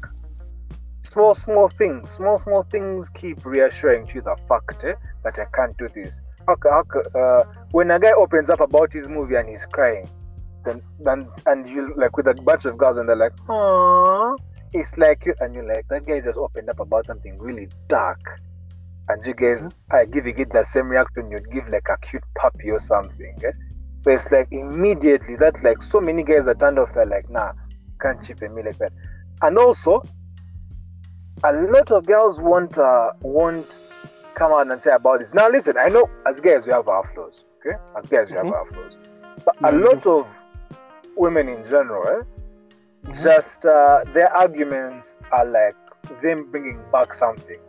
small, 1.02 1.36
small 1.36 1.70
things, 1.70 2.10
small, 2.10 2.38
small 2.38 2.64
things 2.64 3.10
keep 3.10 3.46
reassuring 3.46 4.08
to 4.08 4.16
you 4.16 4.22
the 4.22 4.36
fact 4.48 4.84
eh, 4.84 4.94
that 5.24 5.38
I 5.38 5.46
can't 5.54 5.78
do 5.78 5.90
this. 5.94 6.20
How, 6.48 6.56
ca- 6.56 6.70
how, 6.72 6.84
ca- 6.84 7.20
uh, 7.20 7.44
when 7.72 7.92
a 7.92 8.00
guy 8.00 8.12
opens 8.12 8.50
up 8.50 8.60
about 8.60 8.92
his 8.94 9.08
movie 9.08 9.36
and 9.36 9.48
he's 9.48 9.66
crying, 9.66 10.10
then, 10.66 10.82
then 11.00 11.28
and 11.46 11.68
you 11.70 11.94
like 11.98 12.16
with 12.16 12.28
a 12.28 12.34
bunch 12.34 12.66
of 12.66 12.78
girls 12.78 12.98
and 12.98 13.08
they're 13.08 13.16
like, 13.16 13.36
"Aww," 13.48 14.38
it's 14.74 14.98
like 14.98 15.26
you 15.26 15.34
and 15.40 15.54
you're 15.54 15.68
like, 15.68 15.88
that 15.90 16.06
guy 16.06 16.20
just 16.20 16.38
opened 16.38 16.70
up 16.70 16.80
about 16.80 17.06
something 17.06 17.38
really 17.38 17.68
dark, 17.88 18.20
and 19.10 19.26
you 19.26 19.34
guys 19.34 19.70
are 19.92 20.06
giving 20.06 20.38
it 20.40 20.52
the 20.52 20.64
same 20.64 20.90
reaction 20.90 21.30
you'd 21.32 21.50
give 21.52 21.68
like 21.70 21.88
a 21.90 21.98
cute 21.98 22.24
puppy 22.36 22.72
or 22.72 22.80
something. 22.80 23.36
Eh? 23.44 23.52
So 23.98 24.12
it's 24.12 24.32
like 24.32 24.48
immediately 24.52 25.36
that 25.38 25.64
like 25.64 25.82
so 25.82 26.02
many 26.02 26.24
guys 26.24 26.48
are 26.48 26.56
turned 26.56 26.80
off. 26.80 26.94
They're 26.94 27.06
like, 27.06 27.30
nah, 27.30 27.54
can't 28.02 28.22
cheapen 28.24 28.54
me 28.54 28.64
like 28.64 28.78
that. 28.80 28.92
And 29.42 29.58
also, 29.58 30.04
a 31.44 31.54
lot 31.54 31.92
of 31.92 32.06
girls 32.06 32.40
won't 32.40 32.78
uh, 32.78 33.12
won't 33.22 33.88
come 34.36 34.52
out 34.52 34.72
and 34.72 34.82
say 34.82 34.92
about 34.92 35.20
this. 35.20 35.34
Now 35.34 35.50
listen, 35.50 35.78
I 35.78 35.90
know 35.90 36.10
as 36.28 36.40
guys 36.40 36.66
we 36.66 36.72
have 36.74 36.88
our 36.88 37.04
flaws, 37.14 37.46
okay? 37.60 37.76
As 37.98 38.08
guys 38.10 38.32
we 38.32 38.38
Mhm. 38.38 38.46
have 38.46 38.54
our 38.54 38.66
flaws, 38.66 38.98
but 39.46 39.56
Yeah, 39.62 39.70
a 39.70 39.72
lot 39.78 40.06
of 40.06 40.28
women 41.16 41.48
in 41.50 41.64
general, 41.66 42.08
eh, 42.08 42.24
Mhm. 43.06 43.24
just 43.24 43.66
uh, 43.66 44.04
their 44.14 44.36
arguments 44.36 45.16
are 45.32 45.46
like 45.46 45.76
them 46.22 46.50
bringing 46.52 46.80
back 46.92 47.14
something. 47.14 47.60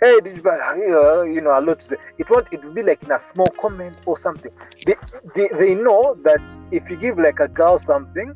Hey, 0.00 0.20
did 0.20 0.36
you 0.36 0.42
buy? 0.42 0.58
uh, 0.58 1.22
You 1.22 1.40
know, 1.40 1.58
a 1.58 1.60
lot 1.60 1.80
to 1.80 1.84
say. 1.86 1.96
It 2.18 2.30
won't. 2.30 2.46
It 2.52 2.62
will 2.64 2.72
be 2.72 2.84
like 2.84 3.02
in 3.02 3.10
a 3.10 3.18
small 3.18 3.48
comment 3.60 3.96
or 4.06 4.16
something. 4.16 4.52
They, 4.86 4.94
they, 5.34 5.48
they 5.48 5.74
know 5.74 6.14
that 6.22 6.40
if 6.70 6.88
you 6.88 6.96
give 6.96 7.18
like 7.18 7.40
a 7.40 7.48
girl 7.48 7.78
something, 7.78 8.32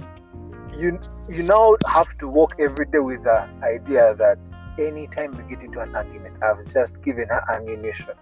you 0.76 0.98
you 1.28 1.44
now 1.44 1.76
have 1.86 2.08
to 2.18 2.26
walk 2.28 2.54
every 2.58 2.86
day 2.86 2.98
with 2.98 3.22
the 3.22 3.46
idea 3.62 4.14
that 4.18 4.38
anytime 4.78 5.32
we 5.32 5.54
get 5.54 5.64
into 5.64 5.80
an 5.80 5.94
argument, 5.94 6.42
I've 6.42 6.66
just 6.72 7.00
given 7.02 7.28
her 7.28 7.44
ammunition 7.52 8.14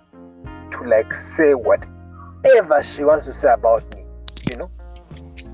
to 0.72 0.82
like 0.84 1.14
say 1.14 1.55
whatever 1.55 2.82
she 2.82 3.05
wants 3.05 3.26
to 3.26 3.34
say 3.34 3.53
about 3.53 3.84
me, 3.94 4.05
you 4.51 4.57
know, 4.57 4.70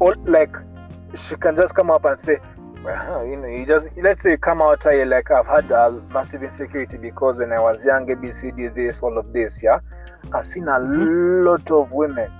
or 0.00 0.14
like 0.26 0.54
she 1.14 1.36
can 1.36 1.56
just 1.56 1.74
come 1.74 1.90
up 1.90 2.04
and 2.04 2.20
say, 2.20 2.38
well, 2.84 3.26
you 3.26 3.36
know, 3.36 3.48
you 3.48 3.66
just 3.66 3.88
let's 3.96 4.22
say 4.22 4.32
you 4.32 4.38
come 4.38 4.62
out 4.62 4.82
here 4.82 5.04
like 5.04 5.30
I've 5.30 5.46
had 5.46 5.70
a 5.70 5.90
massive 6.12 6.42
insecurity 6.42 6.98
because 6.98 7.38
when 7.38 7.52
I 7.52 7.60
was 7.60 7.84
young, 7.84 8.06
ABCD, 8.06 8.74
this, 8.74 9.00
all 9.00 9.18
of 9.18 9.32
this, 9.32 9.62
yeah. 9.62 9.80
I've 10.32 10.46
seen 10.46 10.64
a 10.64 10.78
mm-hmm. 10.78 11.46
lot 11.46 11.70
of 11.70 11.92
women, 11.92 12.30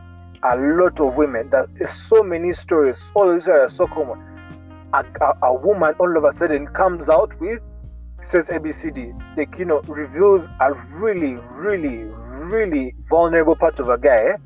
a 0.42 0.56
lot 0.56 1.00
of 1.00 1.14
women. 1.14 1.50
That 1.50 1.68
so 1.88 2.22
many 2.22 2.52
stories, 2.52 3.12
all 3.14 3.32
these 3.32 3.48
are 3.48 3.68
so 3.68 3.86
common. 3.86 4.20
A, 4.92 5.04
a, 5.20 5.46
a 5.46 5.54
woman 5.54 5.94
all 5.98 6.16
of 6.16 6.24
a 6.24 6.32
sudden 6.32 6.66
comes 6.68 7.08
out 7.08 7.38
with 7.40 7.60
says 8.22 8.48
ABCD, 8.48 9.36
like 9.36 9.58
you 9.58 9.64
know, 9.64 9.80
reveals 9.82 10.48
a 10.60 10.72
really, 10.72 11.34
really, 11.52 12.04
really 12.04 12.94
vulnerable 13.08 13.56
part 13.56 13.78
of 13.78 13.88
a 13.88 13.98
guy, 13.98 14.32
eh? 14.32 14.36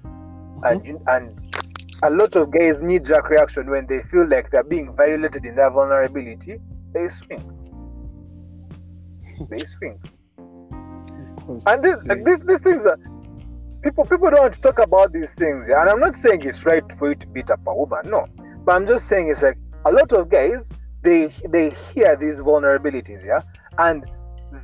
and 0.65 0.99
and 1.09 1.57
a 2.03 2.11
lot 2.11 2.35
of 2.37 2.51
guys 2.51 2.83
need 2.83 3.05
jack 3.05 3.29
reaction 3.29 3.71
when 3.71 3.87
they 3.87 4.03
feel 4.11 4.27
like 4.27 4.51
they're 4.51 4.65
being 4.65 4.95
violated 4.95 5.45
in 5.45 5.55
their 5.55 5.71
vulnerability. 5.71 6.59
They 6.93 7.09
swing. 7.09 7.45
they 9.51 9.65
swing. 9.65 10.01
And 11.67 11.83
this, 11.83 11.97
like 12.05 12.25
this, 12.25 12.41
these 12.41 12.61
things 12.61 12.87
are 12.87 12.99
people. 13.83 14.05
People 14.05 14.31
don't 14.31 14.41
want 14.41 14.55
to 14.55 14.61
talk 14.61 14.79
about 14.79 15.13
these 15.13 15.35
things, 15.35 15.69
yeah. 15.69 15.81
And 15.81 15.91
I'm 15.91 16.01
not 16.01 16.15
saying 16.15 16.43
it's 16.45 16.65
right 16.65 16.85
for 16.99 17.11
you 17.11 17.15
to 17.17 17.27
beat 17.27 17.51
up 17.51 17.61
a 17.67 17.75
woman, 17.75 18.01
no. 18.05 18.27
But 18.65 18.77
I'm 18.77 18.87
just 18.87 19.07
saying 19.07 19.31
it's 19.31 19.43
like 19.43 19.59
a 19.85 19.91
lot 19.91 20.13
of 20.13 20.29
guys 20.29 20.71
they 21.03 21.27
they 21.49 21.71
hear 21.71 22.17
these 22.17 22.41
vulnerabilities, 22.41 23.27
yeah, 23.27 23.41
and 23.81 24.05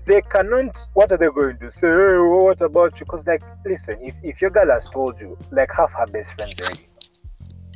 they 0.06 0.20
cannot 0.22 0.78
what 0.94 1.10
are 1.12 1.18
they 1.18 1.28
going 1.28 1.58
to 1.58 1.70
say? 1.70 1.88
Hey, 1.88 2.18
what 2.18 2.60
about 2.60 2.98
you? 2.98 3.06
Because 3.06 3.26
like 3.26 3.42
listen 3.64 3.98
if, 4.02 4.14
if 4.22 4.40
your 4.40 4.50
girl 4.50 4.70
has 4.70 4.88
told 4.88 5.20
you 5.20 5.36
like 5.50 5.70
half 5.76 5.92
her 5.92 6.06
best 6.06 6.34
friends 6.34 6.60
already 6.60 6.88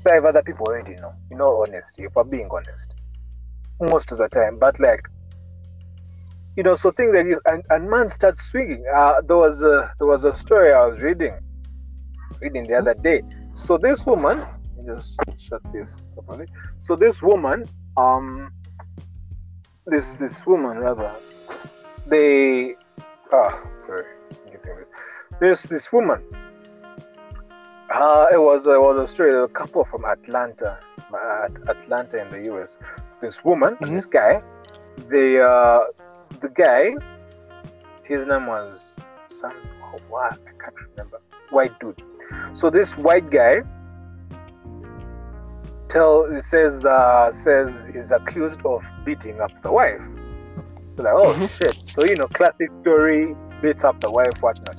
five 0.04 0.24
other 0.24 0.42
people 0.42 0.66
already 0.66 0.94
know 0.94 1.12
you 1.30 1.36
know 1.36 1.62
honesty 1.62 2.04
if 2.04 2.14
we're 2.14 2.24
being 2.24 2.48
honest 2.50 2.94
most 3.80 4.12
of 4.12 4.18
the 4.18 4.28
time 4.28 4.58
but 4.58 4.78
like 4.80 5.02
you 6.56 6.62
know 6.62 6.74
so 6.74 6.90
things 6.90 7.14
like 7.14 7.26
this 7.26 7.38
and, 7.46 7.62
and 7.70 7.88
man 7.88 8.08
starts 8.08 8.42
swinging. 8.42 8.84
Uh, 8.94 9.20
there 9.22 9.36
was 9.36 9.62
a 9.62 9.92
there 9.98 10.06
was 10.06 10.24
a 10.24 10.34
story 10.34 10.72
i 10.72 10.86
was 10.86 11.00
reading 11.00 11.34
reading 12.40 12.66
the 12.66 12.74
other 12.74 12.94
day. 12.94 13.22
So 13.52 13.78
this 13.78 14.06
woman 14.06 14.44
just 14.86 15.18
shut 15.38 15.60
this 15.72 16.06
properly. 16.14 16.46
So 16.78 16.96
this 16.96 17.22
woman 17.22 17.66
um 17.96 18.52
this 19.86 20.16
this 20.18 20.44
woman 20.46 20.78
rather 20.78 21.12
they 22.06 22.74
ah 23.32 23.58
sorry 23.86 24.04
getting 24.50 24.76
this. 24.76 24.88
There's 25.40 25.62
this 25.62 25.92
woman 25.92 26.22
uh 27.92 28.26
it 28.32 28.40
was 28.40 28.66
it 28.66 28.80
was 28.80 28.96
a 28.98 29.06
story 29.06 29.32
a 29.34 29.48
couple 29.48 29.84
from 29.84 30.04
atlanta 30.04 30.78
at 31.44 31.52
atlanta 31.68 32.20
in 32.22 32.28
the 32.30 32.52
us 32.54 32.78
so 33.08 33.16
this 33.20 33.42
woman 33.44 33.76
Mhm. 33.80 33.90
this 33.90 34.06
guy 34.06 34.40
the 35.08 35.42
uh 35.42 35.86
the 36.40 36.48
guy 36.50 36.94
his 38.04 38.26
name 38.26 38.46
was 38.46 38.96
some 39.26 39.52
oh, 39.84 39.96
what? 40.08 40.32
I 40.32 40.52
can't 40.62 40.74
remember. 40.90 41.20
White 41.50 41.78
dude. 41.78 42.02
So 42.54 42.68
this 42.70 42.96
white 42.96 43.30
guy 43.30 43.62
tell 45.90 46.24
it 46.24 46.42
says 46.42 46.84
uh 46.84 47.30
says 47.32 47.86
is 47.94 48.10
accused 48.12 48.60
of 48.64 48.82
beating 49.04 49.40
up 49.40 49.52
the 49.62 49.70
wife. 49.72 50.00
So 50.96 51.02
like 51.02 51.14
oh 51.14 51.34
Mhm. 51.34 51.48
shit. 51.48 51.76
So 51.94 52.04
you 52.04 52.16
know 52.16 52.28
classic 52.28 52.70
story 52.82 53.36
beats 53.62 53.84
up 53.84 54.00
the 54.00 54.10
wife 54.10 54.36
whatnot. 54.40 54.76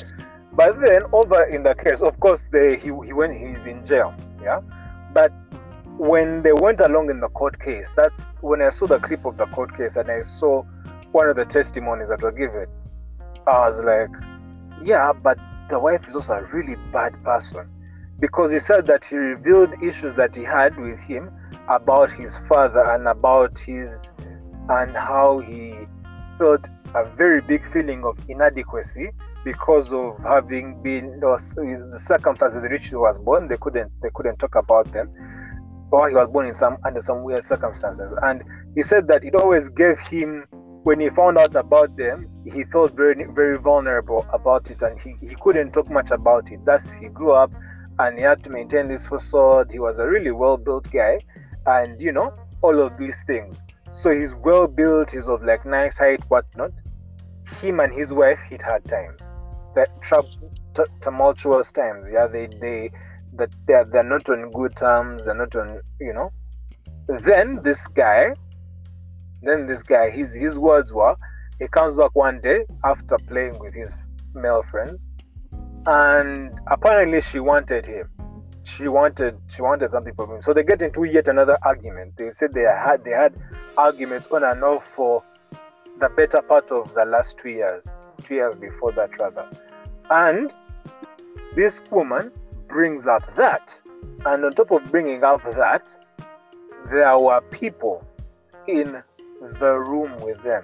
But 0.53 0.81
then 0.81 1.03
over 1.13 1.43
in 1.43 1.63
the 1.63 1.75
case 1.75 2.01
of 2.01 2.19
course 2.19 2.47
they 2.47 2.75
he, 2.77 2.87
he 3.05 3.13
went 3.13 3.33
he's 3.37 3.65
in 3.67 3.85
jail 3.85 4.13
yeah? 4.41 4.61
But 5.13 5.31
when 5.97 6.41
they 6.41 6.53
went 6.53 6.79
along 6.81 7.09
in 7.09 7.19
the 7.19 7.29
court 7.29 7.59
case 7.59 7.93
that's 7.93 8.25
when 8.41 8.61
i 8.61 8.69
saw 8.71 8.87
the 8.87 8.97
clip 8.99 9.23
of 9.25 9.37
the 9.37 9.45
court 9.47 9.75
case 9.77 9.97
and 9.97 10.09
i 10.09 10.21
saw 10.21 10.63
one 11.11 11.29
of 11.29 11.35
the 11.35 11.45
testimonies 11.45 12.07
that 12.09 12.21
were 12.21 12.31
given. 12.31 12.65
I 13.45 13.67
was 13.67 13.79
like 13.81 14.09
yeah 14.83 15.11
but 15.13 15.37
the 15.69 15.77
wife 15.79 16.01
is 16.07 16.15
also 16.15 16.33
a 16.33 16.43
really 16.53 16.75
bad 16.91 17.13
person 17.23 17.69
because 18.21 18.53
he 18.53 18.59
said 18.59 18.87
that 18.87 19.03
he 19.03 19.17
revealed 19.17 19.73
issues 19.83 20.15
that 20.15 20.35
he 20.35 20.43
had 20.43 20.77
with 20.79 20.99
him 20.99 21.29
about 21.67 22.11
his 22.11 22.37
father 22.47 22.79
and 22.91 23.07
about 23.07 23.57
his 23.57 24.13
and 24.69 24.95
how 24.95 25.39
he 25.39 25.73
felt 26.37 26.69
a 26.95 27.03
very 27.15 27.41
big 27.41 27.61
feeling 27.73 28.05
of 28.05 28.17
inadequacy 28.29 29.09
because 29.43 29.91
of 29.91 30.17
having 30.19 30.81
been 30.83 31.19
the 31.19 31.99
circumstances 31.99 32.63
in 32.63 32.71
which 32.71 32.87
he 32.87 32.95
was 32.95 33.17
born 33.17 33.47
they 33.47 33.57
couldn't 33.57 33.91
they 34.03 34.09
couldn't 34.13 34.37
talk 34.37 34.55
about 34.55 34.89
them 34.93 35.11
or 35.91 36.09
he 36.09 36.15
was 36.15 36.29
born 36.29 36.47
in 36.47 36.53
some 36.53 36.77
under 36.85 37.01
some 37.01 37.23
weird 37.23 37.43
circumstances. 37.43 38.13
And 38.23 38.43
he 38.75 38.83
said 38.83 39.07
that 39.09 39.23
it 39.23 39.35
always 39.35 39.69
gave 39.69 39.99
him 39.99 40.45
when 40.83 40.99
he 40.99 41.09
found 41.09 41.37
out 41.37 41.55
about 41.55 41.95
them 41.97 42.27
he 42.45 42.63
felt 42.65 42.95
very 42.95 43.25
very 43.33 43.57
vulnerable 43.57 44.25
about 44.33 44.71
it 44.71 44.81
and 44.81 44.99
he, 44.99 45.15
he 45.21 45.35
couldn't 45.41 45.71
talk 45.73 45.89
much 45.89 46.11
about 46.11 46.51
it. 46.51 46.63
Thus 46.65 46.91
he 46.91 47.07
grew 47.07 47.31
up 47.31 47.51
and 48.01 48.17
he 48.17 48.23
had 48.23 48.43
to 48.43 48.49
maintain 48.49 48.87
this 48.87 49.05
facade. 49.05 49.69
He 49.71 49.79
was 49.79 49.99
a 49.99 50.07
really 50.07 50.31
well 50.31 50.57
built 50.57 50.89
guy 50.91 51.19
and 51.65 52.01
you 52.01 52.11
know 52.11 52.33
all 52.61 52.79
of 52.79 52.97
these 52.97 53.23
things. 53.27 53.57
So 53.91 54.09
he's 54.09 54.33
well 54.33 54.67
built 54.67 55.11
he's 55.11 55.27
of 55.27 55.43
like 55.43 55.65
nice 55.65 55.97
height 55.97 56.23
whatnot. 56.29 56.71
Him 57.61 57.79
and 57.79 57.93
his 57.93 58.11
wife 58.11 58.39
hit 58.49 58.61
hard 58.61 58.85
times. 58.85 59.19
That 59.75 59.89
t- 60.75 60.91
tumultuous 61.01 61.71
times 61.71 62.07
yeah 62.11 62.27
they 62.27 62.47
they 62.47 62.91
that 63.33 63.49
they're, 63.67 63.85
they're 63.85 64.03
not 64.03 64.29
on 64.29 64.51
good 64.51 64.75
terms 64.75 65.25
they're 65.25 65.35
not 65.35 65.55
on 65.55 65.81
you 65.99 66.13
know. 66.13 66.31
Then 67.07 67.59
this 67.63 67.87
guy 67.87 68.33
then 69.43 69.67
this 69.67 69.83
guy 69.83 70.09
his 70.09 70.33
his 70.33 70.57
words 70.57 70.91
were 70.91 71.15
he 71.59 71.67
comes 71.67 71.93
back 71.93 72.15
one 72.15 72.41
day 72.41 72.65
after 72.83 73.17
playing 73.27 73.59
with 73.59 73.75
his 73.75 73.91
male 74.33 74.63
friends 74.71 75.07
and 75.85 76.59
apparently 76.67 77.21
she 77.21 77.39
wanted 77.39 77.85
him. 77.85 78.09
She 78.63 78.87
wanted 78.87 79.37
she 79.47 79.61
wanted 79.61 79.91
something 79.91 80.13
from 80.13 80.31
him 80.31 80.41
so 80.41 80.53
they 80.53 80.63
get 80.63 80.81
into 80.81 81.03
yet 81.03 81.27
another 81.27 81.57
argument. 81.63 82.15
They 82.17 82.29
said 82.31 82.53
they 82.53 82.61
had 82.61 83.03
they 83.03 83.11
had 83.11 83.33
arguments 83.77 84.27
on 84.31 84.43
and 84.43 84.63
off 84.63 84.87
for 84.95 85.23
the 85.99 86.09
better 86.09 86.41
part 86.41 86.69
of 86.71 86.93
the 86.93 87.05
last 87.05 87.37
two 87.37 87.49
years 87.49 87.97
two 88.23 88.35
years 88.35 88.55
before 88.55 88.91
that 88.93 89.19
rather. 89.19 89.47
And 90.09 90.53
this 91.55 91.81
woman 91.89 92.31
brings 92.67 93.07
up 93.07 93.35
that. 93.35 93.77
And 94.25 94.45
on 94.45 94.51
top 94.51 94.71
of 94.71 94.89
bringing 94.91 95.23
up 95.23 95.43
that 95.55 95.95
there 96.91 97.17
were 97.17 97.41
people 97.51 98.05
in 98.67 99.01
the 99.59 99.73
room 99.73 100.15
with 100.21 100.41
them 100.43 100.63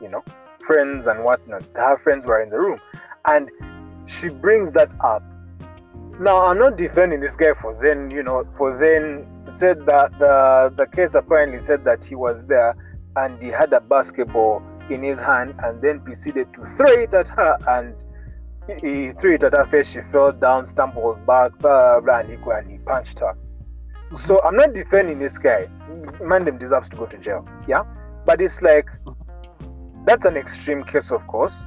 you 0.00 0.08
know 0.08 0.24
friends 0.66 1.06
and 1.06 1.22
whatnot. 1.22 1.62
Her 1.74 1.98
friends 1.98 2.26
were 2.26 2.42
in 2.42 2.50
the 2.50 2.58
room. 2.58 2.80
And 3.24 3.50
she 4.06 4.28
brings 4.28 4.70
that 4.72 4.90
up. 5.00 5.22
Now 6.18 6.46
i'm 6.46 6.58
not 6.58 6.78
defending 6.78 7.20
this 7.20 7.36
guy 7.36 7.52
for 7.52 7.78
then 7.82 8.10
you 8.10 8.22
know 8.22 8.46
for 8.56 8.78
then 8.78 9.26
said 9.52 9.84
that 9.84 10.18
the 10.18 10.72
the 10.74 10.86
case 10.86 11.14
apparently 11.14 11.58
said 11.58 11.84
that 11.84 12.04
he 12.04 12.14
was 12.14 12.42
there 12.44 12.74
and 13.16 13.42
he 13.42 13.48
had 13.48 13.72
a 13.72 13.80
basketball 13.80 14.62
in 14.88 15.02
his 15.02 15.18
hand 15.18 15.54
and 15.58 15.82
then 15.82 16.00
proceeded 16.00 16.52
to 16.54 16.64
throw 16.76 16.90
it 16.92 17.12
at 17.12 17.28
her 17.28 17.58
and 17.68 18.04
he 18.80 19.12
threw 19.12 19.34
it 19.34 19.44
at 19.44 19.52
her 19.52 19.66
face. 19.66 19.90
She 19.90 20.00
fell 20.10 20.32
down 20.32 20.66
stumbled 20.66 21.24
back 21.26 21.56
blah, 21.58 22.00
blah, 22.00 22.00
blah, 22.00 22.18
and, 22.18 22.30
he, 22.30 22.50
and 22.50 22.70
he 22.70 22.78
punched 22.78 23.20
her. 23.20 23.36
So 24.14 24.36
mm-hmm. 24.36 24.46
i'm 24.46 24.56
not 24.56 24.72
defending 24.72 25.18
this 25.18 25.36
guy. 25.36 25.66
Mandem 26.20 26.58
deserves 26.58 26.88
to 26.90 26.96
go 26.96 27.06
to 27.06 27.18
jail 27.18 27.46
yeah? 27.68 27.82
But 28.24 28.40
it's 28.40 28.62
like 28.62 28.86
mm-hmm. 29.04 30.04
that's 30.06 30.24
an 30.24 30.36
extreme 30.36 30.82
case 30.82 31.10
of 31.10 31.26
course 31.26 31.66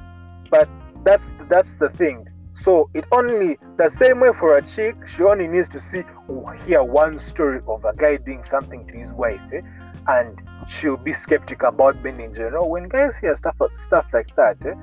but 0.50 0.68
that's 1.04 1.32
that's 1.48 1.76
the 1.76 1.88
thing 1.90 2.26
so 2.52 2.90
it 2.94 3.04
only 3.12 3.58
the 3.76 3.88
same 3.88 4.20
way 4.20 4.30
for 4.38 4.56
a 4.56 4.62
chick 4.62 4.96
she 5.06 5.22
only 5.22 5.46
needs 5.46 5.68
to 5.68 5.80
see 5.80 6.02
or 6.28 6.54
hear 6.54 6.82
one 6.82 7.16
story 7.16 7.60
of 7.68 7.84
a 7.84 7.94
guy 7.96 8.16
doing 8.16 8.42
something 8.42 8.86
to 8.86 8.94
his 8.94 9.12
wife 9.12 9.40
eh, 9.52 9.60
and 10.08 10.40
she'll 10.68 10.96
be 10.96 11.12
skeptical 11.12 11.68
about 11.68 12.02
men 12.02 12.20
in 12.20 12.34
general. 12.34 12.68
When 12.70 12.88
guys 12.88 13.16
hear 13.16 13.36
stuff 13.36 13.56
stuff 13.74 14.06
like 14.12 14.34
that 14.36 14.64
eh, 14.66 14.74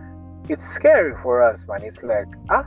it's 0.50 0.66
scary 0.66 1.14
for 1.22 1.44
us 1.44 1.68
man. 1.68 1.84
It's 1.84 2.04
like 2.04 2.28
ah 2.50 2.66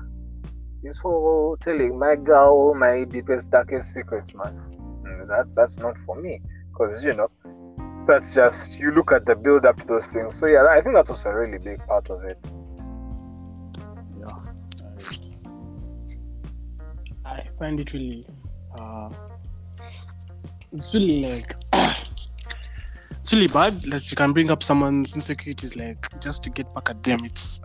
this 0.83 0.99
whole 0.99 1.57
telling 1.61 1.99
my 1.99 2.17
girl 2.17 2.75
my 2.75 3.05
deepest 3.05 3.51
darkest 3.51 3.93
secrets 3.93 4.35
man. 4.35 4.61
Mm, 5.05 5.29
that's 5.29 5.55
that's 5.55 5.77
not 5.79 5.97
for 6.05 6.21
me. 6.21 6.41
Because 6.73 7.03
you 7.05 7.15
know 7.15 7.31
that's 8.07 8.35
just 8.35 8.79
you 8.79 8.91
look 8.91 9.13
at 9.13 9.25
the 9.25 9.35
build 9.35 9.65
up 9.65 9.79
to 9.81 9.87
those 9.87 10.07
things. 10.09 10.35
So 10.35 10.47
yeah 10.47 10.67
i 10.67 10.81
think 10.81 10.95
that's 10.95 11.11
also 11.11 11.31
a 11.31 11.35
really 11.35 11.59
big 11.59 11.79
part 11.87 12.11
of 12.11 12.25
it 12.25 12.39
find 17.61 17.79
it 17.79 17.93
really, 17.93 18.27
uh, 18.79 19.11
it's 20.73 20.95
really 20.95 21.23
like 21.23 21.55
it's 23.21 23.33
really 23.33 23.49
bad 23.49 23.83
that 23.83 24.11
you 24.11 24.17
can 24.17 24.33
bring 24.33 24.51
up 24.51 24.63
someone's 24.63 25.15
insecurities 25.15 25.77
like 25.77 26.09
just 26.21 26.43
to 26.43 26.49
get 26.51 26.73
back 26.75 26.89
at 26.89 27.03
them. 27.03 27.21
It's 27.23 27.61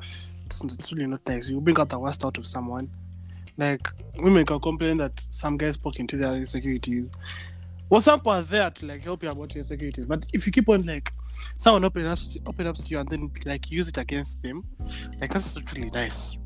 it's, 0.46 0.62
it's 0.62 0.92
really 0.92 1.08
not 1.08 1.22
nice. 1.26 1.50
You 1.50 1.62
bring 1.62 1.80
out 1.80 1.88
the 1.90 1.98
worst 1.98 2.26
out 2.26 2.38
of 2.38 2.46
someone. 2.46 2.90
Like 3.58 3.88
women 4.18 4.46
can 4.46 4.60
complain 4.60 4.98
that 4.98 5.18
some 5.32 5.56
guys 5.56 5.78
poke 5.78 5.98
into 5.98 6.18
their 6.18 6.34
insecurities. 6.34 7.10
People 7.90 8.32
are 8.32 8.42
there 8.42 8.70
to 8.70 8.86
like 8.86 9.02
help 9.02 9.24
you 9.24 9.30
about 9.30 9.56
your 9.56 9.62
insecurities. 9.62 10.06
But 10.06 10.28
if 10.34 10.46
you 10.46 10.52
keep 10.52 10.68
on 10.68 10.86
like 10.86 11.14
someone 11.56 11.86
open 11.86 12.06
up 12.06 12.20
open 12.46 12.68
up 12.68 12.76
to 12.76 12.86
you 12.90 13.00
and 13.00 13.08
then 13.08 13.32
like 13.46 13.72
use 13.72 13.88
it 13.88 13.98
against 13.98 14.44
them, 14.44 14.66
like 15.22 15.32
that's 15.32 15.56
not 15.56 15.72
really 15.72 15.90
nice. 15.90 16.38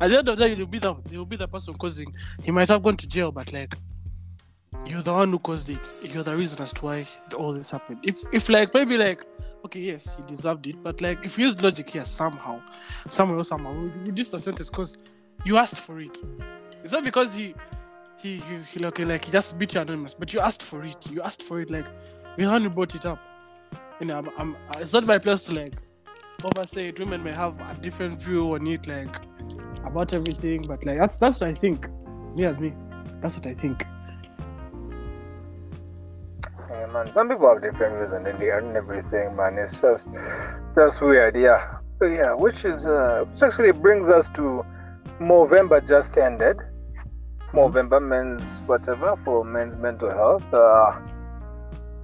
At 0.00 0.10
the 0.10 0.18
end 0.18 0.28
of 0.28 0.38
the 0.38 0.48
day, 0.48 0.54
you'll 0.54 0.66
be 0.66 0.78
the 0.78 0.94
you'll 1.10 1.26
be 1.26 1.36
the 1.36 1.48
person 1.48 1.74
causing. 1.74 2.12
He 2.42 2.50
might 2.50 2.68
have 2.68 2.82
gone 2.82 2.96
to 2.96 3.06
jail, 3.06 3.32
but 3.32 3.52
like 3.52 3.76
you're 4.86 5.02
the 5.02 5.12
one 5.12 5.30
who 5.30 5.38
caused 5.38 5.70
it. 5.70 5.94
You're 6.02 6.22
the 6.22 6.36
reason 6.36 6.62
as 6.62 6.72
to 6.74 6.84
why 6.84 7.06
all 7.36 7.52
this 7.52 7.70
happened. 7.70 8.00
If 8.02 8.16
if 8.32 8.48
like 8.48 8.72
maybe 8.74 8.96
like 8.96 9.24
okay, 9.64 9.80
yes, 9.80 10.16
he 10.16 10.22
deserved 10.22 10.66
it, 10.66 10.82
but 10.82 11.00
like 11.00 11.24
if 11.24 11.38
you 11.38 11.46
use 11.46 11.60
logic 11.60 11.90
here 11.90 12.04
somehow, 12.04 12.60
somewhere 13.08 13.38
or 13.38 13.44
somehow, 13.44 13.72
we 13.72 13.90
reduce 14.06 14.30
the 14.30 14.40
sentence 14.40 14.70
because 14.70 14.96
you 15.44 15.56
asked 15.56 15.78
for 15.78 16.00
it. 16.00 16.16
It's 16.82 16.92
not 16.92 17.04
because 17.04 17.34
he 17.34 17.54
he 18.18 18.36
he, 18.36 18.58
he 18.72 18.84
okay, 18.86 19.04
like 19.04 19.24
he 19.24 19.32
just 19.32 19.58
beat 19.58 19.74
you 19.74 19.80
anonymous, 19.80 20.14
but 20.14 20.32
you 20.32 20.40
asked 20.40 20.62
for 20.62 20.84
it. 20.84 21.10
You 21.10 21.22
asked 21.22 21.42
for 21.42 21.60
it, 21.60 21.70
like 21.70 21.86
you 22.36 22.48
who 22.48 22.70
brought 22.70 22.94
it 22.94 23.04
up. 23.04 23.18
You 24.00 24.06
know, 24.06 24.18
I'm, 24.18 24.30
I'm 24.38 24.56
it's 24.80 24.92
not 24.92 25.04
my 25.04 25.18
place 25.18 25.44
to 25.44 25.54
like 25.54 25.74
oversay 26.44 26.88
it. 26.88 26.98
Women 26.98 27.22
may 27.22 27.32
have 27.32 27.60
a 27.60 27.76
different 27.80 28.22
view 28.22 28.54
on 28.54 28.66
it, 28.66 28.86
like 28.86 29.20
about 29.84 30.12
everything, 30.12 30.62
but 30.66 30.84
like 30.84 30.98
that's 30.98 31.18
that's 31.18 31.40
what 31.40 31.50
I 31.50 31.54
think. 31.54 31.88
Me 32.34 32.44
as 32.44 32.58
me, 32.58 32.74
that's 33.20 33.36
what 33.36 33.46
I 33.46 33.54
think. 33.54 33.86
Man. 36.92 37.10
Some 37.12 37.28
people 37.28 37.48
have 37.48 37.60
different 37.60 37.96
views 37.96 38.12
and 38.12 38.24
then 38.24 38.38
they 38.38 38.48
earn 38.48 38.74
everything, 38.74 39.36
man. 39.36 39.58
It's 39.58 39.78
just 39.78 40.08
just 40.74 41.02
weird, 41.02 41.36
yeah. 41.36 41.76
Yeah, 42.00 42.32
which 42.32 42.64
is 42.64 42.86
uh, 42.86 43.24
which 43.30 43.42
actually 43.42 43.72
brings 43.72 44.08
us 44.08 44.30
to 44.30 44.64
November 45.20 45.80
just 45.80 46.16
ended. 46.16 46.56
November 47.52 48.00
men's 48.00 48.62
whatever 48.66 49.16
for 49.24 49.44
men's 49.44 49.76
mental 49.76 50.10
health. 50.10 50.44
Uh, 50.52 50.98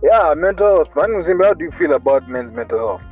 yeah, 0.03 0.35
mental 0.37 0.85
health. 0.85 0.95
Man, 0.97 1.23
how 1.43 1.55
do 1.55 1.65
you 1.65 1.71
feel 1.71 1.95
about 1.95 2.29
men's 2.29 2.53
mental 2.53 2.79
health? 2.79 3.05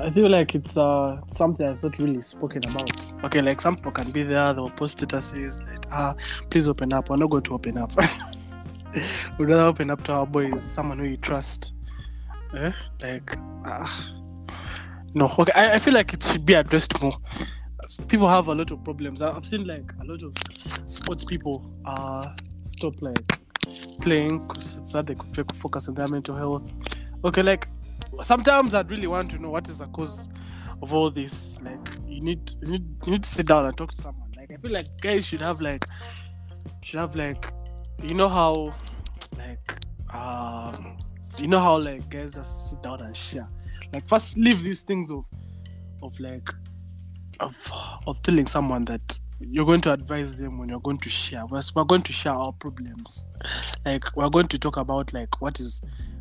I 0.00 0.10
feel 0.10 0.28
like 0.28 0.54
it's 0.54 0.76
uh 0.76 1.20
something 1.26 1.66
that's 1.66 1.82
not 1.82 1.98
really 1.98 2.22
spoken 2.22 2.64
about. 2.70 2.90
Okay, 3.24 3.42
like 3.42 3.60
some 3.60 3.74
people 3.74 3.90
can 3.90 4.12
be 4.12 4.22
there, 4.22 4.52
they'll 4.52 4.70
post 4.70 4.98
statuses 4.98 5.60
like, 5.66 5.86
ah, 5.90 6.14
please 6.50 6.68
open 6.68 6.92
up. 6.92 7.10
We're 7.10 7.16
not 7.16 7.30
going 7.30 7.42
to 7.44 7.54
open 7.54 7.78
up. 7.78 7.92
We'd 9.38 9.48
rather 9.48 9.62
open 9.62 9.90
up 9.90 10.04
to 10.04 10.12
our 10.12 10.26
boys, 10.26 10.62
someone 10.62 10.98
who 10.98 11.04
you 11.04 11.16
trust. 11.16 11.74
Eh? 12.56 12.72
Like, 13.02 13.36
ah, 13.64 14.12
no. 15.14 15.34
Okay, 15.36 15.52
I, 15.54 15.74
I 15.74 15.78
feel 15.78 15.94
like 15.94 16.14
it 16.14 16.22
should 16.22 16.46
be 16.46 16.54
addressed 16.54 17.00
more. 17.02 17.14
People 18.06 18.28
have 18.28 18.46
a 18.48 18.54
lot 18.54 18.70
of 18.70 18.84
problems. 18.84 19.20
I've 19.20 19.44
seen 19.46 19.66
like 19.66 19.92
a 20.00 20.04
lot 20.04 20.22
of 20.22 20.32
sports 20.88 21.24
people 21.24 21.74
uh 21.84 22.34
stop 22.62 22.94
like 23.00 23.18
playing 24.00 24.46
because 24.46 24.80
so 24.84 24.98
that 24.98 25.06
they 25.06 25.14
could 25.14 25.56
focus 25.56 25.88
on 25.88 25.94
their 25.94 26.06
mental 26.06 26.36
health. 26.36 26.70
Okay, 27.24 27.42
like 27.42 27.68
sometimes 28.22 28.74
I'd 28.74 28.90
really 28.90 29.06
want 29.06 29.30
to 29.32 29.38
know 29.38 29.50
what 29.50 29.68
is 29.68 29.78
the 29.78 29.86
cause 29.86 30.28
of 30.82 30.92
all 30.92 31.10
this. 31.10 31.60
Like 31.60 31.88
you 32.06 32.20
need 32.20 32.50
you 32.62 32.68
need 32.72 32.86
you 33.04 33.12
need 33.12 33.22
to 33.22 33.28
sit 33.28 33.46
down 33.46 33.66
and 33.66 33.76
talk 33.76 33.92
to 33.92 33.96
someone. 33.96 34.30
Like 34.36 34.50
I 34.52 34.56
feel 34.56 34.72
like 34.72 34.86
guys 35.00 35.26
should 35.26 35.40
have 35.40 35.60
like 35.60 35.84
should 36.82 37.00
have 37.00 37.14
like 37.16 37.50
you 38.02 38.14
know 38.14 38.28
how 38.28 38.74
like 39.36 40.14
um 40.14 40.98
you 41.38 41.46
know 41.46 41.60
how 41.60 41.78
like 41.78 42.08
guys 42.08 42.34
just 42.34 42.70
sit 42.70 42.82
down 42.82 43.00
and 43.02 43.16
share. 43.16 43.48
Like 43.92 44.08
first 44.08 44.38
leave 44.38 44.62
these 44.62 44.82
things 44.82 45.10
of 45.10 45.24
of 46.02 46.18
like 46.20 46.48
of 47.40 47.72
of 48.06 48.20
telling 48.22 48.46
someone 48.46 48.84
that 48.86 49.18
you're 49.40 49.66
going 49.66 49.80
to 49.80 49.92
advise 49.92 50.36
them 50.36 50.58
when 50.58 50.68
you're 50.68 50.80
going 50.80 50.98
to 50.98 51.08
share. 51.08 51.46
We're, 51.46 51.60
we're 51.74 51.84
going 51.84 52.02
to 52.02 52.12
share 52.12 52.32
our 52.32 52.52
problems. 52.52 53.26
Like 53.84 54.16
we're 54.16 54.28
going 54.30 54.48
to 54.48 54.58
talk 54.58 54.76
about 54.76 55.12
like 55.12 55.40
what 55.40 55.60
is 55.60 55.80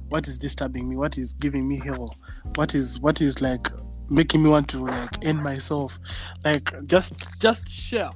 what 0.10 0.28
is 0.28 0.38
disturbing 0.38 0.88
me, 0.88 0.96
what 0.96 1.18
is 1.18 1.34
giving 1.34 1.68
me 1.68 1.80
hell, 1.84 2.16
what 2.56 2.76
is 2.76 3.00
what 3.00 3.22
is 3.22 3.42
like 3.42 3.68
making 4.10 4.42
me 4.44 4.50
want 4.50 4.68
to 4.70 4.80
like 4.86 5.26
end 5.26 5.44
myself. 5.44 6.00
Like 6.44 6.74
just 6.88 7.40
just 7.42 7.70
share. 7.70 8.10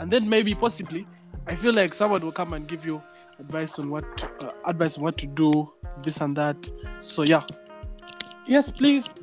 And 0.00 0.10
then 0.10 0.28
maybe 0.28 0.54
possibly 0.54 1.06
I 1.46 1.54
feel 1.54 1.72
like 1.72 1.92
someone 1.92 2.22
will 2.22 2.32
come 2.32 2.52
and 2.52 2.66
give 2.66 2.86
you 2.86 3.02
advice 3.38 3.78
on 3.78 3.90
what 3.90 4.16
to, 4.18 4.46
uh, 4.46 4.52
advice 4.66 4.96
on 4.96 5.04
what 5.04 5.18
to 5.18 5.26
do, 5.26 5.72
this 6.02 6.20
and 6.20 6.36
that. 6.36 6.70
So 7.00 7.22
yeah. 7.22 7.42
Yes, 8.46 8.70
please. 8.70 9.04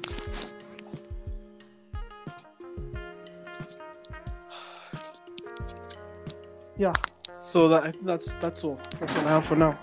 Yeah. 6.77 6.93
So 7.35 7.67
that 7.67 7.83
I 7.83 7.91
think 7.91 8.05
that's 8.05 8.35
that's 8.35 8.63
all. 8.63 8.79
That's 8.99 9.13
all 9.17 9.27
I 9.27 9.31
have 9.31 9.45
for 9.45 9.57
now. 9.57 9.77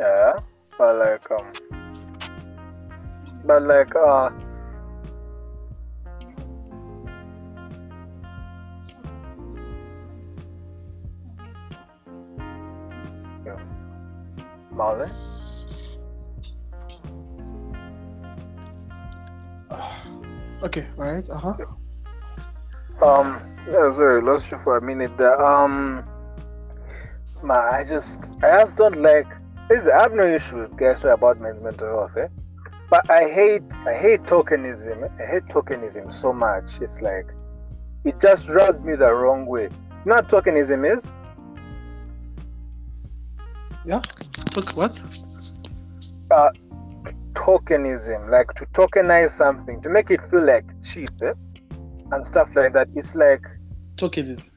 Yeah, 0.00 0.32
but 0.78 0.96
like 0.96 1.30
um, 1.30 1.52
but 3.44 3.62
like 3.62 3.94
uh. 3.94 4.30
Marlon. 14.72 15.10
Okay, 20.62 20.86
alright, 20.98 21.28
uh-huh. 21.28 21.54
Um, 23.02 23.40
yeah, 23.66 23.92
sorry, 23.94 24.22
lost 24.22 24.50
you 24.50 24.58
for 24.64 24.76
a 24.76 24.82
minute 24.82 25.16
there. 25.18 25.38
Um, 25.42 26.04
man, 27.42 27.58
I 27.72 27.84
just, 27.84 28.32
I 28.42 28.60
just 28.60 28.76
don't 28.76 29.02
like. 29.02 29.26
Is 29.70 29.86
I 29.86 30.02
have 30.02 30.12
no 30.12 30.26
issue 30.26 30.58
with 30.58 30.76
guys 30.76 31.04
about 31.04 31.40
men's 31.40 31.62
mental 31.62 31.86
health, 31.86 32.16
eh? 32.16 32.26
But 32.90 33.08
I 33.08 33.30
hate, 33.30 33.72
I 33.86 33.94
hate 33.94 34.22
tokenism. 34.24 35.08
I 35.20 35.26
hate 35.26 35.44
tokenism 35.44 36.12
so 36.12 36.32
much. 36.32 36.80
It's 36.80 37.00
like, 37.00 37.26
it 38.04 38.20
just 38.20 38.48
rubs 38.48 38.80
me 38.80 38.96
the 38.96 39.12
wrong 39.12 39.46
way. 39.46 39.64
You 39.64 40.06
know 40.06 40.16
what 40.16 40.28
tokenism 40.28 40.92
is? 40.92 41.12
Yeah. 43.86 44.02
What? 44.74 45.00
Uh, 46.32 46.50
tokenism, 47.34 48.28
like 48.28 48.52
to 48.54 48.66
tokenize 48.66 49.30
something, 49.30 49.80
to 49.82 49.88
make 49.88 50.10
it 50.10 50.20
feel 50.30 50.44
like 50.44 50.64
cheap, 50.82 51.10
eh? 51.22 51.32
and 52.10 52.26
stuff 52.26 52.48
like 52.56 52.72
that. 52.72 52.88
It's 52.96 53.14
like 53.14 53.42
Token 53.96 54.30
is. 54.30 54.50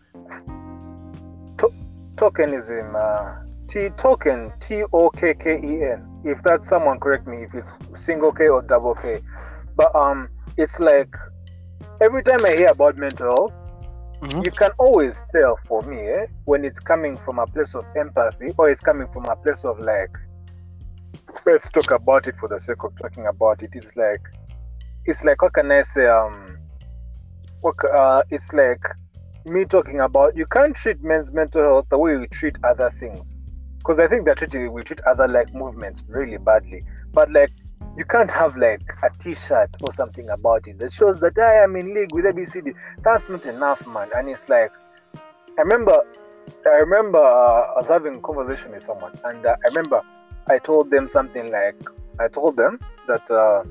tokenism 2.16 2.96
uh, 2.96 3.43
t 3.68 3.90
token 3.98 4.52
t 4.60 4.84
o 4.92 5.10
k 5.10 5.34
k 5.34 5.56
e 5.58 5.84
n. 5.84 6.22
If 6.26 6.42
that's 6.44 6.70
someone 6.70 7.00
correct 7.00 7.28
me 7.28 7.44
if 7.44 7.54
it's 7.54 7.74
single 7.96 8.32
k 8.32 8.48
or 8.50 8.62
double 8.62 8.96
k. 8.96 9.20
But 9.76 9.94
um 9.96 10.30
it's 10.58 10.80
like 10.80 11.14
every 12.02 12.24
time 12.24 12.44
i 12.46 12.52
hear 12.52 12.70
about 12.70 12.96
mental 12.98 13.28
health 13.28 13.54
Mhm. 14.22 14.46
you 14.46 14.52
can 14.52 14.72
always 14.78 15.24
tell 15.36 15.58
for 15.68 15.82
me 15.84 15.98
eh, 15.98 16.26
when 16.46 16.64
it's 16.64 16.80
coming 16.80 17.18
from 17.26 17.40
a 17.40 17.46
place 17.48 17.76
of 17.76 17.86
empathy 17.98 18.54
or 18.58 18.70
it's 18.70 18.82
coming 18.82 19.08
from 19.12 19.26
a 19.26 19.36
place 19.36 19.66
of 19.66 19.80
like 19.80 20.12
let's 21.46 21.68
talk 21.70 21.92
about 21.92 22.28
it 22.28 22.36
for 22.40 22.48
the 22.48 22.60
sake 22.60 22.84
of 22.84 22.94
talking 23.02 23.28
about 23.28 23.62
it. 23.64 23.72
It's 23.74 23.96
like 23.98 24.22
it's 25.06 25.24
like 25.26 25.42
what 25.42 25.54
can 25.54 25.72
i 25.72 25.82
say 25.82 26.08
um 26.08 26.58
what, 27.62 27.76
uh, 27.94 28.24
it's 28.30 28.54
like 28.54 28.82
me 29.46 29.66
talking 29.66 30.00
about 30.00 30.36
you 30.36 30.46
can't 30.46 30.76
treat 30.76 31.02
men's 31.04 31.32
mental 31.34 31.62
health 31.62 31.86
the 31.90 31.98
way 31.98 32.16
we 32.18 32.28
treat 32.28 32.58
other 32.64 32.92
things 33.00 33.36
because 33.84 34.00
i 34.00 34.08
think 34.08 34.26
that 34.26 34.38
treating 34.38 34.72
we 34.72 34.82
treat 34.82 35.02
other 35.02 35.28
like 35.28 35.54
movements 35.54 36.04
really 36.08 36.38
badly. 36.38 36.84
But 37.12 37.32
like 37.32 37.52
you 37.98 38.06
can't 38.06 38.32
have 38.32 38.58
like 38.58 38.82
a 39.04 39.10
t-shirt 39.20 39.70
or 39.82 39.94
something 39.94 40.28
about 40.30 40.68
it. 40.68 40.80
That 40.80 40.92
shows 40.92 41.20
that 41.20 41.38
i 41.38 41.64
am 41.64 41.76
in 41.76 41.94
league 41.94 42.14
with 42.14 42.26
abcd 42.26 42.74
that's 43.04 43.30
not 43.30 43.46
enough 43.46 43.86
man. 43.86 44.10
And 44.16 44.30
it's 44.30 44.48
like 44.48 44.72
i 45.58 45.62
remember 45.62 46.00
i 46.66 46.78
remember 46.78 47.20
uh, 47.20 47.74
i 47.76 47.80
was 47.80 47.90
having 47.90 48.16
a 48.16 48.22
conversation 48.22 48.72
with 48.72 48.84
someone 48.84 49.14
and 49.26 49.46
uh, 49.46 49.56
i 49.66 49.68
remember 49.70 50.02
i 50.48 50.58
told 50.58 50.90
them 50.90 51.08
something 51.08 51.52
like 51.52 51.76
i 52.20 52.28
told 52.28 52.56
them 52.56 52.80
that 53.08 53.30
uh 53.32 53.64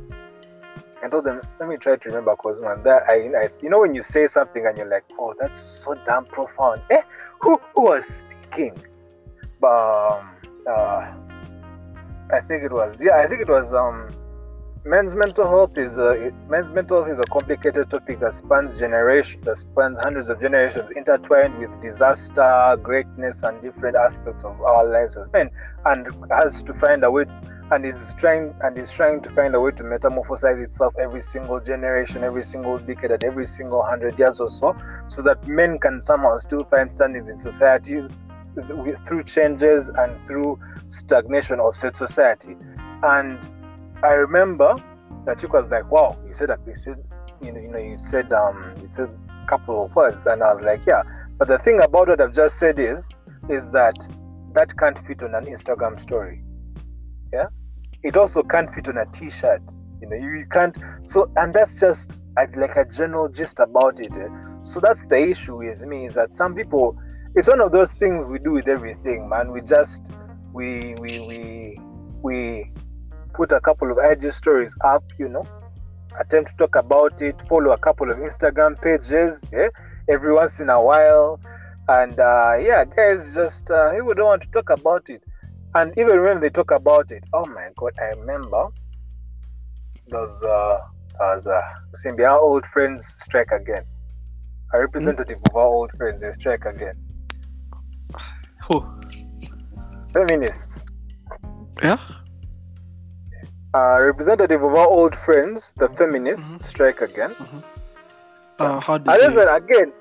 I 1.04 1.08
told 1.08 1.24
them, 1.24 1.40
let 1.58 1.68
me 1.68 1.76
try 1.78 1.96
to 1.96 2.08
remember 2.08 2.36
because 2.36 2.60
man, 2.60 2.80
that 2.84 3.02
I, 3.08 3.14
I, 3.36 3.48
you 3.60 3.68
know, 3.68 3.80
when 3.80 3.92
you 3.92 4.02
say 4.02 4.28
something 4.28 4.64
and 4.64 4.78
you're 4.78 4.88
like, 4.88 5.02
oh, 5.18 5.34
that's 5.36 5.58
so 5.58 5.96
damn 6.06 6.24
profound. 6.24 6.80
Eh, 6.90 7.02
who, 7.40 7.60
who 7.74 7.82
was 7.82 8.06
speaking? 8.06 8.80
Um, 9.64 10.30
uh, 10.68 11.12
I 12.32 12.40
think 12.48 12.64
it 12.64 12.72
was, 12.72 13.00
yeah, 13.02 13.18
I 13.18 13.28
think 13.28 13.42
it 13.42 13.48
was 13.48 13.74
um, 13.74 14.08
men's 14.84 15.14
mental 15.14 15.44
health 15.44 15.78
is 15.78 15.96
a 15.96 16.32
men's 16.48 16.68
mental 16.70 17.04
health 17.04 17.12
is 17.12 17.18
a 17.20 17.30
complicated 17.30 17.88
topic 17.88 18.18
that 18.18 18.34
spans 18.34 18.76
generation 18.76 19.40
that 19.42 19.56
spans 19.56 19.96
hundreds 20.02 20.28
of 20.28 20.40
generations 20.40 20.90
intertwined 20.96 21.56
with 21.58 21.70
disaster 21.80 22.76
greatness 22.82 23.44
and 23.44 23.62
different 23.62 23.94
aspects 23.94 24.42
of 24.42 24.60
our 24.60 24.84
lives 24.84 25.16
as 25.16 25.30
men 25.32 25.48
and 25.86 26.08
has 26.32 26.62
to 26.62 26.74
find 26.74 27.04
a 27.04 27.10
way 27.10 27.24
and 27.70 27.86
is 27.86 28.12
trying 28.18 28.52
and 28.62 28.76
is 28.76 28.90
trying 28.90 29.22
to 29.22 29.30
find 29.30 29.54
a 29.54 29.60
way 29.60 29.70
to 29.70 29.84
metamorphosize 29.84 30.60
itself 30.60 30.92
every 31.00 31.20
single 31.20 31.60
generation 31.60 32.24
every 32.24 32.42
single 32.42 32.76
decade 32.78 33.12
and 33.12 33.22
every 33.24 33.46
single 33.46 33.84
hundred 33.84 34.18
years 34.18 34.40
or 34.40 34.50
so 34.50 34.76
so 35.06 35.22
that 35.22 35.46
men 35.46 35.78
can 35.78 36.00
somehow 36.00 36.36
still 36.38 36.64
find 36.64 36.90
standings 36.90 37.28
in 37.28 37.38
society 37.38 38.02
through 39.06 39.24
changes 39.24 39.88
and 39.88 40.26
through 40.26 40.58
stagnation 40.88 41.60
of 41.60 41.76
said 41.76 41.96
society 41.96 42.56
and 43.02 43.38
I 44.02 44.12
remember 44.14 44.76
that 45.26 45.42
you 45.42 45.48
was 45.48 45.70
like, 45.70 45.90
"Wow, 45.90 46.18
you 46.26 46.34
said 46.34 46.48
that 46.48 46.60
you 46.66 46.74
should, 46.82 47.02
you 47.40 47.52
know, 47.52 47.60
you 47.60 47.68
know, 47.68 47.78
you 47.78 47.98
said 47.98 48.32
um, 48.32 48.74
you 48.80 48.88
said 48.94 49.10
a 49.28 49.46
couple 49.48 49.84
of 49.84 49.94
words," 49.94 50.26
and 50.26 50.42
I 50.42 50.50
was 50.50 50.62
like, 50.62 50.84
"Yeah." 50.86 51.02
But 51.38 51.48
the 51.48 51.58
thing 51.58 51.80
about 51.80 52.08
what 52.08 52.20
I've 52.20 52.34
just 52.34 52.58
said 52.58 52.78
is, 52.78 53.08
is 53.48 53.68
that 53.70 53.94
that 54.54 54.76
can't 54.76 54.98
fit 55.06 55.22
on 55.22 55.34
an 55.34 55.46
Instagram 55.46 56.00
story. 56.00 56.42
Yeah, 57.32 57.46
it 58.02 58.16
also 58.16 58.42
can't 58.42 58.72
fit 58.74 58.88
on 58.88 58.98
a 58.98 59.06
T-shirt. 59.06 59.62
You 60.00 60.08
know, 60.08 60.16
you, 60.16 60.30
you 60.38 60.46
can't. 60.50 60.76
So, 61.02 61.30
and 61.36 61.54
that's 61.54 61.78
just 61.78 62.24
like 62.36 62.76
a 62.76 62.84
general 62.84 63.28
gist 63.28 63.60
about 63.60 64.00
it. 64.00 64.12
Eh? 64.12 64.28
So 64.62 64.80
that's 64.80 65.02
the 65.02 65.28
issue 65.28 65.58
with 65.58 65.80
me 65.80 66.06
is 66.06 66.14
that 66.14 66.34
some 66.34 66.54
people, 66.56 66.98
it's 67.34 67.48
one 67.48 67.60
of 67.60 67.72
those 67.72 67.92
things 67.92 68.26
we 68.26 68.38
do 68.38 68.52
with 68.52 68.68
everything, 68.68 69.28
man. 69.28 69.52
We 69.52 69.62
just 69.62 70.10
we 70.52 70.94
we 71.00 71.20
we 71.20 71.80
we 72.22 72.72
put 73.34 73.52
a 73.52 73.60
couple 73.60 73.90
of 73.90 73.98
IG 73.98 74.32
stories 74.32 74.74
up, 74.84 75.02
you 75.18 75.28
know, 75.28 75.46
attempt 76.20 76.50
to 76.50 76.56
talk 76.56 76.76
about 76.76 77.22
it, 77.22 77.36
follow 77.48 77.70
a 77.70 77.78
couple 77.78 78.10
of 78.10 78.18
Instagram 78.18 78.80
pages, 78.80 79.40
yeah, 79.50 79.68
every 80.08 80.32
once 80.34 80.60
in 80.60 80.68
a 80.68 80.82
while. 80.82 81.40
And 81.88 82.18
uh, 82.20 82.58
yeah, 82.60 82.84
guys 82.84 83.34
just 83.34 83.70
uh, 83.70 83.92
people 83.92 84.14
don't 84.14 84.26
want 84.26 84.42
to 84.42 84.48
talk 84.48 84.70
about 84.70 85.08
it. 85.08 85.22
And 85.74 85.92
even 85.96 86.22
when 86.22 86.40
they 86.40 86.50
talk 86.50 86.70
about 86.70 87.10
it, 87.10 87.24
oh 87.32 87.46
my 87.46 87.68
god, 87.76 87.92
I 87.98 88.14
remember 88.18 88.68
those 90.08 90.42
uh 90.42 90.78
as 91.34 91.46
uh 91.46 91.60
Simbi, 92.04 92.28
our 92.28 92.38
old 92.38 92.66
friends 92.66 93.06
strike 93.06 93.50
again. 93.52 93.84
A 94.74 94.80
representative 94.80 95.36
mm-hmm. 95.36 95.56
of 95.56 95.62
our 95.62 95.66
old 95.66 95.90
friends, 95.92 96.20
they 96.20 96.32
strike 96.32 96.66
again. 96.66 97.01
Who? 98.72 98.84
Feminists. 100.12 100.84
Yeah 101.82 101.98
uh, 103.74 103.98
representative 104.00 104.62
of 104.62 104.74
our 104.74 104.86
old 104.86 105.16
friends, 105.16 105.72
the 105.76 105.88
feminists, 105.90 106.52
mm-hmm. 106.52 106.62
strike 106.62 107.00
again. 107.00 107.30
Mm-hmm. 107.34 107.58
Uh, 108.58 108.80
how 108.80 108.98
did 108.98 109.08
and 109.08 109.34
listen, 109.34 109.48
again, 109.48 109.92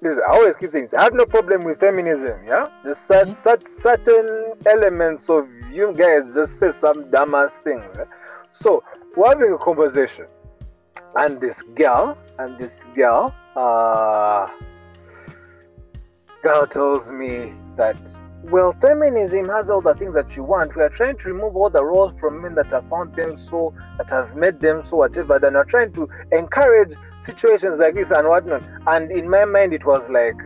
listen, 0.00 0.22
I 0.28 0.32
always 0.32 0.56
keep 0.56 0.72
saying 0.72 0.86
this. 0.86 0.94
I 0.94 1.02
have 1.04 1.14
no 1.14 1.24
problem 1.24 1.62
with 1.64 1.80
feminism, 1.80 2.40
yeah? 2.46 2.68
Just 2.84 3.06
such, 3.06 3.28
mm-hmm. 3.28 3.32
such 3.32 3.66
certain 3.66 4.54
elements 4.66 5.30
of 5.30 5.48
you 5.72 5.94
guys 5.96 6.34
just 6.34 6.58
say 6.58 6.72
some 6.72 7.04
dumbass 7.10 7.62
things. 7.62 7.84
Eh? 7.96 8.04
So, 8.50 8.82
we're 9.16 9.28
having 9.28 9.52
a 9.52 9.58
conversation, 9.58 10.26
and 11.14 11.40
this 11.40 11.62
girl, 11.62 12.18
and 12.38 12.58
this 12.58 12.84
girl, 12.94 13.34
uh, 13.54 14.48
girl 16.42 16.66
tells 16.66 17.12
me 17.12 17.52
that 17.76 18.20
well, 18.44 18.74
feminism 18.80 19.48
has 19.50 19.68
all 19.68 19.82
the 19.82 19.94
things 19.94 20.14
that 20.14 20.34
you 20.34 20.42
want. 20.42 20.74
We 20.74 20.82
are 20.82 20.88
trying 20.88 21.18
to 21.18 21.28
remove 21.28 21.54
all 21.56 21.68
the 21.68 21.84
roles 21.84 22.18
from 22.18 22.40
men 22.40 22.54
that 22.54 22.70
have 22.70 22.88
found 22.88 23.14
them 23.14 23.36
so, 23.36 23.74
that 23.98 24.08
have 24.08 24.34
made 24.34 24.60
them 24.60 24.82
so, 24.82 24.96
whatever. 24.96 25.38
Then 25.38 25.54
we're 25.54 25.64
trying 25.64 25.92
to 25.92 26.08
encourage 26.32 26.94
situations 27.18 27.78
like 27.78 27.94
this 27.94 28.10
and 28.10 28.26
whatnot. 28.26 28.62
And 28.86 29.12
in 29.12 29.28
my 29.28 29.44
mind, 29.44 29.74
it 29.74 29.84
was 29.84 30.08
like, 30.08 30.36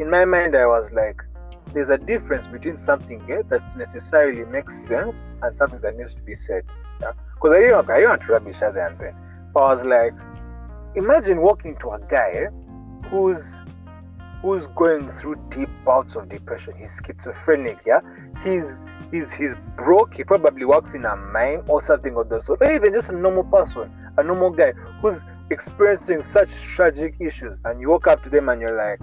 in 0.00 0.10
my 0.10 0.24
mind, 0.24 0.56
I 0.56 0.66
was 0.66 0.92
like, 0.92 1.22
there's 1.72 1.90
a 1.90 1.98
difference 1.98 2.48
between 2.48 2.78
something 2.78 3.22
eh, 3.30 3.42
that 3.48 3.76
necessarily 3.76 4.44
makes 4.44 4.76
sense 4.76 5.30
and 5.42 5.56
something 5.56 5.80
that 5.82 5.96
needs 5.96 6.14
to 6.14 6.22
be 6.22 6.34
said. 6.34 6.64
Because 6.98 7.52
yeah? 7.52 7.78
I 7.78 8.00
didn't 8.00 8.08
want 8.08 8.22
to 8.22 8.26
rubbish 8.26 8.60
other 8.60 8.80
and 8.80 8.98
then. 8.98 9.14
I 9.54 9.60
was 9.60 9.84
like, 9.84 10.14
imagine 10.96 11.40
walking 11.40 11.76
to 11.76 11.90
a 11.90 12.00
guy 12.10 12.48
who's 13.08 13.60
who's 14.46 14.68
going 14.68 15.10
through 15.10 15.34
deep 15.48 15.68
bouts 15.84 16.14
of 16.14 16.28
depression. 16.28 16.72
He's 16.78 17.00
schizophrenic, 17.04 17.80
yeah. 17.84 18.00
He's 18.44 18.84
he's 19.10 19.32
he's 19.32 19.56
broke. 19.76 20.14
He 20.14 20.22
probably 20.22 20.64
works 20.64 20.94
in 20.94 21.04
a 21.04 21.16
mine 21.16 21.62
or 21.66 21.80
something 21.80 22.16
of 22.16 22.28
the 22.28 22.40
sort. 22.40 22.62
Or 22.62 22.70
even 22.70 22.94
just 22.94 23.08
a 23.08 23.12
normal 23.12 23.42
person, 23.42 23.90
a 24.16 24.22
normal 24.22 24.50
guy 24.50 24.70
who's 25.02 25.24
experiencing 25.50 26.22
such 26.22 26.52
tragic 26.76 27.16
issues, 27.18 27.58
and 27.64 27.80
you 27.80 27.90
walk 27.90 28.06
up 28.06 28.22
to 28.22 28.30
them 28.30 28.48
and 28.48 28.60
you're 28.60 28.76
like, 28.76 29.00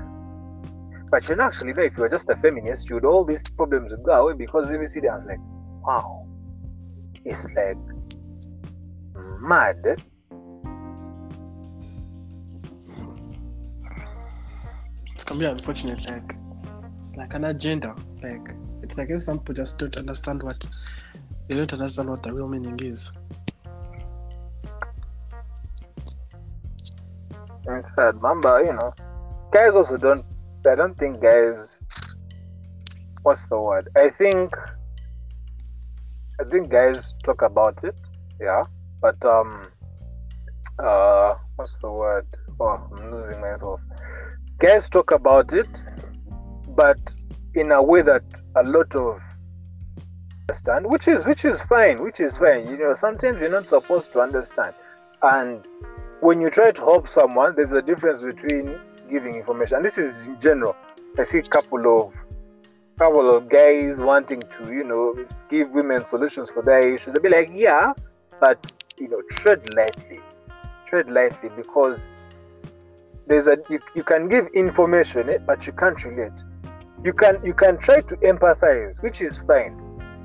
but 1.12 1.28
you 1.28 1.36
know, 1.36 1.44
actually, 1.44 1.74
there. 1.74 1.86
if 1.86 1.98
you 1.98 2.04
were 2.04 2.10
just 2.10 2.30
a 2.30 2.38
feminist, 2.38 2.89
you'd 2.89 3.04
all 3.04 3.26
these 3.26 3.44
problems 3.44 3.91
would 3.91 4.04
go 4.04 4.14
away 4.14 4.34
because 4.36 4.72
you 4.72 4.88
see 4.88 5.02
them, 5.02 5.20
like, 5.28 5.39
wow, 5.86 6.26
it's 7.26 7.46
like 7.52 7.76
mad 9.41 10.02
it's 15.24 15.30
gonna 15.30 15.40
be 15.40 15.46
unfortunate. 15.46 16.12
Like 16.12 16.36
it's 16.98 17.16
like 17.16 17.34
an 17.34 17.46
agenda. 17.46 17.96
Like 18.22 18.54
it's 18.82 18.98
like 18.98 19.10
if 19.10 19.24
some 19.24 19.40
people 19.40 19.56
just 19.56 19.80
don't 19.80 19.96
understand 19.96 20.44
what 20.44 20.68
they 21.48 21.56
don't 21.56 21.72
understand 21.72 22.10
what 22.10 22.24
the 22.24 22.34
real 22.34 22.50
meaning 22.50 22.78
is. 22.84 23.10
It's 27.66 27.90
sad, 27.96 28.22
Mamba. 28.22 28.64
You 28.66 28.74
know, 28.74 28.94
guys 29.54 29.72
also 29.74 29.96
don't. 29.96 30.26
I 30.70 30.76
don't 30.76 30.98
think 30.98 31.22
guys. 31.22 31.80
What's 33.22 33.46
the 33.46 33.62
word? 33.62 33.88
I 33.96 34.10
think. 34.10 34.54
I 36.42 36.44
think 36.52 36.70
guys 36.70 37.14
talk 37.24 37.44
about 37.44 37.82
it. 37.86 37.96
Yeah, 38.42 38.66
but 39.02 39.24
um. 39.24 39.70
Uh, 40.80 41.36
what's 41.56 41.78
the 41.78 41.90
word? 41.90 42.28
Oh, 42.60 42.66
I'm 42.66 43.12
losing 43.12 43.40
myself 43.40 43.80
guys 44.64 44.88
talk 44.88 45.11
about 45.11 45.51
it, 45.51 45.84
but 46.70 46.97
in 47.53 47.74
a 47.74 47.84
way 47.84 48.01
that 48.01 48.24
a 48.55 48.64
lot 48.64 48.95
of 48.95 49.20
understand, 50.47 50.89
which 50.89 51.09
is 51.09 51.26
which 51.26 51.43
is 51.43 51.61
fine, 51.64 52.01
which 52.01 52.22
is 52.22 52.38
fine. 52.38 52.66
You 52.68 52.78
know, 52.78 52.93
sometimes 52.93 53.41
you're 53.41 53.51
not 53.51 53.66
supposed 53.66 54.14
to 54.14 54.22
understand, 54.22 54.74
and 55.22 55.68
when 56.22 56.39
you 56.39 56.49
try 56.49 56.72
to 56.72 56.82
help 56.82 57.09
someone, 57.09 57.55
there's 57.57 57.74
a 57.74 57.82
difference 57.82 58.22
between 58.22 58.80
giving 59.11 59.36
information. 59.36 59.78
And 59.78 59.86
this 59.86 59.97
is 59.97 60.30
in 60.30 60.39
general. 60.39 60.78
I 61.20 61.26
see 61.26 61.39
a 61.39 61.43
couple 61.43 61.86
of 61.99 62.14
couple 62.97 63.36
of 63.36 63.49
guys 63.49 63.99
wanting 63.99 64.43
to, 64.43 64.74
you 64.74 64.86
know, 64.86 65.14
give 65.49 65.72
women 65.72 66.05
solutions 66.05 66.49
for 66.49 66.64
their 66.64 66.93
issues. 66.93 67.14
They'll 67.14 67.24
be 67.24 67.28
like, 67.28 67.51
yeah, 67.53 67.91
but 68.39 68.72
you 68.97 69.09
know, 69.09 69.22
tread 69.30 69.74
lightly, 69.76 70.22
tread 70.86 71.11
lightly 71.11 71.49
because 71.53 72.09
there's 73.28 73.48
a 73.48 73.58
you, 73.70 73.80
you 73.96 74.04
can 74.04 74.28
give 74.28 74.48
information 74.54 75.30
eh, 75.30 75.38
but 75.46 75.66
you 75.66 75.74
can't 75.74 76.04
relate. 76.04 76.44
You 77.04 77.14
can 77.14 77.40
you 77.46 77.54
can 77.54 77.78
try 77.78 78.02
to 78.02 78.16
empathize 78.18 79.02
which 79.02 79.22
is 79.22 79.38
fine 79.48 79.80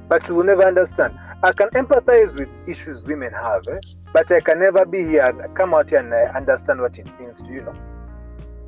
but 0.09 0.27
you 0.29 0.35
will 0.35 0.45
never 0.45 0.65
understand. 0.65 1.19
I 1.43 1.53
can 1.53 1.69
empathize 1.71 2.39
with 2.39 2.49
issues 2.67 3.03
women 3.05 3.33
have 3.33 3.63
eh, 3.69 3.79
but 4.13 4.33
i 4.33 4.41
can 4.41 4.59
never 4.59 4.85
be 4.85 5.05
here 5.05 5.25
and 5.25 5.57
come 5.57 5.75
out 5.75 5.91
here 5.91 6.01
and 6.01 6.13
uh, 6.13 6.37
understand 6.37 6.81
what 6.81 6.99
it 6.99 7.07
means 7.21 7.41
to 7.43 7.49
you 7.49 7.63
know 7.63 7.75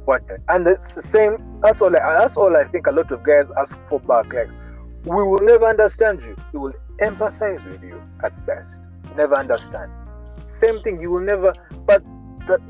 what 0.05 0.23
and 0.49 0.67
it's 0.67 0.95
the 0.95 1.03
same 1.03 1.37
that's 1.63 1.83
all 1.83 1.95
I, 1.97 2.13
that's 2.13 2.37
all 2.37 2.57
i 2.57 2.65
think 2.65 2.87
a 2.87 2.93
lot 2.93 3.11
of 3.11 3.23
guys 3.23 3.51
ask 3.59 3.79
for 3.89 3.99
back 4.01 4.33
like 4.33 4.51
we 5.05 5.23
will 5.23 5.41
never 5.41 5.67
understand 5.67 6.23
you. 6.23 6.37
We 6.53 6.59
will 6.59 6.73
empathize 7.01 7.65
with 7.71 7.83
you 7.83 8.03
at 8.23 8.47
best. 8.47 8.83
Never 9.17 9.35
understand. 9.35 9.91
Same 10.57 10.81
thing 10.83 11.01
you 11.01 11.11
will 11.11 11.21
never 11.21 11.55
but 11.87 12.03
the 12.47 12.61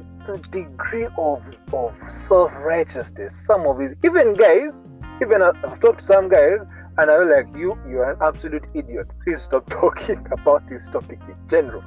degree 0.51 1.09
of 1.19 1.43
of 1.73 1.95
self 2.09 2.53
righteousness. 2.55 3.35
Some 3.35 3.67
of 3.67 3.79
these, 3.79 3.95
even 4.05 4.35
guys, 4.35 4.85
even 5.23 5.43
I've 5.43 5.81
talked 5.81 6.01
to 6.01 6.05
some 6.05 6.29
guys, 6.29 6.61
and 6.99 7.11
I'm 7.11 7.31
like, 7.31 7.49
you, 7.57 7.79
you're 7.89 8.11
an 8.11 8.19
absolute 8.21 8.65
idiot. 8.75 9.07
Please 9.25 9.43
stop 9.43 9.69
talking 9.71 10.27
about 10.33 10.69
this 10.69 10.87
topic 10.89 11.19
in 11.29 11.37
general. 11.49 11.83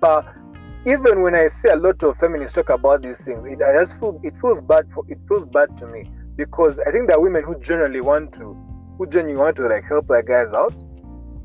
But 0.00 0.26
even 0.86 1.22
when 1.22 1.34
I 1.34 1.48
see 1.48 1.68
a 1.68 1.76
lot 1.76 2.02
of 2.02 2.16
feminists 2.18 2.54
talk 2.54 2.70
about 2.70 3.02
these 3.02 3.20
things, 3.20 3.44
it 3.46 3.62
I 3.62 3.72
just 3.80 3.98
feel 3.98 4.20
it 4.22 4.34
feels 4.40 4.60
bad 4.60 4.86
for 4.94 5.04
it 5.08 5.18
feels 5.28 5.46
bad 5.46 5.76
to 5.78 5.86
me 5.86 6.10
because 6.36 6.78
I 6.80 6.92
think 6.92 7.10
are 7.10 7.20
women 7.20 7.42
who 7.44 7.58
generally 7.60 8.00
want 8.00 8.32
to 8.34 8.56
who 8.96 9.06
genuinely 9.06 9.40
want 9.42 9.56
to 9.56 9.68
like 9.68 9.84
help 9.84 10.08
their 10.08 10.22
guys 10.22 10.52
out, 10.52 10.74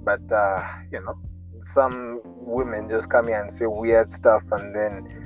but 0.04 0.32
uh, 0.32 0.64
you 0.92 1.02
know, 1.02 1.16
some 1.62 2.22
women 2.24 2.90
just 2.90 3.10
come 3.10 3.28
here 3.28 3.42
and 3.42 3.52
say 3.52 3.66
weird 3.66 4.12
stuff 4.12 4.44
and 4.52 4.76
then 4.76 5.23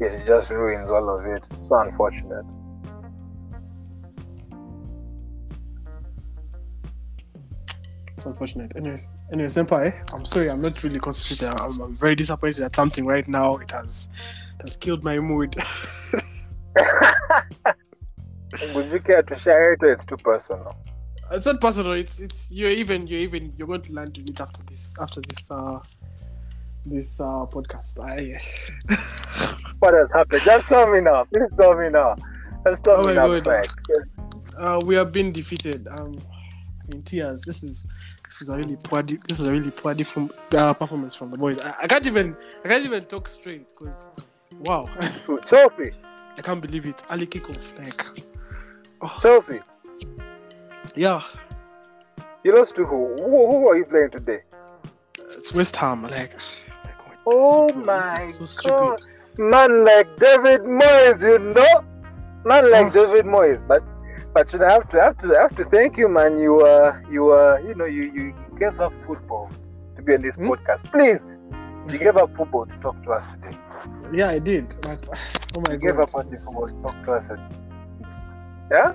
it 0.00 0.26
just 0.26 0.50
ruins 0.50 0.90
all 0.90 1.08
of 1.10 1.26
it. 1.26 1.46
So 1.68 1.78
unfortunate. 1.78 2.44
It's 8.16 8.26
unfortunate. 8.26 8.76
Anyways, 8.76 9.10
anyway, 9.32 9.48
Senpai, 9.48 9.94
I'm 10.14 10.24
sorry, 10.26 10.50
I'm 10.50 10.60
not 10.60 10.82
really 10.82 11.00
concentrated. 11.00 11.58
I'm, 11.60 11.80
I'm 11.80 11.96
very 11.96 12.14
disappointed 12.14 12.62
at 12.62 12.74
something 12.76 13.06
right 13.06 13.26
now. 13.26 13.56
It 13.56 13.70
has, 13.70 14.08
it 14.58 14.62
has 14.62 14.76
killed 14.76 15.04
my 15.04 15.16
mood. 15.16 15.56
Would 18.74 18.90
you 18.92 19.00
care 19.00 19.22
to 19.22 19.36
share 19.36 19.72
it? 19.72 19.82
Or 19.82 19.92
it's 19.92 20.04
too 20.04 20.16
personal. 20.16 20.76
it's 21.32 21.46
not 21.46 21.60
personal. 21.60 21.92
It's 21.92 22.18
it's 22.18 22.50
you're 22.50 22.70
even 22.70 23.06
you're 23.06 23.20
even 23.20 23.52
you're 23.56 23.68
going 23.68 23.82
to 23.82 23.92
learn 23.92 24.12
to 24.12 24.20
it 24.20 24.40
after 24.40 24.62
this 24.64 24.98
after 25.00 25.20
this 25.20 25.50
uh 25.50 25.78
this 26.84 27.20
uh 27.20 27.46
podcast. 27.46 28.00
I 28.00 29.56
What 29.80 29.94
has 29.94 30.08
happened? 30.12 30.42
Just 30.44 30.66
tell 30.66 30.90
me 30.90 31.00
now. 31.00 31.24
Please 31.24 31.50
tell 31.58 31.74
me 31.76 31.88
now. 31.88 32.16
Just 32.66 32.84
tell 32.84 33.02
Oh 33.02 33.06
me 33.08 33.14
now, 33.14 33.38
God. 33.38 33.66
Uh 34.58 34.80
we 34.84 34.94
have 34.94 35.12
been 35.12 35.32
defeated. 35.32 35.88
Um, 35.88 36.20
in 36.92 37.02
tears. 37.02 37.42
This 37.42 37.62
is 37.62 37.86
this 38.24 38.42
is 38.42 38.48
a 38.48 38.56
really 38.56 38.76
poor 38.76 39.02
de- 39.02 39.18
this 39.28 39.40
is 39.40 39.46
a 39.46 39.52
really 39.52 39.70
poor 39.70 39.94
defom- 39.94 40.32
uh, 40.54 40.72
performance 40.74 41.14
from 41.14 41.30
the 41.30 41.38
boys. 41.38 41.58
I, 41.58 41.74
I 41.82 41.86
can't 41.86 42.06
even 42.06 42.36
I 42.64 42.68
can't 42.68 42.84
even 42.84 43.04
talk 43.04 43.28
straight 43.28 43.68
because 43.68 44.08
wow, 44.60 44.88
Chelsea. 45.46 45.92
I 46.36 46.42
can't 46.42 46.60
believe 46.60 46.86
it. 46.86 47.02
Ali 47.10 47.26
kickoff 47.26 47.78
like 47.78 48.24
oh, 49.00 49.18
Chelsea. 49.20 49.60
yeah, 50.94 51.22
You 52.44 52.56
lost 52.56 52.74
to 52.76 52.84
who? 52.84 53.14
Who, 53.16 53.46
who 53.46 53.68
are 53.68 53.76
you 53.76 53.84
playing 53.84 54.10
today? 54.10 54.40
it's 55.36 55.52
West 55.54 55.76
Ham. 55.76 56.02
Like, 56.02 56.12
like 56.84 57.18
Oh. 57.26 57.72
My 57.72 58.18
so 58.18 58.44
stupid. 58.46 59.00
Man 59.38 59.84
like 59.84 60.08
David 60.18 60.62
Moyes, 60.62 61.22
you 61.22 61.38
know? 61.38 61.84
Man 62.44 62.70
like. 62.70 62.92
David 62.92 63.24
Moyes. 63.24 63.66
But 63.66 63.82
but 64.34 64.52
you 64.52 64.58
know, 64.58 64.66
I 64.66 64.72
have 64.72 64.88
to 64.90 65.00
I 65.00 65.04
have 65.04 65.18
to 65.18 65.36
I 65.36 65.42
have 65.42 65.56
to 65.56 65.64
thank 65.64 65.96
you, 65.96 66.08
man. 66.08 66.38
You 66.38 66.60
uh 66.60 66.98
you 67.10 67.30
uh 67.32 67.58
you 67.66 67.74
know 67.74 67.84
you 67.84 68.04
you 68.12 68.34
gave 68.58 68.80
up 68.80 68.92
football 69.06 69.50
to 69.96 70.02
be 70.02 70.14
on 70.14 70.22
this 70.22 70.36
Hmm? 70.36 70.48
podcast. 70.50 70.90
Please. 70.90 71.24
You 71.90 71.98
gave 71.98 72.16
up 72.16 72.36
football 72.36 72.66
to 72.66 72.76
talk 72.78 73.02
to 73.04 73.10
us 73.12 73.26
today. 73.26 73.56
Yeah, 74.12 74.28
I 74.28 74.38
did. 74.38 74.76
But 74.82 75.08
oh 75.56 75.62
my 75.66 75.74
You 75.74 75.78
god, 75.78 75.86
gave 75.86 75.98
up 75.98 76.14
on 76.14 76.30
the 76.30 76.36
football 76.36 76.68
to 76.68 76.82
talk 76.82 77.04
to 77.06 77.12
us. 77.12 77.28
Today. 77.28 77.42
Yeah? 78.70 78.94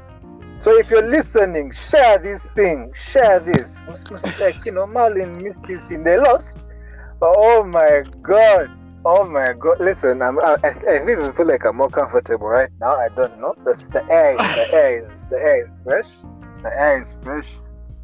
So 0.60 0.78
if 0.78 0.90
you're 0.90 1.06
listening, 1.06 1.72
share 1.72 2.18
this 2.20 2.44
thing. 2.44 2.94
Share 2.96 3.40
this. 3.40 3.82
Like, 4.40 4.66
you 4.66 4.72
know, 4.72 4.88
Marlin 4.88 5.42
missed 5.44 5.64
this 5.68 5.84
thing. 5.84 6.04
They 6.04 6.18
lost. 6.18 6.60
But 7.20 7.34
oh 7.38 7.64
my 7.64 8.04
god. 8.22 8.72
Oh 9.08 9.24
my 9.24 9.54
god. 9.54 9.80
Listen, 9.80 10.22
I'm 10.24 10.40
I, 10.40 10.58
I 10.64 10.70
I 10.90 11.02
even 11.04 11.32
feel 11.34 11.46
like 11.46 11.64
I'm 11.64 11.78
more 11.78 11.90
comfortable 11.90 12.48
right 12.48 12.70
now. 12.80 12.96
I 12.96 13.10
don't 13.10 13.40
know. 13.40 13.54
The, 13.64 13.74
the 13.92 14.04
air 14.12 14.32
is 14.34 14.38
the 14.40 14.74
air 14.74 15.02
is 15.02 15.10
the 15.30 15.38
air 15.38 15.62
is 15.64 15.70
fresh. 15.84 16.08
The 16.64 16.70
air 16.70 17.02
is 17.02 17.14
fresh. 17.22 17.50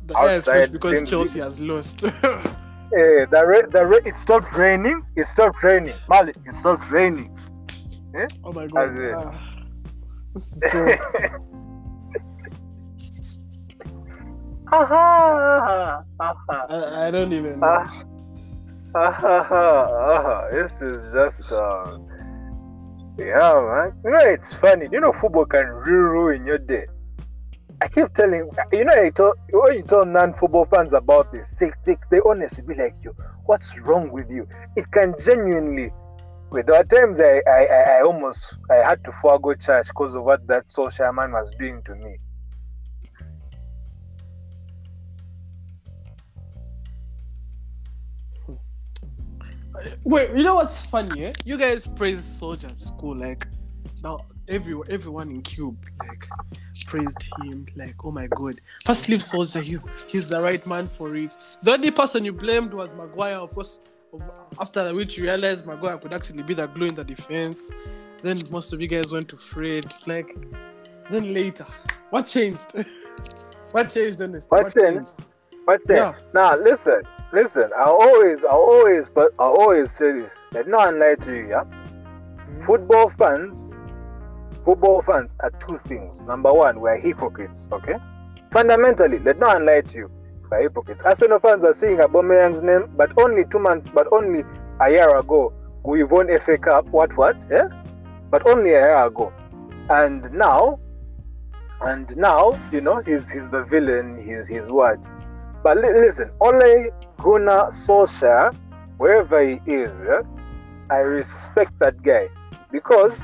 the 0.06 0.20
air 0.20 0.36
is 0.36 0.46
fresh 0.46 0.70
because 0.70 1.10
Chelsea 1.10 1.40
has 1.40 1.60
lost. 1.60 2.04
Eh, 2.94 3.24
the 3.32 3.42
ra- 3.46 3.70
the 3.72 3.86
ra- 3.86 4.04
it 4.04 4.18
stopped 4.18 4.52
raining. 4.52 5.02
It 5.16 5.26
stopped 5.26 5.64
raining. 5.64 5.96
Mali, 6.10 6.34
it 6.46 6.54
stopped 6.54 6.92
raining. 6.92 7.32
oh 8.44 8.52
my 8.52 8.68
god. 8.68 8.92
Ah, 9.16 9.32
so 10.36 10.78
Aha, 14.74 16.04
aha. 16.20 16.66
I, 16.70 17.08
I 17.08 17.12
don't 17.12 17.32
even 17.32 17.62
know. 17.62 17.68
Ah. 17.68 18.04
Ah, 18.94 20.48
this 20.52 20.82
is 20.82 21.02
just 21.14 21.50
uh 21.52 21.98
yeah 23.18 23.54
man. 23.56 23.94
You 24.04 24.12
know 24.12 24.20
it's 24.20 24.54
funny. 24.54 24.88
You 24.92 25.00
know 25.00 25.14
football 25.14 25.46
can 25.46 25.68
ruin 25.68 26.46
your 26.46 26.58
day? 26.58 26.86
I 27.82 27.88
keep 27.88 28.14
telling 28.14 28.50
you 28.74 28.86
know 28.86 28.94
I 28.94 29.10
told, 29.10 29.36
you 29.50 29.84
tell 29.88 30.06
non-football 30.06 30.66
fans 30.66 30.94
about 30.94 31.32
this 31.32 31.52
they, 31.52 31.72
they, 31.86 31.96
they 32.10 32.20
honestly 32.26 32.64
be 32.68 32.76
like 32.76 32.96
you 33.04 33.16
what's 33.46 33.78
wrong 33.80 34.12
with 34.12 34.30
you? 34.30 34.46
It 34.76 34.92
can 34.92 35.16
genuinely 35.24 35.92
wait 36.52 36.66
there 36.66 36.76
are 36.76 36.84
times 36.84 37.22
I, 37.22 37.42
I 37.48 37.66
i 37.66 37.98
I 37.98 38.02
almost 38.04 38.58
i 38.70 38.76
had 38.76 39.02
to 39.06 39.12
forego 39.22 39.54
church 39.54 39.88
because 39.88 40.16
of 40.16 40.24
what 40.24 40.46
that 40.48 40.70
social 40.70 41.14
man 41.14 41.32
was 41.32 41.50
doing 41.58 41.82
to 41.86 41.96
me 41.96 42.18
Wait, 50.04 50.30
you 50.32 50.44
know 50.44 50.56
what's 50.56 50.86
funny? 50.86 51.26
Eh? 51.26 51.34
You 51.46 51.58
guys 51.58 51.88
praise 51.88 52.22
Solskjaer 52.22 52.72
at 52.72 52.80
school, 52.80 53.16
like 53.16 53.48
now 54.04 54.20
everyone, 54.48 54.88
everyone 54.90 55.30
in 55.30 55.42
Cube, 55.42 55.78
like 56.00 56.26
praised 56.86 57.18
him, 57.44 57.66
like 57.76 57.96
oh 58.04 58.12
my 58.12 58.28
god. 58.28 58.60
First 58.86 59.10
leave 59.10 59.22
Solskjaer, 59.22 59.62
he's 59.62 59.88
he's 60.08 60.28
the 60.28 60.42
right 60.42 60.66
man 60.68 60.88
for 60.88 61.16
it. 61.16 61.36
The 61.64 61.72
only 61.74 61.92
person 61.92 62.26
you 62.26 62.34
blamed 62.34 62.74
was 62.74 62.94
Maguire, 62.94 63.36
of 63.38 63.54
course. 63.54 63.80
After 64.60 64.94
which 64.94 65.18
you 65.18 65.24
realized 65.24 65.66
Maguire 65.66 65.98
could 65.98 66.14
actually 66.14 66.44
be 66.44 66.54
the 66.54 66.68
glue 66.68 66.88
in 66.88 66.96
the 66.96 67.04
defense. 67.04 67.72
Then 68.22 68.42
most 68.52 68.74
of 68.74 68.82
you 68.82 68.88
guys 68.88 69.12
went 69.12 69.30
to 69.30 69.38
Fred, 69.38 69.86
like. 70.06 70.36
Then 71.10 71.34
later, 71.34 71.66
what 72.10 72.28
changed? 72.28 72.74
what 73.72 73.90
changed, 73.90 74.22
honestly? 74.22 74.48
What 74.50 74.74
changed? 74.74 75.12
But 75.66 75.82
then, 75.86 75.98
Yeah. 75.98 76.14
now 76.34 76.56
listen, 76.58 77.02
listen. 77.34 77.70
I 77.78 77.84
always, 77.84 78.44
I 78.44 78.50
always, 78.50 79.10
but 79.10 79.32
I 79.40 79.44
always 79.44 79.92
say 79.92 80.12
this. 80.12 80.34
Let 80.52 80.68
no 80.68 80.78
one 80.78 81.00
lie 81.00 81.16
to 81.16 81.36
you. 81.36 81.50
Yeah, 81.50 81.64
hmm? 81.64 82.62
football 82.66 83.10
fans, 83.10 83.72
football 84.66 85.02
fans 85.02 85.34
are 85.40 85.52
two 85.66 85.80
things. 85.88 86.22
Number 86.22 86.54
one, 86.54 86.80
we're 86.80 86.98
hypocrites. 86.98 87.68
Okay, 87.72 87.96
fundamentally, 88.52 89.20
let 89.20 89.40
no 89.40 89.48
one 89.48 89.66
lie 89.66 89.82
to 89.82 89.98
you. 89.98 90.12
We're 90.50 90.64
hypocrites. 90.64 91.04
Arsenal 91.04 91.40
fans 91.40 91.64
are 91.64 91.74
saying 91.74 91.98
Aubameyang's 91.98 92.62
name, 92.62 92.92
but 92.96 93.12
only 93.18 93.46
two 93.46 93.60
months, 93.60 93.90
but 93.90 94.08
only 94.12 94.44
a 94.82 94.90
year 94.90 95.18
ago, 95.18 95.54
we 95.84 96.04
won 96.04 96.28
FA 96.40 96.58
Cup. 96.58 96.86
What, 96.88 97.16
what? 97.18 97.38
Yeah, 97.50 97.68
but 98.30 98.48
only 98.48 98.72
a 98.72 98.82
year 98.82 99.06
ago, 99.06 99.34
and 99.90 100.32
now. 100.34 100.80
And 101.84 102.16
now, 102.16 102.62
you 102.72 102.80
know, 102.80 103.02
he's 103.02 103.32
he's 103.32 103.50
the 103.50 103.64
villain. 103.64 104.22
He's 104.24 104.48
he's 104.48 104.70
what? 104.70 105.00
But 105.64 105.78
li- 105.78 105.94
listen, 105.94 106.30
Ole 106.40 106.92
Gunnar 107.24 107.70
Solskjaer, 107.72 108.56
wherever 108.98 109.42
he 109.42 109.60
is, 109.66 110.02
yeah, 110.06 110.22
I 110.90 110.98
respect 110.98 111.78
that 111.80 112.02
guy 112.02 112.30
because 112.72 113.22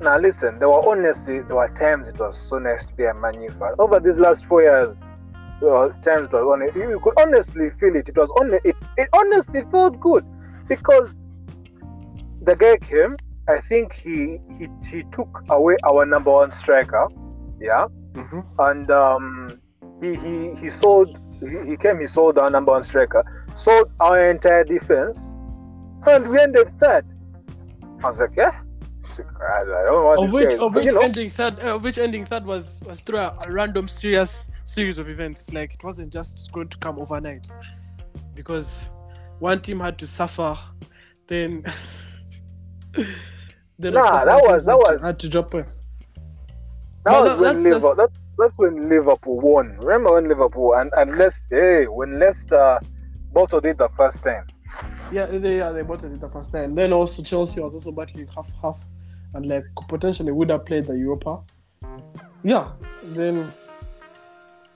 now 0.00 0.18
listen, 0.18 0.58
there 0.58 0.68
were 0.68 0.88
honestly 0.88 1.40
there 1.40 1.56
were 1.56 1.68
times 1.76 2.08
it 2.08 2.18
was 2.18 2.36
so 2.36 2.58
nice 2.58 2.84
to 2.86 2.94
be 2.94 3.04
a 3.04 3.14
Man 3.14 3.42
U 3.42 3.50
fan. 3.58 3.72
Over 3.78 4.00
these 4.00 4.18
last 4.18 4.46
four 4.46 4.62
years, 4.62 5.00
there 5.60 5.70
were 5.70 5.96
times 6.02 6.28
it 6.28 6.32
was 6.32 6.46
honest, 6.52 6.76
you 6.76 7.00
could 7.02 7.14
honestly 7.18 7.70
feel 7.80 7.96
it. 7.96 8.08
It 8.08 8.16
was 8.16 8.32
only 8.40 8.58
it, 8.64 8.76
it 8.96 9.08
honestly 9.12 9.62
felt 9.70 9.98
good 10.00 10.24
because 10.68 11.20
the 12.42 12.54
guy 12.56 12.76
came. 12.76 13.16
I 13.48 13.60
think 13.60 13.92
he 13.92 14.38
he 14.58 14.68
he 14.88 15.04
took 15.12 15.44
away 15.50 15.76
our 15.84 16.06
number 16.06 16.32
one 16.32 16.50
striker. 16.50 17.08
Yeah 17.60 17.86
hmm 18.14 18.40
and 18.58 18.90
um, 18.90 19.60
he 20.00 20.14
he 20.14 20.54
he 20.54 20.68
sold 20.70 21.16
he, 21.46 21.70
he 21.70 21.76
came 21.76 22.00
he 22.00 22.06
sold 22.06 22.38
our 22.38 22.50
number 22.50 22.72
one 22.72 22.82
striker 22.82 23.24
sold 23.54 23.90
our 24.00 24.30
entire 24.30 24.64
defense 24.64 25.32
and 26.06 26.28
we 26.28 26.38
ended 26.40 26.72
third 26.80 27.06
i 28.02 28.06
was 28.06 28.20
like 28.20 28.34
yeah 28.36 28.60
i, 29.40 29.60
I 29.60 29.64
don't 29.84 30.04
want 30.04 30.20
of 30.20 30.32
which 30.32 30.50
guy, 30.50 30.56
of 30.64 30.74
which 30.74 30.84
you 30.86 30.90
know, 30.92 31.00
ending 31.00 31.30
third 31.30 31.60
uh, 31.60 31.78
which 31.78 31.98
ending 31.98 32.24
third 32.24 32.44
was 32.46 32.80
was 32.86 33.00
through 33.00 33.18
a, 33.18 33.36
a 33.46 33.52
random 33.52 33.86
serious 33.86 34.50
series 34.64 34.98
of 34.98 35.08
events. 35.08 35.52
Like 35.52 35.74
it 35.74 35.84
wasn't 35.84 36.12
just 36.12 36.50
going 36.52 36.68
to 36.68 36.78
come 36.78 36.98
overnight 36.98 37.50
because 38.34 38.88
one 39.40 39.60
team 39.60 39.78
had 39.80 39.98
to 39.98 40.06
suffer 40.06 40.56
then 41.26 41.64
then 43.78 43.94
Nah, 43.94 44.24
that 44.24 44.40
was- 44.42 44.64
that 44.64 44.76
was- 44.76 45.02
had 45.02 45.18
to 45.20 45.28
drop 45.28 45.50
points. 45.50 45.78
that 47.04 47.12
No, 47.12 47.20
was 47.20 47.28
that- 47.28 47.38
when 47.38 47.54
that's 47.54 47.64
Liverpool, 47.64 47.96
just- 47.96 48.12
that, 48.12 48.20
that's 48.38 48.52
when 48.56 48.88
liverpool 48.88 49.40
won 49.40 49.76
remember 49.80 50.14
when 50.14 50.28
liverpool 50.28 50.74
and 50.74 50.90
unless 50.96 51.46
hey 51.50 51.86
when 51.86 52.18
leicester 52.18 52.78
bottled 53.32 53.64
it 53.66 53.78
the 53.78 53.88
first 53.96 54.22
time 54.22 54.46
yeah 55.12 55.26
they 55.26 55.58
yeah 55.58 55.70
they 55.70 55.82
bought 55.82 56.02
it 56.02 56.20
the 56.20 56.28
first 56.28 56.52
time 56.52 56.74
then 56.74 56.92
also 56.92 57.22
chelsea 57.22 57.60
was 57.60 57.74
also 57.74 57.92
battling 57.92 58.26
half 58.28 58.50
half 58.60 58.78
and 59.34 59.46
like 59.46 59.64
potentially 59.88 60.32
would 60.32 60.50
have 60.50 60.64
played 60.64 60.86
the 60.86 60.94
europa. 60.94 61.40
Yeah 62.42 62.70
then 63.02 63.52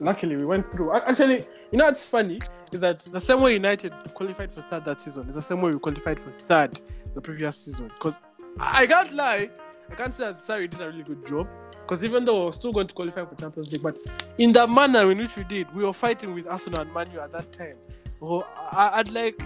luckily 0.01 0.37
we 0.37 0.45
went 0.45 0.71
through. 0.73 0.95
Actually 0.95 1.47
you 1.71 1.79
know 1.79 1.85
what's 1.85 2.05
funny? 2.05 2.41
Is 2.73 2.81
that 2.83 3.01
the 3.01 3.21
same 3.21 3.41
way 3.41 3.55
united 3.55 3.93
qualified 4.15 4.53
for 4.53 4.63
third 4.63 4.85
that 4.85 5.01
season 5.01 5.29
is 5.29 5.35
the 5.35 5.43
same 5.43 5.63
way 5.63 5.71
we 5.71 5.79
qualified 5.79 6.21
for 6.21 6.31
third 6.31 6.81
the 7.15 7.21
previous 7.21 7.57
season. 7.57 7.89
Because 7.89 8.19
i 8.61 8.87
can't 8.87 9.13
lie 9.13 9.49
i 9.91 9.95
can't 9.95 10.15
say 10.15 10.25
that 10.25 10.35
Sarri 10.35 10.71
did 10.71 10.81
a 10.81 10.87
really 10.87 11.03
good 11.03 11.25
job 11.27 11.49
because 11.83 12.05
even 12.05 12.25
though 12.25 12.47
we're 12.47 12.53
still 12.53 12.73
going 12.73 12.87
to 12.87 12.95
qualify 12.95 13.25
for 13.25 13.35
champions 13.35 13.73
league 13.73 13.83
but 13.83 13.97
in 14.39 14.53
the 14.53 14.67
manner 14.67 15.11
in 15.11 15.19
which 15.19 15.37
we 15.37 15.45
did 15.45 15.73
we 15.75 15.85
were 15.85 15.93
fighting 15.93 16.35
with 16.35 16.47
arsenal 16.47 16.81
and 16.83 16.93
manu 16.93 17.19
at 17.21 17.33
that 17.33 17.53
time 17.53 17.77
oh, 18.23 18.47
I, 18.73 18.91
i'd 18.97 19.13
like 19.13 19.41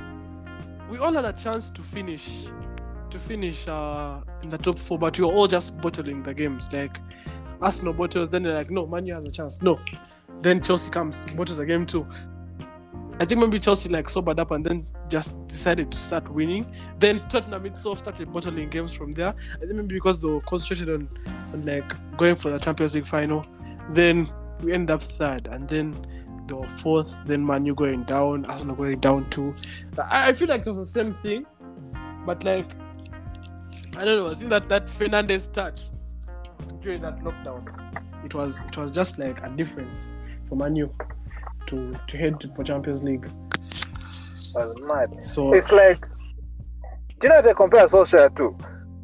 we 0.91 0.99
all 0.99 1.13
had 1.13 1.25
a 1.25 1.33
chance 1.33 1.71
to 1.71 1.83
finish 1.83 2.47
to 3.13 3.19
finish 3.19 3.69
uh, 3.69 4.21
in 4.43 4.51
the 4.51 4.59
top 4.59 4.79
four, 4.79 4.99
but 4.99 5.17
we 5.19 5.25
were 5.25 5.33
all 5.33 5.47
just 5.47 5.79
bottling 5.81 6.23
the 6.23 6.35
games. 6.35 6.73
Like 6.73 6.99
Arsenal 7.61 7.93
bottles, 7.93 8.31
then 8.31 8.43
they're 8.43 8.55
like, 8.55 8.71
no, 8.71 8.87
Manu 8.87 9.15
has 9.15 9.25
a 9.25 9.31
chance. 9.31 9.63
No. 9.63 9.79
Then 10.41 10.63
Chelsea 10.63 10.91
comes, 10.91 11.23
bottles 11.37 11.59
the 11.59 11.67
game 11.67 11.87
too. 11.87 12.07
I 13.23 13.25
think 13.25 13.41
maybe 13.41 13.61
Chelsea 13.61 13.89
like 13.89 14.11
sobered 14.11 14.41
up 14.41 14.51
and 14.51 14.67
then 14.67 14.85
just 15.09 15.47
decided 15.47 15.93
to 15.93 15.97
start 15.97 16.29
winning. 16.29 16.67
Then 16.99 17.21
Tottenham 17.29 17.65
itself 17.67 18.01
started 18.01 18.33
bottling 18.33 18.69
games 18.69 18.93
from 18.93 19.13
there. 19.13 19.33
I 19.55 19.59
think 19.61 19.75
maybe 19.75 19.95
because 19.95 20.19
they 20.19 20.27
were 20.27 20.41
concentrated 20.41 20.89
on, 20.93 21.09
on 21.53 21.63
like 21.63 22.17
going 22.17 22.35
for 22.35 22.51
the 22.51 22.59
Champions 22.59 22.97
League 22.97 23.07
final. 23.07 23.47
Then 23.91 24.29
we 24.61 24.73
end 24.73 24.91
up 24.91 25.05
third, 25.05 25.47
and 25.47 25.69
then 25.69 25.95
they 26.49 26.55
were 26.55 26.67
fourth. 26.67 27.15
Then 27.25 27.45
Manu 27.45 27.77
going 27.77 28.03
down, 28.03 28.45
Arsenal 28.47 28.75
going 28.75 28.99
down 28.99 29.31
too. 29.31 29.55
I, 30.11 30.31
I 30.31 30.33
feel 30.33 30.49
like 30.49 30.63
it 30.63 30.67
was 30.67 30.79
the 30.79 30.87
same 30.87 31.15
thing, 31.15 31.47
but 32.27 32.43
like 32.43 32.67
I 33.97 34.05
don't 34.05 34.17
know. 34.17 34.33
I 34.33 34.35
think 34.35 34.51
that 34.51 34.69
that 34.69 34.89
Fernandes 34.89 35.53
touch 35.53 35.83
during 36.81 37.03
that 37.03 37.21
lockdown, 37.21 38.25
it 38.25 38.35
was 38.35 38.65
it 38.65 38.77
was 38.77 38.91
just 38.91 39.21
like 39.21 39.41
a 39.45 39.49
difference 39.51 40.17
for 40.49 40.57
Manu 40.57 40.89
to 41.67 41.95
to 42.09 42.17
head 42.17 42.43
for 42.57 42.65
Champions 42.65 43.03
League. 43.05 43.29
mad. 44.81 45.23
So 45.23 45.55
It's 45.55 45.73
like, 45.73 46.01
do 47.21 47.29
you 47.29 47.29
know 47.31 47.43
they 47.43 47.55
compare 47.55 47.87
Solskjaer 47.87 48.35
too? 48.37 48.57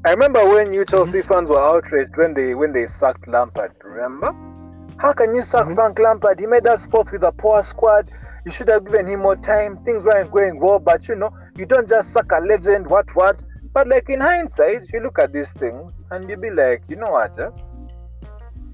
I 0.05 0.11
remember 0.11 0.47
when 0.49 0.73
you 0.73 0.85
Chelsea 0.85 1.23
fans 1.23 1.49
were 1.51 1.59
outraged 1.59 2.17
when 2.17 2.35
they 2.35 2.55
when 2.55 2.73
they 2.73 2.87
sacked 2.87 3.27
Lampard. 3.27 3.73
Remember? 3.83 4.33
How 4.99 5.13
can 5.13 5.35
you 5.35 5.43
sack 5.43 5.67
Mhm. 5.67 5.75
Frank 5.75 5.99
Lampard? 5.99 6.39
He 6.41 6.47
made 6.47 6.67
us 6.67 6.87
fourth 6.87 7.11
with 7.13 7.23
a 7.23 7.33
poor 7.33 7.63
squad. 7.63 8.11
You 8.45 8.53
should 8.53 8.69
have 8.69 8.85
given 8.85 9.07
him 9.07 9.21
more 9.21 9.37
time. 9.37 9.77
Things 9.85 10.05
weren't 10.05 10.31
going 10.31 10.59
well, 10.61 10.79
but 10.79 11.09
you 11.09 11.15
know, 11.15 11.31
you 11.57 11.67
don't 11.67 11.89
just 11.89 12.13
sack 12.13 12.31
a 12.33 12.41
legend. 12.41 12.87
What 12.87 13.07
what? 13.15 13.43
But 13.73 13.89
like 13.89 14.09
in 14.09 14.21
hindsight, 14.21 14.87
you 14.93 15.01
look 15.01 15.19
at 15.19 15.33
these 15.33 15.53
things 15.53 16.01
and 16.11 16.29
you 16.29 16.37
be 16.37 16.51
like, 16.51 16.83
you 16.89 16.97
know 16.97 17.11
what? 17.11 17.39
eh? 17.39 17.51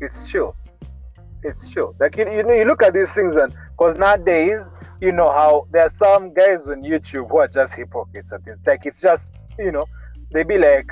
It's 0.01 0.27
chill. 0.27 0.55
It's 1.45 1.69
chill. 1.69 1.95
Like 2.01 2.17
you, 2.17 2.31
you 2.31 2.43
know, 2.43 2.55
you 2.55 2.65
look 2.65 2.83
at 2.83 2.95
these 2.95 3.13
things 3.13 3.37
and 3.37 3.55
because 3.77 3.97
nowadays 3.97 4.71
you 5.01 5.13
know 5.13 5.31
how 5.31 5.67
there 5.71 5.83
are 5.83 5.91
some 5.91 6.33
guys 6.33 6.69
on 6.69 6.83
YouTube 6.83 7.31
who 7.31 7.39
are 7.39 7.49
just 7.49 7.75
hypocrites 7.75 8.33
at 8.33 8.45
this. 8.45 8.57
Like 8.67 8.87
it's 8.87 9.01
just 9.01 9.45
you 9.59 9.71
know 9.71 9.85
they 10.33 10.43
be 10.43 10.57
like 10.57 10.91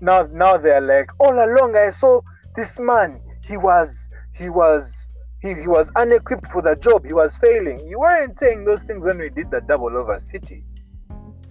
now 0.00 0.28
now 0.30 0.58
they're 0.58 0.80
like 0.80 1.08
all 1.18 1.32
along 1.32 1.74
I 1.74 1.88
saw 1.90 2.20
this 2.54 2.78
man 2.78 3.20
he 3.46 3.56
was 3.56 4.10
he 4.34 4.50
was 4.50 5.08
he, 5.40 5.54
he 5.54 5.66
was 5.66 5.90
unequipped 5.96 6.52
for 6.52 6.60
the 6.60 6.76
job 6.76 7.06
he 7.06 7.14
was 7.14 7.36
failing. 7.36 7.80
You 7.88 8.00
weren't 8.00 8.38
saying 8.38 8.64
those 8.64 8.82
things 8.82 9.04
when 9.04 9.18
we 9.18 9.30
did 9.30 9.50
the 9.50 9.60
double 9.62 9.96
over 9.96 10.18
City. 10.18 10.64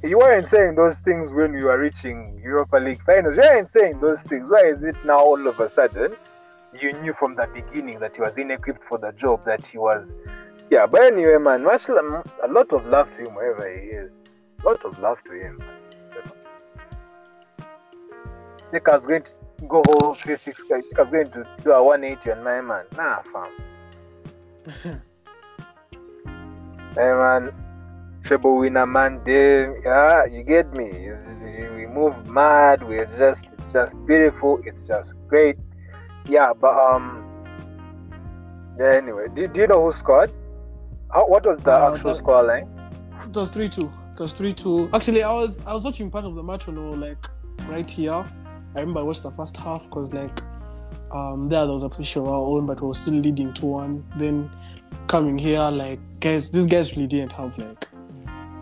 You 0.03 0.19
weren't 0.19 0.47
saying 0.47 0.76
those 0.76 0.99
things 0.99 1.34
when 1.34 1.53
we 1.53 1.63
were 1.63 1.78
reaching 1.80 2.39
Europa 2.43 2.78
League 2.78 3.03
finals. 3.03 3.36
You 3.36 3.43
weren't 3.43 3.69
saying 3.69 3.99
those 3.99 4.22
things. 4.24 4.49
Why 4.49 4.65
is 4.65 4.84
it 4.84 4.95
now 5.05 5.19
all 5.19 5.47
of 5.47 5.59
a 5.59 5.67
sudden 5.67 6.15
you 6.80 6.93
knew 7.01 7.13
from 7.13 7.36
the 7.36 7.47
beginning 7.53 7.99
that 7.99 8.15
he 8.15 8.22
was 8.22 8.38
inequipped 8.38 8.84
for 8.88 8.97
the 8.97 9.11
job 9.13 9.43
that 9.45 9.65
he 9.67 9.78
was 9.78 10.15
yeah, 10.72 10.86
but 10.86 11.03
anyway, 11.03 11.38
man, 11.38 11.65
much 11.65 11.89
a 11.89 12.47
lot 12.47 12.72
of 12.72 12.86
love 12.86 13.11
to 13.11 13.26
him 13.26 13.36
wherever 13.36 13.67
he 13.67 13.88
is. 13.88 14.09
A 14.63 14.69
lot 14.69 14.86
of 14.86 14.97
love 14.99 15.17
to 15.26 15.34
him. 15.34 15.61
Nick 18.72 18.88
was 18.88 19.05
going 19.05 19.24
to 19.24 19.34
go 19.67 19.84
whole 19.86 20.13
360. 20.13 20.74
Uh, 20.74 20.78
Nick 20.78 20.97
was 20.97 21.09
going 21.09 21.30
to 21.32 21.45
do 21.61 21.72
a 21.74 21.84
180 21.84 22.32
on 22.32 22.43
my 22.45 22.61
man. 22.61 22.86
Nah, 22.95 23.22
fam. 23.34 23.51
hey, 26.95 27.11
man. 27.11 27.51
Treble 28.24 28.57
winner, 28.57 28.86
man. 28.86 29.19
Damn. 29.26 29.76
Yeah, 29.84 30.24
you 30.24 30.41
get 30.41 30.72
me. 30.72 30.86
It's, 30.86 31.28
we 31.43 31.86
move 31.86 32.15
mad. 32.28 32.88
We're 32.88 33.07
just, 33.17 33.51
it's 33.51 33.74
just 33.74 33.93
beautiful. 34.05 34.61
It's 34.63 34.88
just 34.88 35.11
great. 35.28 35.57
Yeah, 36.28 36.53
but, 36.59 36.74
um, 36.78 37.24
yeah, 38.80 38.93
anyway, 38.93 39.28
do, 39.34 39.47
do 39.47 39.61
you 39.61 39.67
know 39.67 39.84
who 39.86 39.91
scored? 39.91 40.32
How, 41.11 41.28
what 41.28 41.45
was 41.45 41.57
the 41.59 41.72
Uh, 41.74 41.91
actual 41.91 42.11
that- 42.11 42.17
score 42.17 42.43
line? 42.43 42.67
It 43.28 43.36
was 43.36 43.49
three 43.49 43.69
two. 43.69 43.91
It 44.13 44.19
was 44.19 44.34
three 44.34 44.53
two. 44.53 44.89
Actually, 44.93 45.24
I 45.24 45.32
was 45.34 45.61
I 45.65 45.74
was 45.74 45.84
watching 45.86 46.09
part 46.11 46.26
of 46.26 46.36
the 46.36 46.43
match 46.43 46.67
when 46.67 46.76
we 46.76 46.89
were 46.89 46.97
like 46.97 47.30
right 47.69 47.89
here. 47.89 48.13
I 48.76 48.80
remember 48.80 48.99
I 49.01 49.03
watched 49.03 49.24
the 49.24 49.32
first 49.32 49.55
half 49.57 49.84
because 49.86 50.13
like 50.13 50.41
um 51.11 51.47
there 51.49 51.63
there 51.65 51.74
was 51.74 51.84
a 51.84 51.89
push 51.89 52.15
of 52.15 52.28
our 52.28 52.41
own, 52.41 52.65
but 52.65 52.82
we 52.82 52.88
were 52.88 52.93
still 52.93 53.13
leading 53.15 53.53
two 53.53 53.67
one. 53.67 54.03
Then 54.17 54.49
coming 55.07 55.38
here, 55.38 55.61
like 55.69 55.99
guys, 56.19 56.49
these 56.49 56.65
guys 56.67 56.95
really 56.95 57.07
didn't 57.07 57.32
have 57.34 57.57
like 57.57 57.88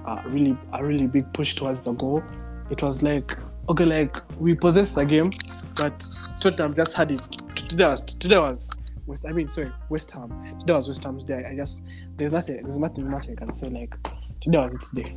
a 0.06 0.22
really 0.28 0.58
a 0.74 0.86
really 0.86 1.08
big 1.08 1.32
push 1.34 1.56
towards 1.56 1.82
the 1.84 1.94
goal. 1.94 2.22
It 2.70 2.82
was 2.84 3.02
like 3.02 3.36
okay, 3.70 3.86
like 3.86 4.18
we 4.40 4.56
possessed 4.56 4.96
the 4.96 5.06
game, 5.06 5.32
but 5.76 6.04
Tottenham 6.40 6.74
just 6.76 6.96
had 6.96 7.12
it. 7.12 7.22
Today 7.56 7.86
was 7.86 8.02
today 8.02 8.40
was 8.40 8.70
West. 9.06 9.26
I 9.28 9.32
mean, 9.32 9.48
sorry, 9.50 9.72
West 9.90 10.12
Ham. 10.12 10.58
Today 10.60 10.74
was 10.74 10.88
West 10.88 11.04
Ham's 11.04 11.24
day. 11.24 11.46
I 11.50 11.56
just 11.56 11.84
there's 12.18 12.34
nothing 12.34 12.62
there's 12.62 12.80
nothing 12.80 13.10
much 13.10 13.30
I 13.30 13.36
can 13.36 13.54
say. 13.54 13.70
Like 13.70 13.96
today 14.42 14.58
was 14.58 14.76
its 14.76 14.90
day. 14.90 15.16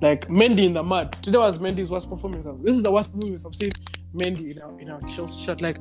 Like 0.00 0.28
Mendy 0.28 0.66
in 0.66 0.74
the 0.74 0.82
mud. 0.82 1.16
Today 1.22 1.38
was 1.38 1.58
Mendy's 1.58 1.90
worst 1.90 2.08
performance. 2.08 2.46
This 2.62 2.76
is 2.76 2.82
the 2.82 2.92
worst 2.92 3.12
performance 3.12 3.44
I've 3.44 3.54
seen 3.54 3.70
Mendy 4.14 4.52
in 4.54 4.62
our 4.62 4.80
in 4.80 4.90
our 4.90 5.00
Chelsea 5.02 5.40
shirt. 5.40 5.60
Like, 5.60 5.78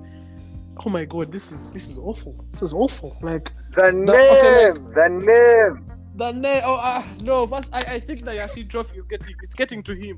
oh 0.85 0.89
my 0.89 1.05
god, 1.05 1.31
this 1.31 1.51
is 1.51 1.71
this 1.73 1.89
is 1.89 1.97
awful. 1.97 2.35
This 2.51 2.61
is 2.61 2.73
awful. 2.73 3.15
Like 3.21 3.51
The 3.75 3.91
name, 3.91 4.07
okay, 4.07 4.71
the 4.95 5.09
name. 5.09 5.91
the 6.15 6.31
name. 6.31 6.61
Oh 6.65 6.75
uh, 6.75 7.03
no, 7.21 7.45
first 7.45 7.69
I, 7.73 7.79
I 7.95 7.99
think 7.99 8.23
the 8.23 8.31
Yashin 8.31 8.69
trophy 8.69 8.97
is 8.97 9.05
getting 9.05 9.35
it's 9.41 9.53
getting 9.53 9.83
to 9.83 9.93
him. 9.93 10.17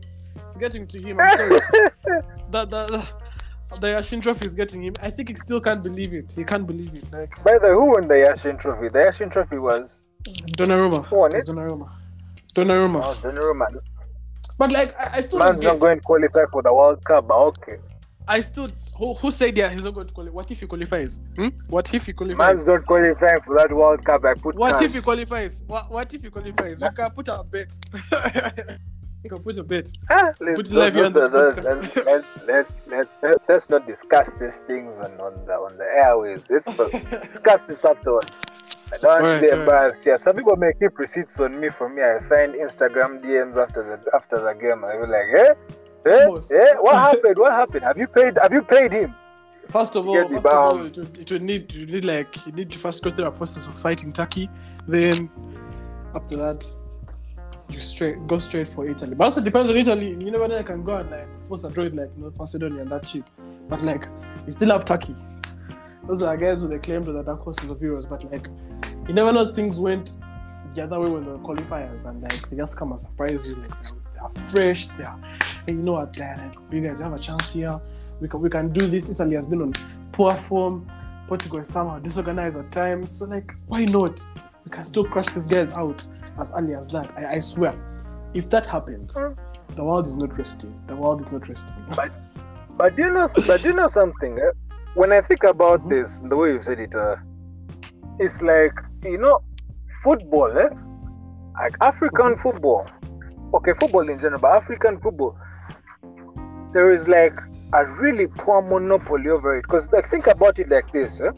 It's 0.56 0.62
getting 0.62 0.88
to 0.88 1.02
him. 1.02 1.20
I'm 1.20 1.36
sorry. 1.36 1.50
the, 2.50 2.66
the 2.66 2.86
the 2.86 3.10
the 3.82 3.88
Yashin 3.88 4.22
trophy 4.22 4.46
is 4.46 4.56
getting 4.56 4.84
him. 4.86 4.94
I 5.02 5.10
think 5.10 5.28
he 5.28 5.36
still 5.36 5.60
can't 5.60 5.84
believe 5.84 6.14
it. 6.14 6.32
He 6.34 6.46
can't 6.46 6.66
believe 6.66 6.94
it. 6.96 7.12
Like 7.12 7.44
By 7.44 7.58
the 7.58 7.68
way, 7.68 7.74
who 7.74 7.86
won 7.92 8.08
the 8.08 8.14
Yashin 8.14 8.58
Trophy? 8.58 8.88
The 8.88 9.00
Yashin 9.00 9.30
Trophy 9.30 9.58
was 9.58 10.06
Donnarumma. 10.24 11.06
Who 11.08 11.16
won 11.18 11.36
it? 11.36 11.46
Donnarumma. 11.46 11.92
Donnarumma. 12.56 13.02
oh, 13.04 13.16
Donnarumma. 13.22 13.68
But 14.58 14.72
like 14.72 14.98
I, 14.98 15.18
I 15.18 15.22
still 15.22 15.40
Man's 15.40 15.60
don't 15.60 15.78
going 15.78 15.98
to 15.98 16.04
qualify 16.04 16.46
for 16.50 16.62
the 16.62 16.74
World 16.74 17.04
Cup, 17.04 17.28
but 17.28 17.36
okay. 17.36 17.78
I 18.26 18.40
still 18.40 18.70
who, 18.98 19.14
who 19.16 19.32
said 19.32 19.58
yeah 19.58 19.68
he's 19.70 19.84
not 19.84 19.94
going 19.94 20.08
to 20.08 20.14
qualify? 20.14 20.36
What 20.36 20.52
if 20.52 20.62
he 20.62 20.68
qualifies? 20.68 21.20
Hmm? 21.36 21.50
What 21.68 21.94
if 21.94 22.06
he 22.06 22.14
qualifies? 22.14 22.38
Man's 22.38 22.66
not 22.66 22.86
qualifying 22.86 23.42
for 23.46 23.58
that 23.58 23.74
World 23.74 24.06
Cup. 24.06 24.24
I 24.24 24.36
put 24.36 24.56
What 24.56 24.76
can. 24.76 24.86
if 24.86 24.94
he 24.94 25.02
qualifies? 25.02 25.64
What, 25.68 25.92
what 25.92 26.14
if 26.14 26.24
he 26.24 26.30
qualifies? 26.30 26.80
We 26.80 26.90
can 26.96 27.12
put 27.12 27.28
a 27.28 27.44
bet. 27.44 27.78
we 29.26 29.30
can 29.30 29.44
put 29.44 29.58
a 29.58 29.64
bet. 29.64 29.92
Ah, 30.10 30.32
let's, 30.40 30.56
Put 30.56 30.68
it 30.68 30.74
live 30.74 30.96
let's, 30.96 31.16
let's, 31.16 31.58
let's, 31.58 31.96
let's, 32.48 32.74
let's, 32.88 33.10
let's, 33.22 33.46
let's 33.50 33.70
not 33.70 33.88
discuss 33.88 34.34
these 34.34 34.58
things 34.68 34.96
on, 34.98 35.12
on 35.20 35.34
the 35.46 35.54
on 35.54 35.78
the 35.78 35.84
airwaves. 35.84 36.50
Let's 36.50 37.28
discuss 37.28 37.62
this 37.68 37.84
afterwards. 37.84 38.32
I 38.94 38.98
don't 38.98 39.04
want 39.04 39.24
Alright, 39.24 39.42
to 39.42 39.46
be 39.48 39.52
alright. 39.52 39.60
embarrassed. 39.68 40.06
Yeah, 40.06 40.18
some 40.18 40.36
people 40.36 40.56
may 40.58 40.72
keep 40.80 40.98
receipts 41.00 41.40
on 41.40 41.60
me 41.60 41.70
from 41.70 41.96
me. 41.96 42.04
I 42.04 42.20
find 42.30 42.54
Instagram 42.54 43.22
DMs 43.24 43.58
after 43.58 43.82
the 43.84 44.16
after 44.16 44.40
the 44.40 44.54
game. 44.54 44.84
I 44.86 44.96
be 44.98 45.08
like, 45.08 45.30
eh, 45.36 45.54
eh, 46.12 46.26
Boss. 46.28 46.52
eh, 46.52 46.74
what 46.80 46.96
happened? 46.96 47.38
What 47.38 47.52
happened? 47.54 47.84
Have 47.84 47.98
you 47.98 48.08
paid? 48.08 48.38
Have 48.42 48.54
you 48.54 48.62
paid 48.62 48.92
him? 48.92 49.16
First 49.72 49.96
of 49.96 50.08
all, 50.08 50.14
Get 50.14 50.30
me 50.30 50.36
first 50.36 50.48
of 50.48 50.54
all, 50.54 50.86
it 50.86 50.98
would, 50.98 51.18
it 51.18 51.32
would 51.32 51.42
need 51.42 51.72
you 51.74 51.88
need 51.88 52.06
like 52.06 52.46
you 52.46 52.52
need 52.52 52.70
to 52.72 52.78
first 52.78 53.04
go 53.04 53.10
through 53.10 53.26
a 53.26 53.32
process 53.32 53.66
of 53.66 53.78
fighting 53.78 54.14
Turkey. 54.14 54.48
Then 54.88 55.32
after 56.14 56.38
that, 56.38 56.64
you 57.70 57.80
straight 57.80 58.28
go 58.28 58.40
straight 58.40 58.68
for 58.68 58.88
Italy. 58.88 59.16
But 59.16 59.26
also 59.26 59.42
depends 59.42 59.70
on 59.70 59.78
Italy. 59.78 60.10
You 60.10 60.32
know. 60.32 60.44
I 60.44 60.64
can 60.64 60.84
go 60.84 60.98
and 60.98 61.10
like 61.10 61.28
force 61.48 61.64
a 61.64 61.70
droid 61.70 61.96
like 61.96 62.16
North 62.18 62.38
Macedonia 62.38 62.82
and 62.82 62.92
that 62.92 63.08
shit. 63.08 63.24
But 63.68 63.84
like 63.84 64.08
you 64.46 64.52
still 64.52 64.70
have 64.70 64.86
Turkey. 64.86 65.16
Those 66.08 66.22
are 66.22 66.38
guys 66.38 66.62
who 66.62 66.68
they 66.68 66.78
claim 66.78 67.04
to 67.06 67.12
the 67.12 67.24
dark 67.24 67.42
horses 67.42 67.70
of 67.72 67.80
Euros. 67.80 68.08
But 68.08 68.30
like 68.32 68.48
you 69.08 69.14
never 69.14 69.32
know 69.32 69.54
things 69.54 69.80
went 69.80 70.12
the 70.74 70.84
other 70.84 71.00
way 71.00 71.10
when 71.10 71.26
the 71.26 71.38
qualifiers 71.40 72.06
and 72.06 72.22
like 72.22 72.50
they 72.50 72.58
just 72.58 72.78
come 72.78 72.92
and 72.92 73.02
surprise 73.02 73.48
you. 73.48 73.56
Like 73.56 73.84
they 74.14 74.20
are 74.20 74.32
fresh. 74.52 74.88
They 74.90 75.04
are. 75.04 75.20
Hey, 75.66 75.74
you 75.74 75.82
know 75.82 75.94
what? 75.94 76.14
They're 76.14 76.38
like, 76.38 76.74
you 76.74 76.82
guys 76.82 77.00
have 77.00 77.14
a 77.14 77.20
chance 77.20 77.52
here. 77.52 77.80
We 78.20 78.28
can 78.28 78.42
we 78.42 78.50
can 78.50 78.72
do 78.72 78.86
this. 78.88 79.10
Italy 79.10 79.36
has 79.36 79.46
been 79.46 79.62
on 79.62 79.74
poor 80.12 80.32
form. 80.32 80.90
Portugal 81.28 81.60
is 81.60 81.68
somehow 81.68 81.98
disorganized 82.00 82.58
at 82.58 82.72
times. 82.72 83.10
So 83.10 83.26
like, 83.26 83.56
why 83.66 83.86
not? 83.86 84.24
We 84.64 84.72
can 84.72 84.84
still 84.84 85.06
crush 85.06 85.28
these 85.28 85.48
guys 85.48 85.72
out 85.72 86.06
as 86.40 86.52
early 86.56 86.74
as 86.76 86.88
that. 86.90 87.12
I, 87.18 87.36
I 87.36 87.40
swear. 87.40 87.74
If 88.34 88.50
that 88.50 88.66
happens, 88.66 89.16
Mm. 89.16 89.36
the 89.76 89.84
world 89.84 90.08
is 90.08 90.18
not 90.18 90.38
resting. 90.38 90.74
The 90.88 90.96
world 90.96 91.26
is 91.26 91.32
not 91.32 91.48
resting. 91.48 91.84
But 92.78 92.96
do 92.96 93.04
you 93.04 93.12
know? 93.14 93.28
But 93.48 93.62
do 93.62 93.70
you 93.70 93.74
know 93.76 93.88
something? 93.88 94.38
eh? 94.40 94.52
When 94.96 95.12
I 95.14 95.22
think 95.22 95.44
about 95.44 95.82
Mhm. 95.84 95.90
this, 95.90 96.18
the 96.18 96.36
way 96.36 96.52
you've 96.54 96.66
said 96.66 96.80
it, 96.80 96.94
uh, 96.96 97.16
it's 98.20 98.42
like 98.42 98.74
you 99.04 99.18
know, 99.18 99.40
football, 100.04 100.52
eh? 100.58 100.70
Like 101.62 101.76
African 101.82 102.38
football. 102.38 102.86
Okay, 103.54 103.74
football 103.80 104.10
in 104.10 104.20
general, 104.20 104.40
but 104.42 104.52
African 104.52 105.00
football, 105.00 105.38
there 106.74 106.92
is 106.92 107.08
like 107.08 107.40
a 107.74 107.86
really 107.86 108.28
poor 108.28 108.62
monopoly 108.62 109.30
over 109.30 109.58
it. 109.58 109.62
Because 109.62 109.94
like 109.94 110.10
think 110.10 110.28
about 110.28 110.60
it 110.60 110.70
like 110.70 110.92
this, 110.92 111.22
eh? 111.22 111.32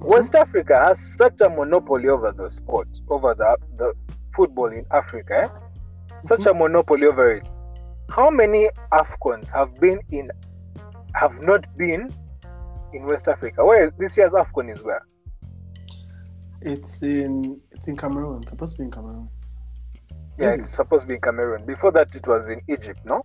West 0.00 0.34
Africa 0.34 0.78
has 0.86 1.00
such 1.00 1.40
a 1.40 1.48
monopoly 1.48 2.08
over 2.08 2.32
the 2.32 2.48
sport, 2.48 2.88
over 3.08 3.34
the 3.34 3.56
the 3.76 3.92
football 4.34 4.66
in 4.66 4.84
Africa. 4.92 5.50
Eh? 5.52 6.18
Such 6.22 6.46
a 6.46 6.54
monopoly 6.54 7.06
over 7.06 7.32
it. 7.34 7.48
How 8.10 8.30
many 8.30 8.68
Afcons 8.92 9.50
have 9.50 9.74
been 9.76 10.00
in 10.10 10.30
have 11.14 11.40
not 11.42 11.64
been 11.76 12.12
in 12.92 13.04
West 13.06 13.28
Africa? 13.28 13.64
Where 13.64 13.90
this 13.98 14.16
year's 14.16 14.32
Afcon 14.32 14.72
is 14.72 14.82
where? 14.82 15.04
It's 16.62 17.02
in 17.02 17.60
it's 17.72 17.88
in 17.88 17.96
Cameroon. 17.96 18.40
It's 18.42 18.50
supposed 18.50 18.76
to 18.76 18.78
be 18.82 18.84
in 18.84 18.90
Cameroon. 18.90 19.28
Yeah, 20.38 20.52
Is 20.52 20.60
it's 20.60 20.68
it? 20.68 20.72
supposed 20.72 21.02
to 21.02 21.08
be 21.08 21.14
in 21.14 21.20
Cameroon. 21.20 21.66
Before 21.66 21.90
that, 21.92 22.14
it 22.14 22.26
was 22.26 22.48
in 22.48 22.60
Egypt, 22.68 23.00
no? 23.04 23.22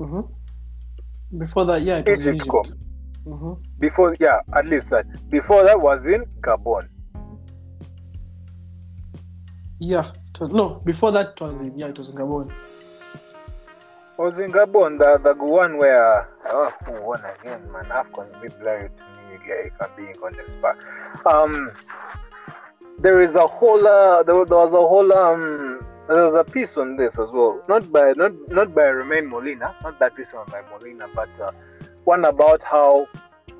Mm-hmm. 0.00 1.38
Before 1.38 1.64
that, 1.66 1.82
yeah, 1.82 1.98
it 1.98 2.08
was 2.08 2.26
in 2.26 2.34
Egypt, 2.34 2.48
Egypt. 2.66 2.80
Mm-hmm. 3.26 3.52
Before, 3.78 4.16
yeah, 4.18 4.40
at 4.54 4.66
least 4.66 4.90
that. 4.90 5.06
Before 5.30 5.62
that 5.64 5.80
was 5.80 6.06
in 6.06 6.24
Gabon. 6.40 6.88
Yeah, 9.78 10.12
was, 10.38 10.50
no, 10.50 10.82
before 10.84 11.12
that 11.12 11.28
it 11.28 11.40
was 11.40 11.60
in 11.60 11.78
yeah, 11.78 11.88
it 11.88 11.98
was 11.98 12.10
in 12.10 12.16
Gabon. 12.16 12.52
was 14.18 14.38
in 14.38 14.52
Gabon, 14.52 14.98
the, 14.98 15.18
the 15.22 15.34
one 15.42 15.78
where 15.78 16.28
oh, 16.46 16.72
who 16.84 17.00
won 17.02 17.22
again, 17.40 17.70
man? 17.72 17.84
Afcon 17.86 18.42
be 18.42 18.48
blurry 18.48 18.88
to 18.88 19.04
me, 19.28 19.38
if 19.48 19.72
I'm 19.80 19.88
being 19.96 20.14
honest. 20.22 20.58
But 20.60 20.76
um, 21.26 21.72
there 22.98 23.22
is 23.22 23.36
a 23.36 23.46
whole, 23.46 23.86
uh, 23.86 24.22
there, 24.22 24.44
there 24.44 24.58
was 24.58 24.72
a 24.72 24.76
whole 24.76 25.12
um, 25.12 25.84
there 26.08 26.24
was 26.24 26.34
a 26.34 26.44
piece 26.44 26.76
on 26.76 26.96
this 26.96 27.18
as 27.18 27.30
well. 27.30 27.62
Not 27.68 27.92
by 27.92 28.12
not 28.16 28.32
not 28.48 28.74
by 28.74 28.88
Romain 28.90 29.28
Molina, 29.28 29.74
not 29.82 29.98
that 30.00 30.16
piece 30.16 30.28
on 30.36 30.46
by 30.46 30.62
Molina, 30.70 31.06
but 31.14 31.28
uh, 31.40 31.52
one 32.04 32.24
about 32.24 32.62
how 32.64 33.06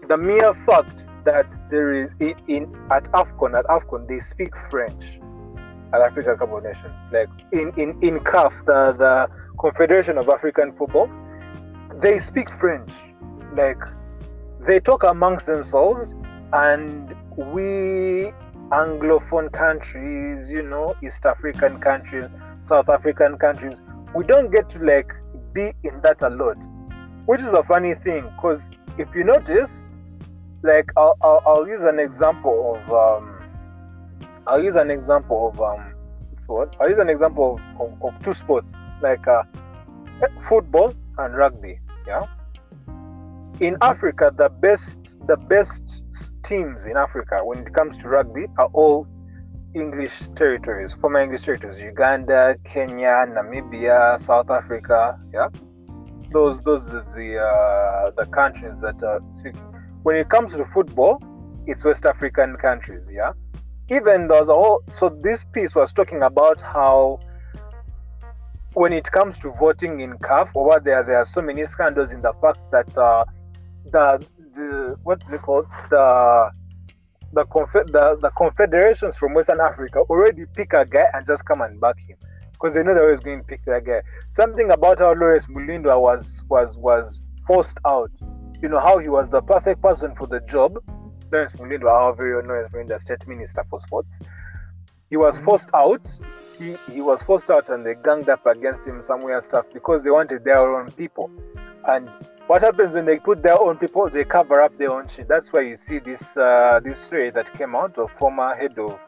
the 0.08 0.16
mere 0.16 0.54
fact 0.66 1.08
that 1.24 1.54
there 1.70 1.92
is 1.92 2.12
in, 2.20 2.34
in 2.48 2.62
at 2.90 3.04
Afcon 3.12 3.58
at 3.58 3.64
Afcon 3.66 4.08
they 4.08 4.20
speak 4.20 4.52
French 4.70 5.20
at 5.92 6.00
African 6.00 6.36
Cup 6.36 6.52
of 6.52 6.62
Nations. 6.62 6.94
Like 7.12 7.28
in 7.52 7.72
in 7.76 7.90
in 8.02 8.20
CAF, 8.20 8.52
the 8.66 8.92
the 8.92 9.28
Confederation 9.58 10.18
of 10.18 10.28
African 10.28 10.72
Football, 10.76 11.10
they 12.02 12.18
speak 12.18 12.48
French. 12.58 12.92
Like 13.54 13.80
they 14.66 14.80
talk 14.80 15.02
amongst 15.04 15.46
themselves, 15.46 16.14
and 16.52 17.14
we 17.36 18.32
Anglophone 18.70 19.52
countries, 19.52 20.48
you 20.48 20.62
know, 20.62 20.94
East 21.02 21.26
African 21.26 21.80
countries, 21.80 22.26
South 22.62 22.88
African 22.88 23.36
countries, 23.36 23.82
we 24.14 24.24
don't 24.24 24.52
get 24.52 24.70
to 24.70 24.78
like 24.78 25.12
be 25.52 25.72
in 25.82 26.00
that 26.02 26.22
a 26.22 26.30
lot, 26.30 26.56
which 27.26 27.40
is 27.40 27.52
a 27.52 27.62
funny 27.64 27.94
thing 27.94 28.24
because 28.36 28.68
if 28.98 29.08
you 29.14 29.24
notice, 29.24 29.84
like 30.62 30.90
I'll, 30.96 31.16
I'll, 31.22 31.42
I'll 31.46 31.68
use 31.68 31.82
an 31.82 31.98
example 31.98 32.76
of 32.76 32.92
um, 32.92 33.40
I'll 34.46 34.62
use 34.62 34.76
an 34.76 34.90
example 34.90 35.52
of 35.52 35.60
um, 35.60 35.94
what? 36.46 36.74
I'll 36.80 36.88
use 36.88 36.98
an 36.98 37.08
example 37.08 37.60
of, 37.78 37.80
of, 37.80 38.14
of 38.14 38.22
two 38.22 38.34
sports 38.34 38.74
like 39.02 39.26
uh, 39.26 39.42
football 40.42 40.94
and 41.18 41.36
rugby. 41.36 41.80
Yeah. 42.06 42.24
In 43.60 43.76
Africa, 43.82 44.32
the 44.34 44.48
best 44.48 45.18
the 45.26 45.36
best 45.36 46.02
teams 46.42 46.86
in 46.86 46.96
Africa 46.96 47.44
when 47.44 47.58
it 47.58 47.74
comes 47.74 47.96
to 47.98 48.08
rugby 48.08 48.46
are 48.58 48.70
all 48.72 49.06
English 49.74 50.18
territories, 50.34 50.92
former 51.00 51.20
English 51.20 51.42
territories: 51.42 51.80
Uganda, 51.80 52.56
Kenya, 52.64 53.26
Namibia, 53.28 54.18
South 54.18 54.50
Africa. 54.50 55.18
Yeah. 55.32 55.48
Those 56.32 56.60
those 56.60 56.90
the 56.90 57.38
uh, 57.38 58.10
the 58.16 58.26
countries 58.30 58.78
that 58.78 59.02
are 59.02 59.20
speaking. 59.32 59.60
When 60.02 60.16
it 60.16 60.28
comes 60.28 60.52
to 60.54 60.64
football, 60.66 61.22
it's 61.66 61.84
West 61.84 62.06
African 62.06 62.56
countries. 62.56 63.08
Yeah 63.12 63.32
even 63.90 64.28
there's 64.28 64.48
a 64.48 64.54
whole 64.54 64.82
so 64.90 65.08
this 65.08 65.44
piece 65.52 65.74
was 65.74 65.92
talking 65.92 66.22
about 66.22 66.60
how 66.60 67.18
when 68.74 68.92
it 68.92 69.10
comes 69.10 69.38
to 69.40 69.50
voting 69.58 70.00
in 70.00 70.12
CAF 70.18 70.50
over 70.54 70.80
there 70.82 71.02
there 71.02 71.18
are 71.18 71.24
so 71.24 71.42
many 71.42 71.66
scandals 71.66 72.12
in 72.12 72.22
the 72.22 72.32
fact 72.40 72.60
that 72.70 72.96
uh, 72.96 73.24
the 73.86 74.24
the 74.54 74.96
what 75.02 75.22
is 75.24 75.32
it 75.32 75.42
called 75.42 75.66
the 75.90 76.50
the, 77.32 77.44
confe- 77.46 77.86
the 77.86 78.16
the 78.22 78.30
confederations 78.36 79.16
from 79.16 79.34
Western 79.34 79.60
Africa 79.60 80.00
already 80.08 80.44
pick 80.54 80.72
a 80.72 80.84
guy 80.84 81.06
and 81.12 81.26
just 81.26 81.44
come 81.44 81.60
and 81.60 81.80
back 81.80 81.98
him 81.98 82.16
because 82.60 82.74
they 82.74 82.82
know 82.82 82.94
they're 82.94 83.04
always 83.04 83.20
going 83.20 83.38
to 83.38 83.44
pick 83.44 83.64
that 83.64 83.84
guy. 83.84 84.02
Something 84.28 84.70
about 84.70 84.98
how 84.98 85.14
Lawrence 85.14 85.46
Mulindwa 85.46 86.00
was 86.00 86.42
was 86.48 86.76
was 86.76 87.20
forced 87.46 87.78
out. 87.86 88.10
You 88.60 88.68
know 88.68 88.80
how 88.80 88.98
he 88.98 89.08
was 89.08 89.28
the 89.28 89.40
perfect 89.40 89.80
person 89.80 90.14
for 90.14 90.26
the 90.26 90.40
job, 90.40 90.78
Lawrence 91.32 91.52
Mulindwa, 91.52 91.90
our 91.90 92.14
very 92.14 92.34
own 92.34 92.46
Lawrence 92.46 92.72
Mulindwa, 92.72 93.00
State 93.00 93.26
Minister 93.26 93.64
for 93.70 93.78
Sports. 93.78 94.20
He 95.08 95.16
was 95.16 95.38
forced 95.38 95.70
out. 95.74 96.06
He, 96.58 96.76
he 96.92 97.00
was 97.00 97.22
forced 97.22 97.50
out 97.50 97.70
and 97.70 97.86
they 97.86 97.94
ganged 97.94 98.28
up 98.28 98.44
against 98.44 98.86
him 98.86 99.02
somewhere 99.02 99.38
and 99.38 99.46
stuff 99.46 99.64
because 99.72 100.02
they 100.02 100.10
wanted 100.10 100.44
their 100.44 100.58
own 100.58 100.92
people. 100.92 101.30
And 101.88 102.10
what 102.48 102.60
happens 102.60 102.94
when 102.94 103.06
they 103.06 103.18
put 103.18 103.42
their 103.42 103.58
own 103.58 103.78
people, 103.78 104.10
they 104.10 104.24
cover 104.24 104.60
up 104.60 104.76
their 104.76 104.92
own 104.92 105.08
shit. 105.08 105.26
That's 105.26 105.50
why 105.52 105.62
you 105.62 105.74
see 105.74 105.98
this 105.98 106.36
uh, 106.36 106.80
this 106.84 106.98
story 106.98 107.30
that 107.30 107.50
came 107.54 107.74
out 107.74 107.96
of 107.96 108.10
former 108.18 108.54
head 108.54 108.78
of 108.78 109.00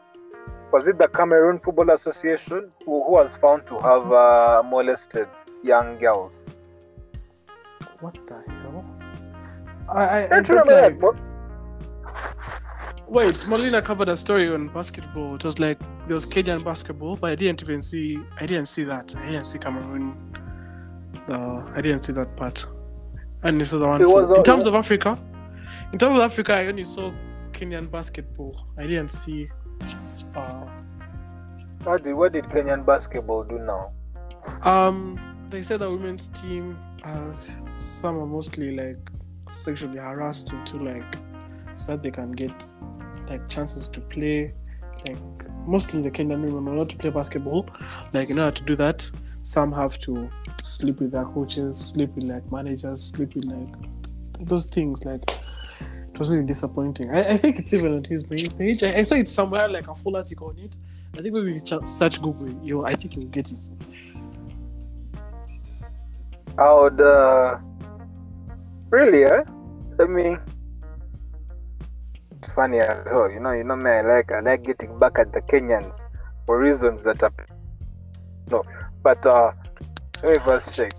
was 0.73 0.87
it 0.87 0.97
the 0.97 1.07
Cameroon 1.07 1.59
Football 1.59 1.91
Association 1.91 2.71
who, 2.83 3.03
who 3.03 3.11
was 3.11 3.35
found 3.35 3.67
to 3.67 3.75
have 3.79 4.11
uh, 4.11 4.63
molested 4.65 5.27
young 5.63 5.99
girls. 5.99 6.43
What 7.99 8.17
the 8.27 8.43
hell? 8.47 8.83
I 9.87 10.03
I, 10.03 10.23
I 10.23 10.27
Don't 10.27 10.49
remember 10.49 10.81
like, 10.81 10.99
that? 10.99 10.99
Mo- 10.99 11.15
Wait, 13.07 13.47
Molina 13.47 13.81
covered 13.83 14.09
a 14.09 14.17
story 14.17 14.51
on 14.51 14.69
basketball. 14.69 15.35
It 15.35 15.43
was 15.43 15.59
like 15.59 15.79
there 16.07 16.15
was 16.15 16.25
Kenyan 16.25 16.63
basketball, 16.63 17.17
but 17.17 17.29
I 17.29 17.35
didn't 17.35 17.61
even 17.61 17.83
see. 17.83 18.17
I 18.41 18.47
didn't 18.47 18.65
see 18.65 18.83
that. 18.85 19.15
I 19.15 19.25
didn't 19.27 19.45
see 19.45 19.59
Cameroon. 19.59 20.17
Uh, 21.29 21.61
I 21.75 21.81
didn't 21.81 22.01
see 22.01 22.13
that 22.13 22.35
part. 22.35 22.65
And 23.43 23.61
this 23.61 23.73
is 23.73 23.79
the 23.79 23.87
one. 23.87 24.01
For- 24.01 24.07
was, 24.07 24.31
uh, 24.31 24.35
in 24.35 24.43
terms 24.43 24.65
of 24.65 24.73
Africa, 24.73 25.19
in 25.91 25.99
terms 25.99 26.15
of 26.17 26.23
Africa, 26.23 26.55
I 26.55 26.65
only 26.65 26.83
saw 26.83 27.13
Kenyan 27.51 27.91
basketball. 27.91 28.65
I 28.75 28.87
didn't 28.87 29.09
see. 29.09 29.49
Uh, 30.35 30.67
What 31.83 32.03
did, 32.03 32.13
what 32.13 32.31
did 32.33 32.45
Kenyan 32.45 32.85
basketball 32.85 33.43
do 33.43 33.59
now? 33.59 33.91
um, 34.63 35.19
they 35.49 35.61
said 35.63 35.79
the 35.79 35.89
women's 35.89 36.27
team 36.29 36.77
has 37.03 37.51
some 37.77 38.17
are 38.17 38.25
mostly 38.25 38.75
like 38.75 38.97
sexually 39.49 39.97
harassed 39.97 40.51
into 40.53 40.77
like 40.77 41.17
so 41.75 41.91
that 41.93 42.03
they 42.03 42.11
can 42.11 42.31
get 42.31 42.63
like 43.29 43.47
chances 43.47 43.87
to 43.89 44.01
play. 44.01 44.53
Like 45.07 45.17
mostly 45.67 46.01
the 46.01 46.11
Kenyan 46.11 46.41
women 46.41 46.67
are 46.67 46.75
allowed 46.75 46.89
to 46.89 46.97
play 46.97 47.09
basketball. 47.09 47.67
Like 48.13 48.29
in 48.29 48.39
order 48.39 48.51
to 48.51 48.63
do 48.63 48.75
that, 48.77 49.09
some 49.41 49.71
have 49.73 49.99
to 49.99 50.29
sleep 50.63 50.99
with 51.01 51.11
their 51.11 51.25
coaches, 51.25 51.77
sleep 51.77 52.15
with 52.15 52.29
like 52.29 52.49
managers, 52.51 53.03
sleep 53.03 53.35
with 53.35 53.45
like 53.45 54.47
those 54.47 54.65
things. 54.67 55.05
Like 55.05 55.21
it 56.13 56.19
was 56.19 56.29
really 56.29 56.45
disappointing. 56.45 57.09
I, 57.09 57.33
I 57.33 57.37
think 57.37 57.57
it's 57.59 57.73
even 57.73 57.95
on 57.95 58.03
his 58.03 58.29
main 58.29 58.49
page. 58.51 58.83
I, 58.83 58.97
I 58.97 59.03
saw 59.03 59.15
it 59.15 59.27
somewhere 59.27 59.67
like 59.67 59.87
a 59.87 59.95
full 59.95 60.15
article 60.15 60.49
on 60.49 60.59
it. 60.59 60.77
I 61.17 61.21
think 61.21 61.33
maybe 61.33 61.59
ch- 61.59 61.85
search 61.85 62.21
Google, 62.21 62.49
you 62.63 62.85
I 62.85 62.93
think 62.93 63.15
you'll 63.15 63.27
get 63.27 63.51
it. 63.51 63.69
I 66.55 66.71
would, 66.71 67.01
uh, 67.01 67.57
really, 68.91 69.25
eh? 69.25 69.43
I 69.99 70.05
mean, 70.05 70.39
it's 72.31 72.53
funny 72.53 72.79
as 72.79 73.07
hell. 73.07 73.31
You 73.31 73.39
know, 73.39 73.51
you 73.53 73.63
know 73.63 73.75
me. 73.75 73.89
I 73.89 74.01
like, 74.01 74.31
I 74.31 74.41
like 74.41 74.63
getting 74.63 74.99
back 74.99 75.17
at 75.17 75.33
the 75.33 75.41
Kenyans 75.41 75.99
for 76.45 76.59
reasons 76.59 77.01
that 77.03 77.23
are 77.23 77.33
no. 78.51 78.63
But 79.01 79.25
uh, 79.25 79.51
let 80.21 80.37
me 80.37 80.43
first 80.43 80.75
check. 80.75 80.91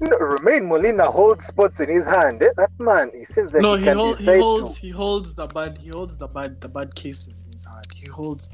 Romain 0.00 0.66
Molina 0.66 1.10
holds 1.10 1.46
spots 1.46 1.80
in 1.80 1.88
his 1.88 2.04
hand. 2.04 2.42
Eh? 2.42 2.50
That 2.56 2.70
man, 2.78 3.10
he 3.16 3.24
seems 3.24 3.52
like 3.52 3.62
no, 3.62 3.76
he 3.76 3.84
he, 3.84 3.90
hold, 3.90 4.18
he 4.18 4.26
holds 4.26 4.74
to. 4.74 4.80
he 4.80 4.90
holds 4.90 5.34
the 5.34 5.46
bad 5.46 5.78
he 5.78 5.88
holds 5.88 6.18
the 6.18 6.26
bad 6.28 6.60
the 6.60 6.68
bad 6.68 6.94
cases 6.94 7.42
in 7.46 7.52
his 7.52 7.64
hand. 7.64 7.86
He 7.94 8.06
holds 8.06 8.50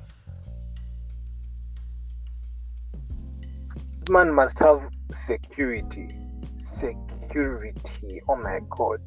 This 4.01 4.11
man 4.11 4.33
must 4.33 4.59
have 4.61 4.83
security. 5.13 6.09
Security. 6.57 8.21
Oh 8.29 8.37
my 8.37 8.61
god. 8.71 9.01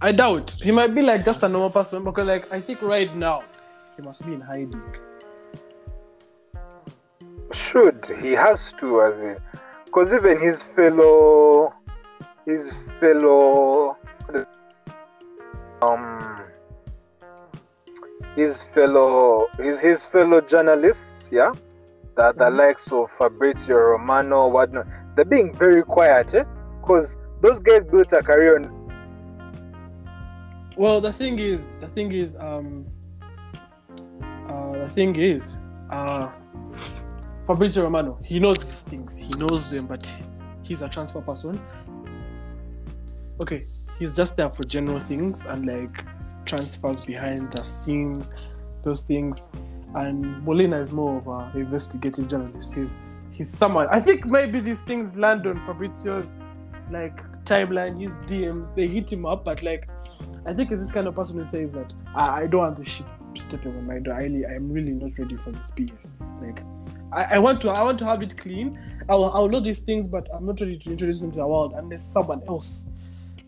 I 0.00 0.12
doubt 0.12 0.56
he 0.62 0.72
might 0.72 0.94
be 0.94 1.02
like 1.02 1.24
just 1.24 1.42
a 1.42 1.48
normal 1.48 1.70
person 1.70 2.04
because 2.04 2.26
like 2.26 2.52
I 2.52 2.60
think 2.60 2.82
right 2.82 3.14
now 3.16 3.44
he 3.96 4.02
must 4.02 4.26
be 4.26 4.34
in 4.34 4.40
hiding. 4.40 4.82
should 7.52 8.04
he 8.20 8.32
has 8.32 8.72
to 8.80 9.02
as 9.02 9.16
in 9.18 9.36
because 9.96 10.12
even 10.12 10.38
his 10.38 10.62
fellow 10.62 11.72
his 12.44 12.70
fellow 13.00 13.96
um 15.80 16.42
his 18.34 18.62
fellow 18.74 19.46
his, 19.56 19.80
his 19.80 20.04
fellow 20.04 20.42
journalists 20.42 21.30
yeah 21.32 21.50
the, 22.16 22.32
the 22.36 22.44
Mhm. 22.44 22.56
likes 22.58 22.92
of 22.92 23.10
fabrizio 23.18 23.78
romano 23.78 24.48
whatnot 24.48 24.86
they're 25.14 25.24
being 25.24 25.54
very 25.54 25.82
quiet 25.82 26.30
because 26.80 27.16
those 27.40 27.58
guys 27.58 27.82
built 27.84 28.12
a 28.12 28.22
career 28.22 28.56
on 28.56 28.72
Well, 30.76 31.00
the 31.00 31.10
thing 31.10 31.38
is, 31.38 31.74
the 31.76 31.86
thing 31.88 32.12
is, 32.12 32.36
um, 32.36 32.84
uh, 34.46 34.72
the 34.72 34.90
thing 34.90 35.16
is, 35.16 35.56
uh, 35.88 36.28
Fabrizio 37.46 37.84
Romano, 37.84 38.18
he 38.24 38.40
knows 38.40 38.58
these 38.58 38.82
things, 38.82 39.16
he 39.16 39.28
knows 39.34 39.68
them, 39.70 39.86
but 39.86 40.10
he's 40.62 40.82
a 40.82 40.88
transfer 40.88 41.20
person. 41.20 41.60
Okay, 43.40 43.66
he's 43.98 44.16
just 44.16 44.36
there 44.36 44.50
for 44.50 44.64
general 44.64 44.98
things 44.98 45.46
and 45.46 45.64
like 45.64 46.04
transfers 46.44 47.00
behind 47.00 47.52
the 47.52 47.62
scenes, 47.62 48.32
those 48.82 49.02
things. 49.02 49.50
And 49.94 50.42
Molina 50.44 50.80
is 50.80 50.92
more 50.92 51.18
of 51.18 51.28
a 51.28 51.58
investigative 51.58 52.28
journalist. 52.28 52.74
He's 52.74 52.96
he's 53.30 53.48
someone. 53.48 53.86
I 53.90 54.00
think 54.00 54.26
maybe 54.26 54.58
these 54.58 54.80
things 54.80 55.16
land 55.16 55.46
on 55.46 55.64
Fabrizio's 55.66 56.36
like 56.90 57.22
timeline, 57.44 58.00
his 58.00 58.18
DMs. 58.20 58.74
They 58.74 58.88
hit 58.88 59.12
him 59.12 59.24
up, 59.24 59.44
but 59.44 59.62
like 59.62 59.88
I 60.46 60.52
think 60.52 60.70
he's 60.70 60.80
this 60.80 60.90
kind 60.92 61.06
of 61.06 61.14
person 61.14 61.38
who 61.38 61.44
says 61.44 61.72
that 61.72 61.94
I, 62.14 62.42
I 62.42 62.46
don't 62.46 62.60
want 62.60 62.76
this 62.76 62.88
shit 62.88 63.06
stepping 63.34 63.76
on 63.76 63.86
my 63.86 64.00
door. 64.00 64.14
I 64.14 64.24
I'm 64.24 64.70
really 64.70 64.92
not 64.92 65.16
ready 65.18 65.36
for 65.36 65.52
this 65.52 65.70
BS. 65.70 66.14
Like 66.40 66.62
I, 67.12 67.36
I 67.36 67.38
want 67.38 67.60
to 67.62 67.70
I 67.70 67.82
want 67.82 67.98
to 68.00 68.04
have 68.04 68.22
it 68.22 68.36
clean. 68.36 68.78
I 69.08 69.14
will 69.14 69.32
I 69.32 69.38
will 69.38 69.48
know 69.48 69.60
these 69.60 69.80
things, 69.80 70.08
but 70.08 70.28
I'm 70.34 70.46
not 70.46 70.60
ready 70.60 70.78
to 70.78 70.90
introduce 70.90 71.20
them 71.20 71.30
to 71.32 71.38
the 71.38 71.46
world 71.46 71.74
unless 71.76 72.04
someone 72.04 72.42
else. 72.48 72.88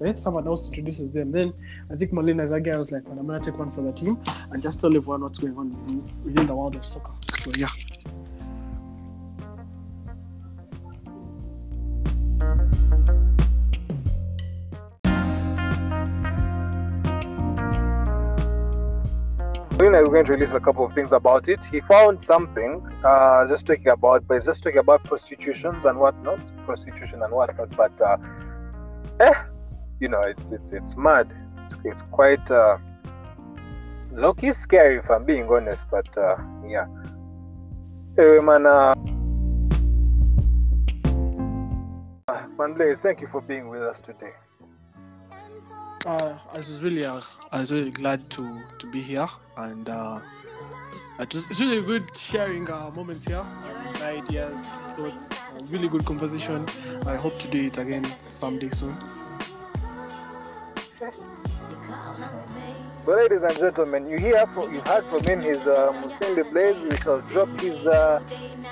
Right? 0.01 0.19
Someone 0.19 0.47
else 0.47 0.69
introduces 0.69 1.11
them. 1.11 1.33
Then 1.33 1.53
I 1.91 1.97
think 1.97 2.13
Molina 2.13 2.45
is 2.45 2.51
that 2.51 2.63
guy 2.63 2.71
I 2.73 2.77
was 2.77 2.93
like, 2.93 3.07
man, 3.09 3.19
I'm 3.19 3.27
gonna 3.27 3.41
take 3.41 3.59
one 3.59 3.73
for 3.73 3.83
the 3.83 3.93
team 3.93 4.17
and 4.53 4.63
just 4.63 4.81
tell 4.81 4.95
everyone 4.95 5.23
what's 5.23 5.39
going 5.39 5.57
on 5.57 5.77
within, 5.77 6.25
within 6.25 6.47
the 6.47 6.55
world 6.55 6.77
of 6.77 6.85
soccer. 6.85 7.11
So 7.39 7.51
yeah. 7.57 7.69
Molina 19.89 20.05
is 20.05 20.11
going 20.11 20.27
to 20.27 20.33
release 20.33 20.53
a 20.53 20.61
couple 20.61 20.85
of 20.85 20.93
things 20.93 21.13
about 21.13 21.49
it. 21.49 21.65
He 21.65 21.81
found 21.81 22.23
something, 22.23 22.87
uh, 23.03 23.49
just 23.49 23.65
talking 23.65 23.89
about, 23.89 24.29
but 24.29 24.45
just 24.45 24.63
talking 24.63 24.81
about 24.81 25.03
prostitutions 25.03 25.87
and 25.87 25.99
whatnot, 25.99 26.41
prostitution 26.67 27.23
and 27.23 27.33
whatnot. 27.33 27.75
But 27.75 27.99
uh, 27.99 28.19
eh, 29.21 29.33
you 29.99 30.09
know, 30.09 30.21
it's 30.21 30.53
it's 30.53 30.73
it's 30.73 30.95
mad. 30.95 31.35
It's 31.65 31.75
it's 31.87 32.03
quite 32.03 32.51
uh, 32.51 32.77
low 34.13 34.35
key 34.35 34.53
scary 34.53 34.99
if 34.99 35.11
I'm 35.11 35.25
being 35.25 35.49
honest. 35.49 35.87
But 35.91 36.19
uh, 36.19 36.37
yeah. 36.67 36.85
Anyway, 38.19 38.41
man. 38.41 38.67
Uh, 38.67 38.95
man, 42.59 42.75
Blaze, 42.75 43.01
thank 43.01 43.23
you 43.23 43.29
for 43.29 43.41
being 43.41 43.71
with 43.71 43.81
us 43.81 44.03
today. 44.03 44.35
Uh, 46.07 46.39
I 46.53 46.57
was 46.57 46.81
really, 46.81 47.05
uh, 47.05 47.21
I 47.53 47.61
was 47.61 47.73
really 47.73 47.91
glad 47.91 48.31
to 48.31 48.61
to 48.79 48.87
be 48.87 49.03
here, 49.03 49.29
and 49.57 49.89
uh, 49.89 50.21
it 51.19 51.35
was, 51.35 51.51
it's 51.51 51.61
really 51.61 51.83
good 51.83 52.17
sharing 52.17 52.71
uh, 52.71 52.91
moments 52.95 53.27
here, 53.27 53.45
uh, 53.45 54.05
ideas, 54.05 54.65
thoughts, 54.97 55.31
really 55.71 55.89
good 55.89 56.05
conversation. 56.05 56.67
I 57.07 57.17
hope 57.17 57.37
to 57.39 57.49
do 57.49 57.67
it 57.67 57.79
again 57.79 58.05
someday 58.23 58.71
soon. 58.71 58.97
Well, 63.05 63.17
ladies 63.19 63.43
and 63.43 63.57
gentlemen, 63.57 64.09
you 64.09 64.19
hear 64.19 64.47
from 64.47 64.73
you 64.73 64.81
heard 64.81 65.05
from 65.05 65.25
him. 65.25 65.43
His 65.43 65.67
uh, 65.67 65.93
Musende 66.01 66.49
Blaze. 66.51 66.79
We 66.79 66.97
shall 66.99 67.21
drop 67.23 67.49
his 67.61 67.87
uh, 67.87 68.21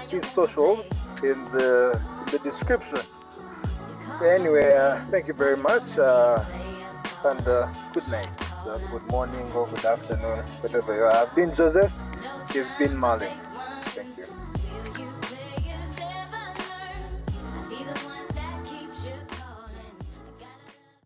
his 0.09 0.25
socials 0.27 0.87
in 1.23 1.43
the 1.53 2.01
the 2.31 2.39
description. 2.39 3.01
Anyway, 4.25 4.73
uh, 4.75 5.05
thank 5.11 5.27
you 5.29 5.35
very 5.35 5.57
much, 5.59 5.99
uh, 5.99 6.43
and 7.25 7.49
uh, 7.49 7.69
good 7.93 8.09
night, 8.11 8.29
uh, 8.67 8.79
good 8.91 9.07
morning, 9.11 9.51
or 9.53 9.67
good 9.69 9.85
afternoon, 9.85 10.39
whatever 10.61 10.95
you 10.95 11.03
are. 11.03 11.15
I've 11.17 11.35
been 11.35 11.55
Joseph. 11.55 11.93
you've 12.55 12.71
been 12.79 12.97
Marlin. 12.97 13.33